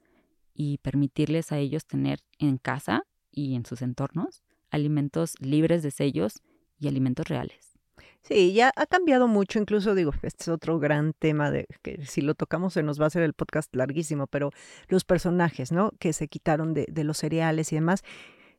y 0.54 0.78
permitirles 0.78 1.52
a 1.52 1.58
ellos 1.58 1.86
tener 1.86 2.20
en 2.38 2.56
casa 2.56 3.04
y 3.30 3.54
en 3.54 3.66
sus 3.66 3.82
entornos 3.82 4.42
alimentos 4.70 5.34
libres 5.38 5.82
de 5.82 5.90
sellos 5.90 6.42
y 6.80 6.88
alimentos 6.88 7.28
reales. 7.28 7.75
Sí, 8.28 8.52
ya 8.54 8.72
ha 8.74 8.86
cambiado 8.86 9.28
mucho, 9.28 9.60
incluso 9.60 9.94
digo, 9.94 10.12
este 10.22 10.42
es 10.42 10.48
otro 10.48 10.80
gran 10.80 11.12
tema 11.12 11.52
de 11.52 11.68
que 11.82 12.04
si 12.06 12.22
lo 12.22 12.34
tocamos 12.34 12.72
se 12.72 12.82
nos 12.82 12.98
va 13.00 13.04
a 13.04 13.06
hacer 13.06 13.22
el 13.22 13.34
podcast 13.34 13.72
larguísimo, 13.76 14.26
pero 14.26 14.50
los 14.88 15.04
personajes, 15.04 15.70
¿no? 15.70 15.92
Que 16.00 16.12
se 16.12 16.26
quitaron 16.26 16.74
de, 16.74 16.86
de 16.90 17.04
los 17.04 17.18
cereales 17.18 17.72
y 17.72 17.76
demás. 17.76 18.02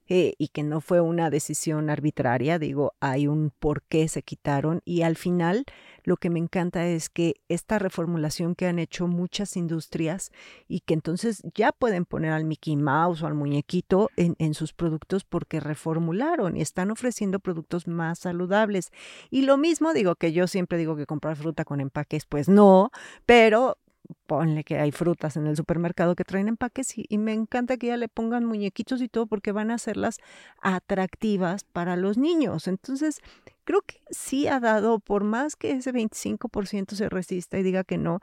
Eh, 0.09 0.35
y 0.37 0.49
que 0.49 0.63
no 0.63 0.79
fue 0.79 1.01
una 1.01 1.29
decisión 1.29 1.89
arbitraria, 1.89 2.59
digo, 2.59 2.93
hay 3.01 3.27
un 3.27 3.51
por 3.59 3.81
qué 3.83 4.07
se 4.07 4.23
quitaron 4.23 4.81
y 4.85 5.01
al 5.01 5.17
final 5.17 5.65
lo 6.03 6.15
que 6.15 6.29
me 6.29 6.39
encanta 6.39 6.87
es 6.87 7.09
que 7.09 7.35
esta 7.49 7.79
reformulación 7.79 8.55
que 8.55 8.67
han 8.67 8.79
hecho 8.79 9.07
muchas 9.07 9.57
industrias 9.57 10.31
y 10.69 10.79
que 10.79 10.93
entonces 10.93 11.43
ya 11.53 11.73
pueden 11.73 12.05
poner 12.05 12.31
al 12.31 12.45
Mickey 12.45 12.77
Mouse 12.77 13.21
o 13.21 13.27
al 13.27 13.33
muñequito 13.33 14.09
en, 14.15 14.35
en 14.39 14.53
sus 14.53 14.71
productos 14.71 15.25
porque 15.25 15.59
reformularon 15.59 16.55
y 16.55 16.61
están 16.61 16.89
ofreciendo 16.91 17.39
productos 17.39 17.87
más 17.87 18.19
saludables. 18.19 18.91
Y 19.29 19.41
lo 19.41 19.57
mismo 19.57 19.93
digo 19.93 20.15
que 20.15 20.31
yo 20.31 20.47
siempre 20.47 20.77
digo 20.77 20.95
que 20.95 21.05
comprar 21.05 21.35
fruta 21.35 21.65
con 21.65 21.81
empaques, 21.81 22.25
pues 22.25 22.47
no, 22.47 22.91
pero 23.25 23.77
ponle 24.25 24.63
que 24.63 24.79
hay 24.79 24.91
frutas 24.91 25.37
en 25.37 25.47
el 25.47 25.55
supermercado 25.55 26.15
que 26.15 26.23
traen 26.23 26.47
empaques 26.47 26.93
y, 26.97 27.17
me 27.17 27.33
encanta 27.33 27.77
que 27.77 27.87
ya 27.87 27.97
le 27.97 28.07
pongan 28.07 28.45
muñequitos 28.45 29.01
y 29.01 29.09
todo 29.09 29.27
porque 29.27 29.51
van 29.51 29.71
a 29.71 29.75
hacerlas 29.75 30.19
atractivas 30.61 31.63
para 31.63 31.95
los 31.95 32.17
niños. 32.17 32.67
Entonces, 32.67 33.21
creo 33.63 33.81
que 33.81 34.01
sí 34.09 34.47
ha 34.47 34.59
dado, 34.59 34.99
por 34.99 35.23
más 35.23 35.55
que 35.55 35.71
ese 35.71 35.93
25% 35.93 36.95
se 36.95 37.09
resista 37.09 37.57
y 37.57 37.63
diga 37.63 37.83
que 37.83 37.97
no, 37.97 38.19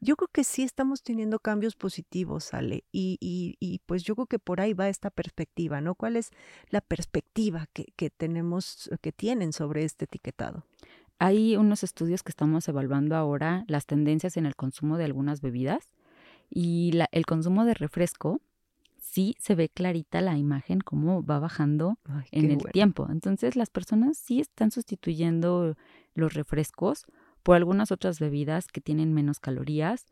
yo 0.00 0.16
creo 0.16 0.28
que 0.28 0.44
sí 0.44 0.62
estamos 0.62 1.02
teniendo 1.02 1.38
cambios 1.38 1.74
positivos, 1.74 2.52
Ale, 2.52 2.84
y, 2.92 3.16
y, 3.20 3.56
y, 3.60 3.80
pues 3.86 4.02
yo 4.02 4.14
creo 4.14 4.26
que 4.26 4.38
por 4.38 4.60
ahí 4.60 4.74
va 4.74 4.88
esta 4.88 5.10
perspectiva, 5.10 5.80
¿no? 5.80 5.94
¿Cuál 5.94 6.16
es 6.16 6.30
la 6.68 6.82
perspectiva 6.82 7.66
que, 7.72 7.86
que 7.96 8.10
tenemos, 8.10 8.90
que 9.00 9.12
tienen 9.12 9.52
sobre 9.52 9.84
este 9.84 10.04
etiquetado? 10.04 10.64
Hay 11.18 11.56
unos 11.56 11.82
estudios 11.82 12.22
que 12.22 12.30
estamos 12.30 12.68
evaluando 12.68 13.16
ahora 13.16 13.64
las 13.68 13.86
tendencias 13.86 14.36
en 14.36 14.46
el 14.46 14.54
consumo 14.54 14.98
de 14.98 15.04
algunas 15.04 15.40
bebidas 15.40 15.92
y 16.50 16.92
el 17.10 17.26
consumo 17.26 17.64
de 17.64 17.74
refresco 17.74 18.40
sí 18.98 19.34
se 19.38 19.54
ve 19.54 19.68
clarita 19.68 20.20
la 20.20 20.36
imagen 20.36 20.80
cómo 20.80 21.24
va 21.24 21.38
bajando 21.38 21.98
en 22.30 22.50
el 22.50 22.58
tiempo. 22.72 23.08
Entonces 23.10 23.56
las 23.56 23.70
personas 23.70 24.18
sí 24.18 24.40
están 24.40 24.70
sustituyendo 24.70 25.74
los 26.14 26.34
refrescos 26.34 27.06
por 27.42 27.56
algunas 27.56 27.92
otras 27.92 28.20
bebidas 28.20 28.66
que 28.66 28.80
tienen 28.80 29.14
menos 29.14 29.40
calorías 29.40 30.04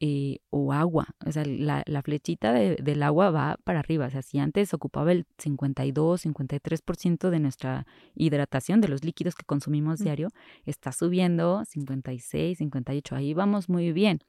eh, 0.00 0.38
o 0.50 0.72
agua. 0.72 1.08
O 1.26 1.32
sea, 1.32 1.44
la, 1.44 2.02
flechita 2.02 2.52
del 2.52 3.02
agua 3.02 3.30
va 3.30 3.58
para 3.64 3.80
arriba. 3.80 4.06
O 4.06 4.10
sea, 4.10 4.22
si 4.22 4.38
antes 4.38 4.72
ocupaba 4.72 5.10
el 5.10 5.26
52, 5.38 6.24
53% 6.24 7.30
de 7.30 7.40
nuestra 7.40 7.86
hidratación, 8.14 8.80
de 8.80 8.86
los 8.86 9.04
líquidos 9.04 9.34
que 9.34 9.44
consumimos 9.44 9.98
diario, 9.98 10.28
está 10.66 10.92
subiendo 10.92 11.64
56, 11.64 12.58
58. 12.58 13.16
Ahí 13.16 13.34
vamos 13.34 13.68
muy 13.68 13.92
bien. 13.92 14.20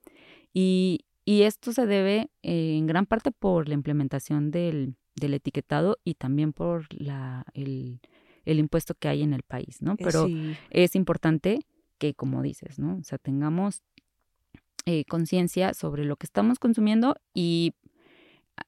Y, 0.54 1.06
esto 1.26 1.72
se 1.72 1.86
debe 1.86 2.32
eh, 2.42 2.76
en 2.76 2.88
gran 2.88 3.06
parte 3.06 3.30
por 3.32 3.68
la 3.68 3.76
implementación 3.76 4.50
del, 4.50 4.96
etiquetado 5.22 6.00
y 6.04 6.16
también 6.16 6.54
por 6.54 6.92
la, 6.92 7.46
el, 7.54 8.00
impuesto 8.46 8.96
que 8.96 9.10
hay 9.10 9.22
en 9.22 9.36
el 9.36 9.44
país, 9.44 9.84
¿no? 9.84 9.92
Eh, 9.92 9.98
Pero 10.00 10.28
es 10.72 10.96
importante 10.96 11.60
que, 12.00 12.16
como 12.16 12.42
dices, 12.42 12.80
¿no? 12.80 12.98
O 12.98 13.04
sea, 13.04 13.20
tengamos 13.20 13.84
eh, 14.86 15.06
conciencia 15.06 15.74
sobre 15.74 16.06
lo 16.06 16.16
que 16.16 16.26
estamos 16.26 16.60
consumiendo 16.60 17.16
y 17.34 17.74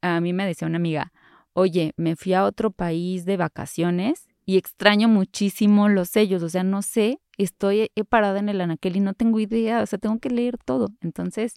a 0.02 0.22
mí 0.22 0.34
me 0.34 0.46
decía 0.46 0.68
una 0.68 0.78
amiga, 0.78 1.12
oye, 1.54 1.94
me 1.98 2.16
fui 2.16 2.34
a 2.34 2.46
otro 2.46 2.72
país 2.72 3.26
de 3.26 3.38
vacaciones 3.38 4.28
y 4.46 4.58
extraño 4.58 5.08
muchísimo 5.08 5.90
los 5.90 6.10
sellos, 6.10 6.44
o 6.44 6.50
sea, 6.50 6.64
no 6.64 6.82
sé, 6.82 7.20
estoy 7.38 7.90
parada 8.10 8.40
en 8.40 8.50
el 8.50 8.62
anaquel 8.62 8.98
y 8.98 9.00
no 9.00 9.14
tengo 9.14 9.40
idea, 9.40 9.82
o 9.82 9.86
sea, 9.86 10.00
tengo 10.00 10.20
que 10.20 10.30
leer 10.30 10.58
todo. 10.58 10.88
Entonces, 11.02 11.56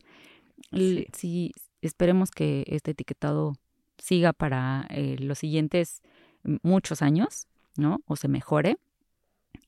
sí, 1.12 1.52
esperemos 1.80 2.30
que 2.30 2.64
este 2.66 2.92
etiquetado 2.92 3.54
siga 3.98 4.32
para 4.32 4.86
eh, 4.90 5.16
los 5.18 5.38
siguientes 5.38 6.02
muchos 6.62 7.02
años, 7.02 7.46
¿no? 7.76 8.00
O 8.06 8.16
se 8.16 8.28
mejore. 8.28 8.76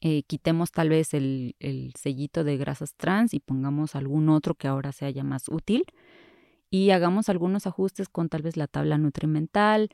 Eh, 0.01 0.23
quitemos 0.25 0.71
tal 0.73 0.91
vez 0.91 1.15
el, 1.15 1.55
sellito 1.99 2.45
de 2.45 2.57
grasas 2.57 2.95
trans 2.95 3.35
y 3.35 3.41
pongamos 3.41 3.95
algún 3.95 4.29
otro 4.29 4.55
que 4.55 4.69
ahora 4.69 4.93
sea 4.93 5.11
ya 5.11 5.25
más 5.25 5.49
útil 5.49 5.85
y 6.71 6.91
hagamos 6.91 7.29
algunos 7.29 7.67
ajustes 7.67 8.09
con 8.09 8.29
tal 8.29 8.43
vez 8.43 8.57
la 8.57 8.67
tabla 8.67 8.99
nutrimental. 8.99 9.89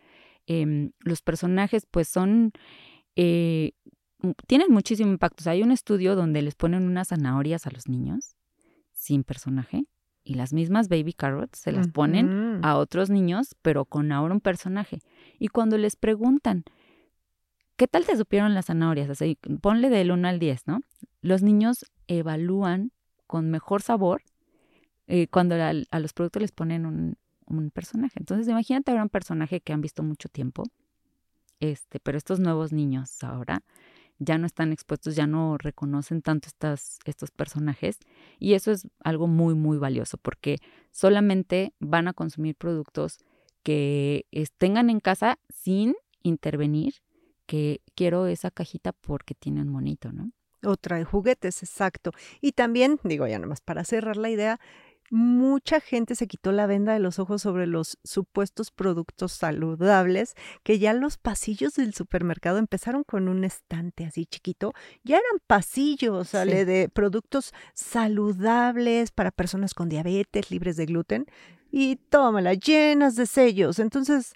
Em, 0.47 0.91
los 1.01 1.23
personajes 1.23 1.87
pues 1.91 2.09
son, 2.09 2.53
eh, 3.15 3.73
tienen 4.47 4.73
muchísimo 4.73 5.11
impacto. 5.11 5.49
hay 5.49 5.63
un 5.63 5.71
estudio 5.71 6.17
donde 6.17 6.43
les 6.43 6.55
ponen 6.55 6.85
unas 6.85 7.09
zanahorias 7.09 7.67
a 7.67 7.71
los 7.71 7.89
niños 7.89 8.37
sin 8.93 9.25
personaje 9.25 9.87
y 10.25 10.35
las 10.35 10.53
mismas 10.53 10.89
baby 10.89 11.13
carrots 11.13 11.59
se 11.59 11.73
las 11.73 11.89
ponen 11.89 12.61
a 12.63 12.77
otros 12.77 13.11
niños, 13.11 13.57
pero 13.63 13.85
con 13.85 14.13
ahora 14.13 14.35
un 14.35 14.41
personaje. 14.41 15.01
Y 15.39 15.49
cuando 15.49 15.79
les 15.79 15.97
preguntan, 15.97 16.65
¿Qué 17.77 17.89
tal 17.89 18.05
te 18.07 18.17
supieron 18.17 18.55
las 18.55 18.67
zanahorias? 18.67 19.11
Así, 19.11 19.39
ponle 19.61 19.89
del 19.91 20.13
1 20.13 20.29
al 20.29 20.39
10, 20.39 20.67
¿no? 20.67 20.81
Los 21.21 21.43
niños 21.43 21.87
evalúan 22.07 22.93
con 23.27 23.51
mejor 23.51 23.83
sabor 23.83 24.23
eh, 25.07 25.27
cuando 25.29 25.55
a, 25.55 25.99
los 25.99 26.13
productos 26.13 26.43
les 26.43 26.53
ponen 26.53 26.87
un, 26.87 27.17
personaje. 27.75 28.19
Entonces, 28.19 28.49
imagínate 28.49 28.91
ahora 28.91 29.03
un 29.03 29.09
personaje 29.11 29.61
que 29.61 29.75
han 29.75 29.83
visto 29.83 30.03
mucho 30.03 30.29
tiempo, 30.29 30.65
este, 31.61 32.01
pero 32.01 32.17
estos 32.17 32.41
nuevos 32.41 32.73
niños 32.73 33.23
ahora 33.23 33.63
ya 34.19 34.39
no 34.39 34.47
están 34.47 34.73
expuestos, 34.73 35.17
ya 35.17 35.27
no 35.27 35.59
reconocen 35.59 36.23
tanto 36.23 36.49
estas, 36.49 36.99
estos 37.05 37.31
personajes 37.31 37.99
y 38.39 38.55
eso 38.55 38.71
es 38.71 38.89
algo 39.05 39.27
muy, 39.27 39.55
muy 39.55 39.77
valioso 39.79 40.17
porque 40.17 40.59
solamente 40.93 41.75
van 41.79 42.09
a 42.09 42.15
consumir 42.15 42.57
productos 42.57 43.19
que 43.63 44.27
tengan 44.59 44.89
en 44.89 45.01
casa 45.01 45.39
sin 45.49 45.95
intervenir 46.23 46.95
que 47.47 47.81
quiero 47.95 48.27
esa 48.27 48.51
cajita 48.51 48.93
porque 48.93 49.35
tiene 49.35 49.63
un 49.63 49.69
monito, 49.69 50.13
¿no? 50.13 50.33
O 50.65 50.77
trae 50.77 51.05
juguetes, 51.05 51.63
exacto. 51.63 52.13
Y 52.41 52.53
también, 52.53 53.01
digo 53.05 53.27
ya 53.27 53.39
nomás 53.39 53.61
para 53.61 53.85
cerrar 53.85 54.17
la 54.17 54.31
idea, 54.31 54.61
mucha 55.13 55.81
gente 55.81 56.15
se 56.15 56.27
quitó 56.27 56.53
la 56.53 56.67
venda 56.67 56.95
de 56.95 56.99
los 56.99 57.19
ojos 57.19 57.43
sobre 57.43 57.67
los 57.67 57.99
supuestos 58.03 58.71
productos 58.71 59.33
saludables, 59.33 60.35
que 60.63 60.79
ya 60.79 60.95
los 60.95 61.19
pasillos 61.19 61.75
del 61.75 61.93
supermercado 61.93 62.57
empezaron 62.57 63.05
con 63.05 63.29
un 63.29 63.45
estante 63.45 64.07
así 64.07 64.25
chiquito, 64.25 64.73
ya 65.05 65.17
eran 65.17 65.39
pasillos, 65.47 66.29
sale 66.29 66.65
de 66.65 66.89
productos 66.89 67.53
saludables 67.75 69.11
para 69.11 69.33
personas 69.33 69.75
con 69.75 69.91
diabetes, 69.91 70.51
libres 70.51 70.79
de 70.79 70.87
gluten, 70.87 71.27
y 71.71 71.97
tómala, 71.97 72.55
llenas 72.55 73.15
de 73.15 73.27
sellos. 73.27 73.79
Entonces, 73.79 74.33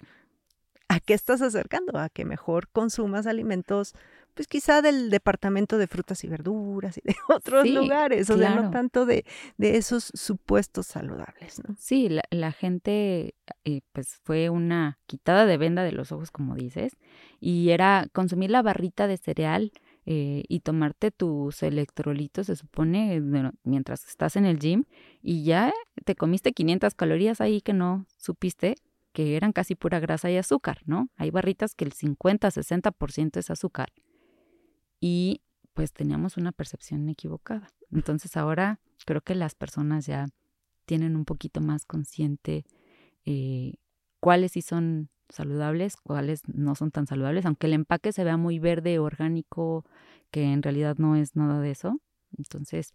¿a 0.87 0.99
qué 0.99 1.13
estás 1.13 1.41
acercando? 1.41 1.97
A 1.97 2.09
que 2.09 2.25
mejor 2.25 2.69
consumas 2.69 3.27
alimentos, 3.27 3.93
pues 4.33 4.47
quizá 4.47 4.81
del 4.81 5.09
departamento 5.09 5.77
de 5.77 5.87
frutas 5.87 6.23
y 6.23 6.27
verduras 6.27 6.97
y 6.97 7.01
de 7.03 7.15
otros 7.29 7.69
lugares, 7.69 8.29
o 8.29 8.37
sea, 8.37 8.55
no 8.55 8.71
tanto 8.71 9.05
de, 9.05 9.25
de 9.57 9.77
esos 9.77 10.11
supuestos 10.13 10.87
saludables, 10.87 11.61
¿no? 11.67 11.75
Sí, 11.77 12.09
la, 12.31 12.51
gente, 12.51 13.35
eh, 13.65 13.81
pues 13.93 14.19
fue 14.23 14.49
una 14.49 14.99
quitada 15.05 15.45
de 15.45 15.57
venda 15.57 15.83
de 15.83 15.91
los 15.91 16.11
ojos, 16.11 16.31
como 16.31 16.55
dices, 16.55 16.97
y 17.39 17.69
era 17.69 18.07
consumir 18.13 18.51
la 18.51 18.61
barrita 18.61 19.07
de 19.07 19.17
cereal, 19.17 19.71
eh, 20.09 20.45
y 20.47 20.61
tomarte 20.61 21.11
tus 21.11 21.63
electrolitos, 21.63 22.47
se 22.47 22.55
supone, 22.55 23.21
mientras 23.65 24.07
estás 24.07 24.37
en 24.37 24.45
el 24.45 24.57
gym 24.57 24.85
y 25.21 25.43
ya 25.43 25.73
te 26.05 26.15
comiste 26.15 26.53
500 26.53 26.95
calorías 26.95 27.41
ahí 27.41 27.59
que 27.59 27.73
no 27.73 28.05
supiste 28.15 28.75
que 29.17 29.35
eran 29.35 29.51
casi 29.51 29.73
pura 29.73 29.99
grasa 29.99 30.29
y 30.29 30.37
azúcar, 30.37 30.83
¿no? 30.85 31.09
Hay 31.15 31.31
barritas 31.31 31.73
que 31.73 31.85
el 31.85 31.91
50-60% 31.91 33.37
es 33.37 33.49
azúcar. 33.49 33.91
Y 34.99 35.41
pues 35.73 35.91
teníamos 35.91 36.37
una 36.37 36.51
percepción 36.51 37.09
equivocada. 37.09 37.71
Entonces 37.91 38.37
ahora 38.37 38.79
creo 39.07 39.21
que 39.21 39.33
las 39.33 39.55
personas 39.55 40.05
ya 40.05 40.27
tienen 40.85 41.15
un 41.15 41.25
poquito 41.25 41.61
más 41.61 41.87
consciente 41.87 42.63
eh, 43.25 43.77
cuáles 44.19 44.51
sí 44.51 44.61
son 44.61 45.09
saludables, 45.29 45.97
cuáles 45.97 46.47
no 46.47 46.75
son 46.75 46.91
tan 46.91 47.07
saludables, 47.07 47.47
aunque 47.47 47.65
el 47.65 47.73
empaque 47.73 48.11
se 48.11 48.23
vea 48.23 48.37
muy 48.37 48.59
verde, 48.59 48.99
orgánico, 48.99 49.83
que 50.29 50.43
en 50.43 50.61
realidad 50.61 50.97
no 50.99 51.15
es 51.15 51.35
nada 51.35 51.59
de 51.59 51.71
eso. 51.71 51.99
Entonces, 52.37 52.93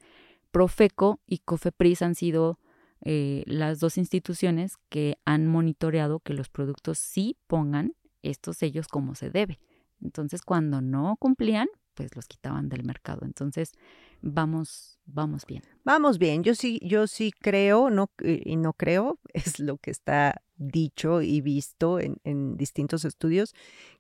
Profeco 0.53 1.21
y 1.27 1.39
Cofepris 1.39 2.01
han 2.01 2.15
sido 2.15 2.61
eh, 3.05 3.43
las 3.47 3.81
dos 3.81 3.99
instituciones 3.99 4.77
que 4.89 5.19
han 5.25 5.47
monitoreado 5.47 6.21
que 6.21 6.35
los 6.35 6.49
productos 6.49 6.99
sí 6.99 7.37
pongan 7.47 7.95
estos 8.23 8.59
sellos 8.59 8.87
como 8.87 9.15
se 9.15 9.31
debe. 9.31 9.59
Entonces, 10.01 10.43
cuando 10.43 10.81
no 10.81 11.17
cumplían, 11.19 11.69
pues 11.95 12.15
los 12.17 12.27
quitaban 12.27 12.69
del 12.69 12.85
mercado. 12.85 13.25
Entonces, 13.25 13.73
vamos, 14.21 14.99
vamos 15.05 15.47
bien. 15.47 15.63
Vamos 15.85 16.19
bien. 16.19 16.43
Yo 16.43 16.55
sí, 16.55 16.81
yo 16.83 17.07
sí 17.07 17.33
creo, 17.33 17.91
no, 17.91 18.11
y 18.23 18.57
no 18.57 18.73
creo, 18.73 19.19
es 19.33 19.59
lo 19.59 19.79
que 19.79 19.91
está 19.91 20.43
dicho 20.57 21.23
y 21.23 21.41
visto 21.41 21.99
en, 21.99 22.19
en 22.25 22.57
distintos 22.57 23.05
estudios, 23.05 23.55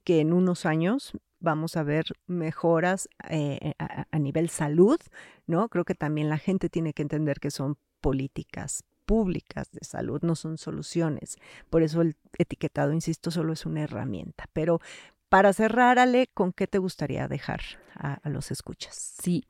que 0.04 0.20
en 0.20 0.32
unos 0.32 0.64
años 0.64 1.12
vamos 1.40 1.76
a 1.76 1.82
ver 1.82 2.04
mejoras 2.28 3.08
eh, 3.28 3.74
a, 3.80 4.06
a, 4.08 4.18
nivel 4.20 4.48
salud, 4.48 5.00
¿no? 5.48 5.68
Creo 5.68 5.84
que 5.84 5.96
también 5.96 6.28
la 6.28 6.38
gente 6.38 6.68
tiene 6.68 6.92
que 6.92 7.02
entender 7.02 7.40
que 7.40 7.50
son 7.50 7.78
políticas 8.00 8.84
públicas 9.04 9.70
de 9.72 9.84
salud, 9.84 10.20
no 10.22 10.34
son 10.34 10.58
soluciones. 10.58 11.36
Por 11.70 11.82
eso 11.82 12.02
el 12.02 12.16
etiquetado, 12.38 12.92
insisto, 12.92 13.30
solo 13.30 13.52
es 13.52 13.66
una 13.66 13.82
herramienta. 13.82 14.44
Pero 14.52 14.80
para 15.28 15.52
cerrar, 15.52 15.98
Ale, 15.98 16.28
¿con 16.34 16.52
qué 16.52 16.66
te 16.66 16.78
gustaría 16.78 17.28
dejar 17.28 17.60
a, 17.94 18.20
los 18.28 18.50
escuchas? 18.50 18.96
Sí, 19.22 19.44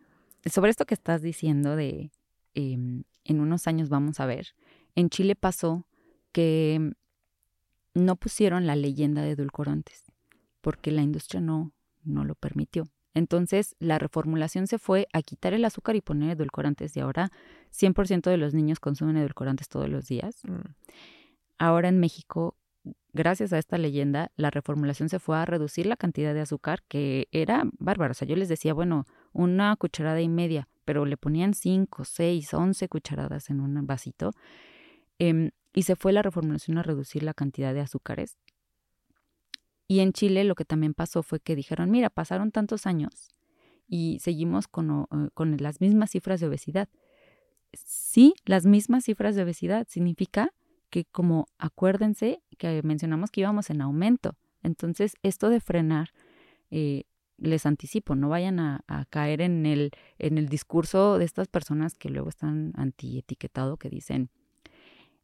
sobre 0.46 0.70
esto 0.70 0.86
que 0.86 0.94
estás 0.94 1.22
diciendo 1.22 1.76
de 1.76 2.10
em, 2.54 3.04
en 3.24 3.40
unos 3.40 3.66
años 3.66 3.88
vamos 3.88 4.20
a 4.20 4.26
ver, 4.26 4.54
en 4.94 5.08
Chile 5.10 5.34
pasó 5.34 5.86
que 6.32 6.92
no 7.94 8.16
pusieron 8.16 8.66
la 8.66 8.76
leyenda 8.76 9.22
de 9.22 9.32
edulcorantes 9.32 10.04
porque 10.60 10.90
la 10.92 11.02
industria 11.02 11.40
no, 11.40 11.72
no 12.04 12.24
lo 12.24 12.34
permitió. 12.34 12.88
Entonces, 13.14 13.76
la 13.78 13.98
reformulación 13.98 14.66
se 14.66 14.78
fue 14.78 15.06
a 15.12 15.22
quitar 15.22 15.52
el 15.52 15.64
azúcar 15.64 15.96
y 15.96 16.00
poner 16.00 16.30
edulcorantes 16.30 16.96
y 16.96 17.00
ahora 17.00 17.30
100% 17.70 18.30
de 18.30 18.36
los 18.36 18.54
niños 18.54 18.80
consumen 18.80 19.16
edulcorantes 19.16 19.68
todos 19.68 19.88
los 19.88 20.06
días. 20.06 20.42
Mm. 20.44 20.74
Ahora 21.58 21.88
en 21.88 22.00
México, 22.00 22.56
gracias 23.12 23.52
a 23.52 23.58
esta 23.58 23.78
leyenda, 23.78 24.32
la 24.36 24.50
reformulación 24.50 25.08
se 25.08 25.18
fue 25.18 25.36
a 25.36 25.44
reducir 25.44 25.86
la 25.86 25.96
cantidad 25.96 26.34
de 26.34 26.40
azúcar, 26.40 26.82
que 26.88 27.28
era 27.32 27.64
bárbaro. 27.78 28.12
O 28.12 28.14
sea, 28.14 28.26
yo 28.26 28.36
les 28.36 28.48
decía, 28.48 28.72
bueno, 28.72 29.04
una 29.32 29.76
cucharada 29.76 30.20
y 30.20 30.28
media, 30.28 30.68
pero 30.84 31.04
le 31.04 31.16
ponían 31.16 31.54
5, 31.54 32.04
6, 32.04 32.54
11 32.54 32.88
cucharadas 32.88 33.50
en 33.50 33.60
un 33.60 33.86
vasito. 33.86 34.32
Em, 35.18 35.50
y 35.74 35.82
se 35.82 35.96
fue 35.96 36.12
la 36.12 36.22
reformulación 36.22 36.78
a 36.78 36.82
reducir 36.82 37.22
la 37.22 37.34
cantidad 37.34 37.72
de 37.74 37.80
azúcares 37.80 38.38
y 39.92 40.00
en 40.00 40.14
Chile 40.14 40.44
lo 40.44 40.54
que 40.54 40.64
también 40.64 40.94
pasó 40.94 41.22
fue 41.22 41.38
que 41.38 41.54
dijeron, 41.54 41.90
mira, 41.90 42.08
pasaron 42.08 42.50
tantos 42.50 42.86
años 42.86 43.28
y 43.86 44.20
seguimos 44.22 44.66
con, 44.66 45.02
eh, 45.02 45.28
con 45.34 45.54
las 45.58 45.82
mismas 45.82 46.12
cifras 46.12 46.40
de 46.40 46.46
obesidad. 46.46 46.88
Sí, 47.74 48.32
las 48.46 48.64
mismas 48.64 49.04
cifras 49.04 49.36
de 49.36 49.42
obesidad 49.42 49.86
significa 49.90 50.54
que 50.88 51.04
como 51.04 51.46
acuérdense 51.58 52.40
que 52.56 52.80
mencionamos 52.82 53.30
que 53.30 53.42
íbamos 53.42 53.68
en 53.68 53.82
aumento. 53.82 54.38
Entonces, 54.62 55.16
esto 55.22 55.50
de 55.50 55.60
frenar, 55.60 56.14
eh, 56.70 57.02
les 57.36 57.66
anticipo, 57.66 58.14
no 58.14 58.30
vayan 58.30 58.60
a, 58.60 58.84
a, 58.86 59.04
caer 59.04 59.42
en 59.42 59.66
el, 59.66 59.90
en 60.18 60.38
el 60.38 60.48
discurso 60.48 61.18
de 61.18 61.26
estas 61.26 61.48
personas 61.48 61.96
que 61.96 62.08
luego 62.08 62.30
están 62.30 62.72
antietiquetado, 62.76 63.76
que 63.76 63.90
dicen, 63.90 64.30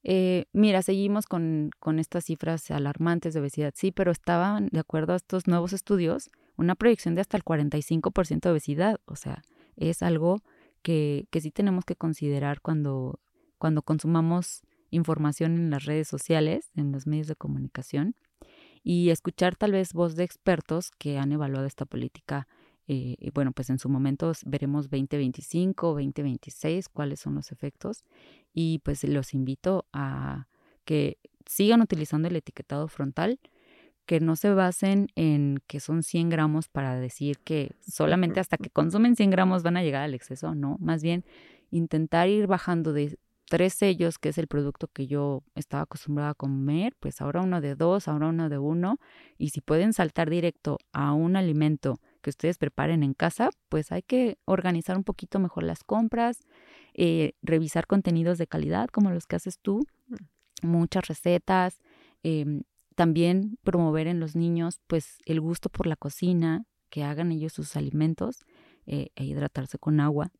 eh, 0.04 0.46
mira, 0.52 0.82
seguimos 0.82 1.26
con, 1.26 1.70
con 1.78 1.98
estas 1.98 2.24
cifras 2.24 2.70
alarmantes 2.70 3.34
de 3.34 3.40
obesidad, 3.40 3.72
sí, 3.76 3.92
pero 3.92 4.12
estaban, 4.12 4.68
de 4.70 4.80
acuerdo 4.80 5.12
a 5.12 5.16
estos 5.16 5.46
nuevos 5.46 5.72
estudios, 5.72 6.30
una 6.56 6.74
proyección 6.74 7.14
de 7.14 7.20
hasta 7.20 7.36
el 7.36 7.44
45% 7.44 8.40
de 8.40 8.50
obesidad. 8.50 9.00
O 9.06 9.16
sea, 9.16 9.42
es 9.76 10.02
algo 10.02 10.42
que, 10.82 11.26
que 11.30 11.40
sí 11.40 11.50
tenemos 11.50 11.84
que 11.84 11.96
considerar 11.96 12.60
cuando, 12.60 13.20
cuando 13.58 13.82
consumamos 13.82 14.62
información 14.90 15.56
en 15.56 15.70
las 15.70 15.84
redes 15.84 16.08
sociales, 16.08 16.70
en 16.74 16.92
los 16.92 17.06
medios 17.06 17.26
de 17.26 17.36
comunicación, 17.36 18.16
y 18.82 19.10
escuchar 19.10 19.56
tal 19.56 19.72
vez 19.72 19.92
voz 19.92 20.16
de 20.16 20.24
expertos 20.24 20.90
que 20.98 21.18
han 21.18 21.32
evaluado 21.32 21.66
esta 21.66 21.84
política 21.84 22.46
eh, 22.88 23.30
bueno, 23.34 23.52
pues 23.52 23.70
en 23.70 23.78
su 23.78 23.88
momento 23.88 24.32
veremos 24.46 24.88
2025, 24.90 25.88
2026, 25.88 26.88
cuáles 26.88 27.20
son 27.20 27.34
los 27.34 27.52
efectos. 27.52 28.04
Y 28.52 28.80
pues 28.80 29.04
los 29.04 29.34
invito 29.34 29.86
a 29.92 30.46
que 30.84 31.18
sigan 31.46 31.82
utilizando 31.82 32.28
el 32.28 32.36
etiquetado 32.36 32.88
frontal, 32.88 33.38
que 34.06 34.20
no 34.20 34.36
se 34.36 34.54
basen 34.54 35.08
en 35.16 35.58
que 35.66 35.80
son 35.80 36.02
100 36.02 36.30
gramos 36.30 36.68
para 36.68 36.98
decir 36.98 37.38
que 37.40 37.72
solamente 37.86 38.40
hasta 38.40 38.56
que 38.56 38.70
consumen 38.70 39.16
100 39.16 39.30
gramos 39.30 39.62
van 39.62 39.76
a 39.76 39.82
llegar 39.82 40.02
al 40.02 40.14
exceso, 40.14 40.54
no, 40.54 40.78
más 40.80 41.02
bien 41.02 41.26
intentar 41.70 42.28
ir 42.28 42.46
bajando 42.46 42.94
de 42.94 43.18
tres 43.48 43.74
sellos, 43.74 44.18
que 44.18 44.30
es 44.30 44.38
el 44.38 44.46
producto 44.46 44.88
que 44.88 45.06
yo 45.06 45.42
estaba 45.54 45.82
acostumbrada 45.82 46.30
a 46.30 46.34
comer, 46.34 46.94
pues 47.00 47.20
ahora 47.20 47.42
uno 47.42 47.60
de 47.60 47.74
dos, 47.74 48.08
ahora 48.08 48.28
uno 48.28 48.48
de 48.48 48.58
uno, 48.58 48.98
y 49.36 49.50
si 49.50 49.60
pueden 49.60 49.92
saltar 49.92 50.30
directo 50.30 50.78
a 50.92 51.12
un 51.12 51.36
alimento 51.36 52.00
que 52.20 52.30
ustedes 52.30 52.58
preparen 52.58 53.02
en 53.02 53.14
casa, 53.14 53.50
pues 53.68 53.92
hay 53.92 54.02
que 54.02 54.38
organizar 54.44 54.96
un 54.96 55.04
poquito 55.04 55.38
mejor 55.38 55.64
las 55.64 55.84
compras, 55.84 56.40
eh, 56.94 57.32
revisar 57.42 57.86
contenidos 57.86 58.38
de 58.38 58.46
calidad 58.46 58.88
como 58.88 59.10
los 59.10 59.26
que 59.26 59.36
haces 59.36 59.58
tú, 59.60 59.86
mm. 60.08 60.66
muchas 60.66 61.06
recetas, 61.06 61.80
em, 62.22 62.62
también 62.94 63.58
promover 63.62 64.06
en 64.08 64.20
los 64.20 64.34
niños 64.34 64.80
pues 64.86 65.18
el 65.24 65.40
gusto 65.40 65.68
por 65.68 65.86
la 65.86 65.96
cocina, 65.96 66.64
que 66.90 67.04
hagan 67.04 67.32
ellos 67.32 67.52
sus 67.52 67.76
alimentos 67.76 68.44
eh, 68.86 69.10
e 69.14 69.24
hidratarse 69.24 69.78
con 69.78 70.00
agua 70.00 70.32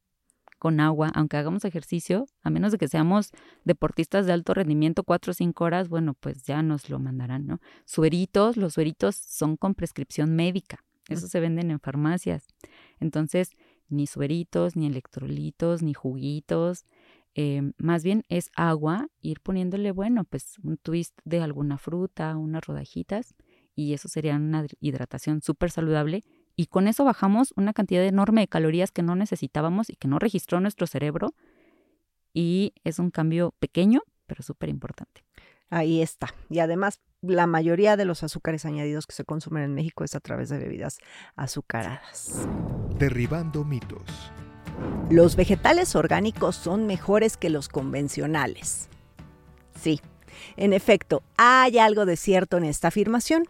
con 0.58 0.80
agua, 0.80 1.10
aunque 1.14 1.36
hagamos 1.36 1.64
ejercicio, 1.64 2.26
a 2.42 2.50
menos 2.50 2.72
de 2.72 2.78
que 2.78 2.88
seamos 2.88 3.30
deportistas 3.64 4.26
de 4.26 4.32
alto 4.32 4.54
rendimiento, 4.54 5.04
cuatro 5.04 5.30
o 5.30 5.34
cinco 5.34 5.64
horas, 5.64 5.88
bueno, 5.88 6.14
pues 6.14 6.42
ya 6.42 6.62
nos 6.62 6.90
lo 6.90 6.98
mandarán, 6.98 7.46
¿no? 7.46 7.60
Sueritos, 7.84 8.56
los 8.56 8.74
sueritos 8.74 9.16
son 9.16 9.56
con 9.56 9.74
prescripción 9.74 10.34
médica. 10.34 10.84
Esos 11.09 11.30
se 11.30 11.40
venden 11.40 11.70
en 11.70 11.80
farmacias. 11.80 12.46
Entonces, 13.00 13.50
ni 13.88 14.06
sueritos, 14.06 14.76
ni 14.76 14.86
electrolitos, 14.86 15.82
ni 15.82 15.94
juguitos. 15.94 16.84
Eh, 17.34 17.72
más 17.78 18.02
bien 18.02 18.24
es 18.28 18.50
agua, 18.54 19.09
ir 19.20 19.40
poniéndole, 19.40 19.92
bueno, 19.92 20.24
pues 20.24 20.59
un 20.62 20.76
twist 20.76 21.18
de 21.24 21.40
alguna 21.40 21.78
fruta, 21.78 22.36
unas 22.36 22.64
rodajitas, 22.66 23.34
y 23.74 23.94
eso 23.94 24.09
sería 24.09 24.34
una 24.36 24.66
hidratación 24.80 25.40
súper 25.40 25.70
saludable. 25.70 26.22
Y 26.56 26.66
con 26.66 26.88
eso 26.88 27.04
bajamos 27.04 27.54
una 27.56 27.72
cantidad 27.72 28.04
enorme 28.04 28.40
de 28.40 28.48
calorías 28.48 28.90
que 28.90 29.04
no 29.04 29.14
necesitábamos 29.14 29.88
y 29.88 29.94
que 29.94 30.09
no 30.09 30.18
registró 30.18 30.59
nuestro 30.59 30.88
cerebro. 30.88 31.34
Y 32.34 32.74
es 32.82 32.98
un 32.98 33.11
cambio 33.11 33.54
pequeño, 33.61 34.02
pero 34.26 34.42
súper 34.42 34.68
importante. 34.68 35.27
Ahí 35.70 36.02
está. 36.02 36.34
Y 36.48 36.60
además, 36.60 37.00
la 37.20 37.46
mayoría 37.46 37.96
de 37.96 38.04
los 38.04 38.22
azúcares 38.22 38.64
añadidos 38.64 39.06
que 39.06 39.14
se 39.14 39.24
consumen 39.24 39.64
en 39.64 39.74
México 39.74 40.04
es 40.04 40.14
a 40.14 40.20
través 40.20 40.48
de 40.48 40.58
bebidas 40.58 40.98
azucaradas. 41.36 42.46
Derribando 42.98 43.64
mitos. 43.64 44.02
Los 45.10 45.36
vegetales 45.36 45.96
orgánicos 45.96 46.56
son 46.56 46.86
mejores 46.86 47.36
que 47.36 47.50
los 47.50 47.68
convencionales. 47.68 48.88
Sí, 49.80 50.00
en 50.56 50.72
efecto, 50.72 51.22
hay 51.36 51.78
algo 51.78 52.06
de 52.06 52.16
cierto 52.16 52.56
en 52.56 52.64
esta 52.64 52.88
afirmación. 52.88 53.44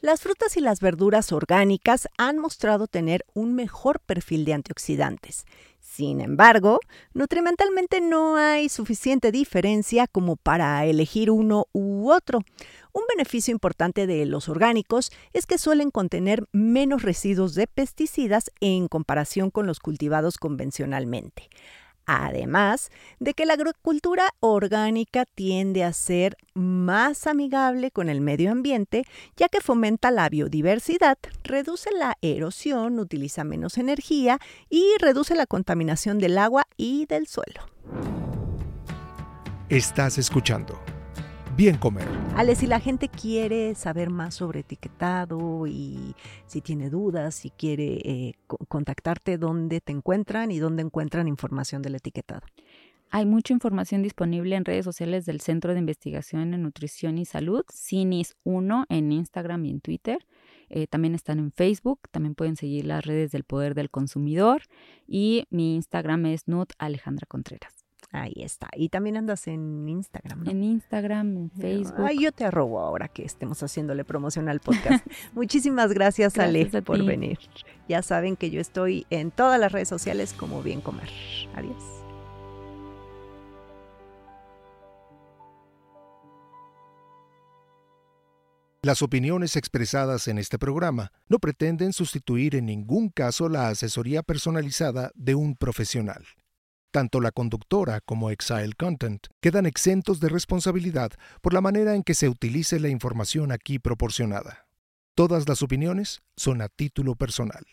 Las 0.00 0.20
frutas 0.20 0.56
y 0.56 0.60
las 0.60 0.80
verduras 0.80 1.32
orgánicas 1.32 2.08
han 2.18 2.38
mostrado 2.38 2.86
tener 2.86 3.24
un 3.34 3.54
mejor 3.54 4.00
perfil 4.00 4.44
de 4.44 4.54
antioxidantes. 4.54 5.46
Sin 5.94 6.20
embargo, 6.20 6.80
nutrimentalmente 7.12 8.00
no 8.00 8.36
hay 8.36 8.68
suficiente 8.68 9.30
diferencia 9.30 10.08
como 10.08 10.34
para 10.34 10.84
elegir 10.86 11.30
uno 11.30 11.68
u 11.72 12.10
otro. 12.10 12.40
Un 12.92 13.04
beneficio 13.08 13.52
importante 13.52 14.08
de 14.08 14.26
los 14.26 14.48
orgánicos 14.48 15.12
es 15.32 15.46
que 15.46 15.56
suelen 15.56 15.92
contener 15.92 16.48
menos 16.50 17.02
residuos 17.02 17.54
de 17.54 17.68
pesticidas 17.68 18.50
en 18.60 18.88
comparación 18.88 19.52
con 19.52 19.68
los 19.68 19.78
cultivados 19.78 20.36
convencionalmente. 20.36 21.48
Además 22.06 22.90
de 23.18 23.34
que 23.34 23.46
la 23.46 23.54
agricultura 23.54 24.34
orgánica 24.40 25.24
tiende 25.24 25.84
a 25.84 25.92
ser 25.92 26.36
más 26.54 27.26
amigable 27.26 27.90
con 27.90 28.08
el 28.08 28.20
medio 28.20 28.52
ambiente, 28.52 29.04
ya 29.36 29.48
que 29.48 29.60
fomenta 29.60 30.10
la 30.10 30.28
biodiversidad, 30.28 31.18
reduce 31.42 31.90
la 31.92 32.18
erosión, 32.20 32.98
utiliza 32.98 33.44
menos 33.44 33.78
energía 33.78 34.38
y 34.68 34.84
reduce 35.00 35.34
la 35.34 35.46
contaminación 35.46 36.18
del 36.18 36.38
agua 36.38 36.66
y 36.76 37.06
del 37.06 37.26
suelo. 37.26 37.62
Estás 39.70 40.18
escuchando 40.18 40.78
bien 41.56 41.76
comer. 41.76 42.06
Ale, 42.36 42.54
si 42.56 42.66
la 42.66 42.80
gente 42.80 43.08
quiere 43.08 43.74
saber 43.74 44.10
más 44.10 44.34
sobre 44.34 44.60
etiquetado 44.60 45.66
y 45.66 46.14
si 46.46 46.60
tiene 46.60 46.90
dudas, 46.90 47.34
si 47.34 47.50
quiere 47.50 48.00
eh, 48.04 48.34
contactarte, 48.68 49.38
¿dónde 49.38 49.80
te 49.80 49.92
encuentran 49.92 50.50
y 50.50 50.58
dónde 50.58 50.82
encuentran 50.82 51.28
información 51.28 51.82
del 51.82 51.94
etiquetado? 51.94 52.42
Hay 53.10 53.26
mucha 53.26 53.52
información 53.52 54.02
disponible 54.02 54.56
en 54.56 54.64
redes 54.64 54.84
sociales 54.84 55.24
del 55.24 55.40
Centro 55.40 55.72
de 55.72 55.78
Investigación 55.78 56.52
en 56.52 56.62
Nutrición 56.62 57.18
y 57.18 57.24
Salud, 57.24 57.64
CINIS1 57.72 58.86
en 58.88 59.12
Instagram 59.12 59.64
y 59.66 59.70
en 59.70 59.80
Twitter. 59.80 60.26
Eh, 60.68 60.88
también 60.88 61.14
están 61.14 61.38
en 61.38 61.52
Facebook, 61.52 62.00
también 62.10 62.34
pueden 62.34 62.56
seguir 62.56 62.86
las 62.86 63.04
redes 63.04 63.30
del 63.30 63.44
Poder 63.44 63.74
del 63.74 63.90
Consumidor 63.90 64.62
y 65.06 65.46
mi 65.50 65.76
Instagram 65.76 66.26
es 66.26 66.48
Nut 66.48 66.72
Alejandra 66.78 67.26
Contreras. 67.28 67.83
Ahí 68.14 68.34
está. 68.36 68.68
Y 68.76 68.90
también 68.90 69.16
andas 69.16 69.48
en 69.48 69.88
Instagram. 69.88 70.44
¿no? 70.44 70.50
En 70.50 70.62
Instagram, 70.62 71.36
en 71.36 71.50
Facebook. 71.50 72.06
Ay, 72.06 72.22
yo 72.22 72.30
te 72.30 72.44
arrobo 72.44 72.78
ahora 72.78 73.08
que 73.08 73.24
estemos 73.24 73.60
haciéndole 73.60 74.04
promoción 74.04 74.48
al 74.48 74.60
podcast. 74.60 75.04
Muchísimas 75.34 75.92
gracias, 75.92 76.38
Ale, 76.38 76.66
por 76.82 77.04
venir. 77.04 77.40
Ya 77.88 78.02
saben 78.02 78.36
que 78.36 78.50
yo 78.50 78.60
estoy 78.60 79.04
en 79.10 79.32
todas 79.32 79.58
las 79.58 79.72
redes 79.72 79.88
sociales 79.88 80.32
como 80.32 80.62
Bien 80.62 80.80
Comer. 80.80 81.08
Adiós. 81.56 81.82
Las 88.80 89.02
opiniones 89.02 89.56
expresadas 89.56 90.28
en 90.28 90.38
este 90.38 90.56
programa 90.56 91.10
no 91.28 91.40
pretenden 91.40 91.92
sustituir 91.92 92.54
en 92.54 92.66
ningún 92.66 93.08
caso 93.08 93.48
la 93.48 93.70
asesoría 93.70 94.22
personalizada 94.22 95.10
de 95.16 95.34
un 95.34 95.56
profesional. 95.56 96.24
Tanto 96.94 97.20
la 97.20 97.32
conductora 97.32 98.00
como 98.06 98.30
Exile 98.30 98.72
Content 98.78 99.26
quedan 99.42 99.66
exentos 99.66 100.20
de 100.20 100.28
responsabilidad 100.28 101.10
por 101.42 101.52
la 101.52 101.60
manera 101.60 101.96
en 101.96 102.04
que 102.04 102.14
se 102.14 102.28
utilice 102.28 102.78
la 102.78 102.88
información 102.88 103.50
aquí 103.50 103.80
proporcionada. 103.80 104.68
Todas 105.16 105.48
las 105.48 105.60
opiniones 105.60 106.20
son 106.36 106.62
a 106.62 106.68
título 106.68 107.16
personal. 107.16 107.64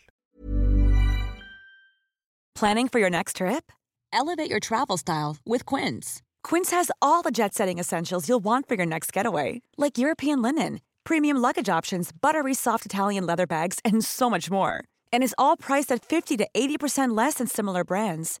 Planning 2.56 2.88
for 2.88 2.98
your 2.98 3.10
next 3.10 3.36
trip? 3.36 3.70
Elevate 4.12 4.50
your 4.50 4.58
travel 4.58 4.98
style 4.98 5.36
with 5.46 5.66
Quince. 5.66 6.20
Quince 6.42 6.72
has 6.72 6.90
all 7.00 7.22
the 7.22 7.30
jet-setting 7.30 7.78
essentials 7.78 8.28
you'll 8.28 8.42
want 8.42 8.66
for 8.66 8.74
your 8.74 8.86
next 8.86 9.12
getaway, 9.12 9.62
like 9.78 9.98
European 9.98 10.42
linen, 10.42 10.80
premium 11.04 11.36
luggage 11.36 11.68
options, 11.68 12.10
buttery 12.10 12.54
soft 12.54 12.84
Italian 12.84 13.24
leather 13.24 13.46
bags, 13.46 13.78
and 13.84 14.04
so 14.04 14.28
much 14.28 14.50
more. 14.50 14.82
And 15.12 15.22
is 15.22 15.32
all 15.38 15.56
priced 15.56 15.92
at 15.92 16.04
50 16.04 16.36
to 16.38 16.48
80% 16.52 17.16
less 17.16 17.34
than 17.34 17.46
similar 17.46 17.84
brands. 17.84 18.40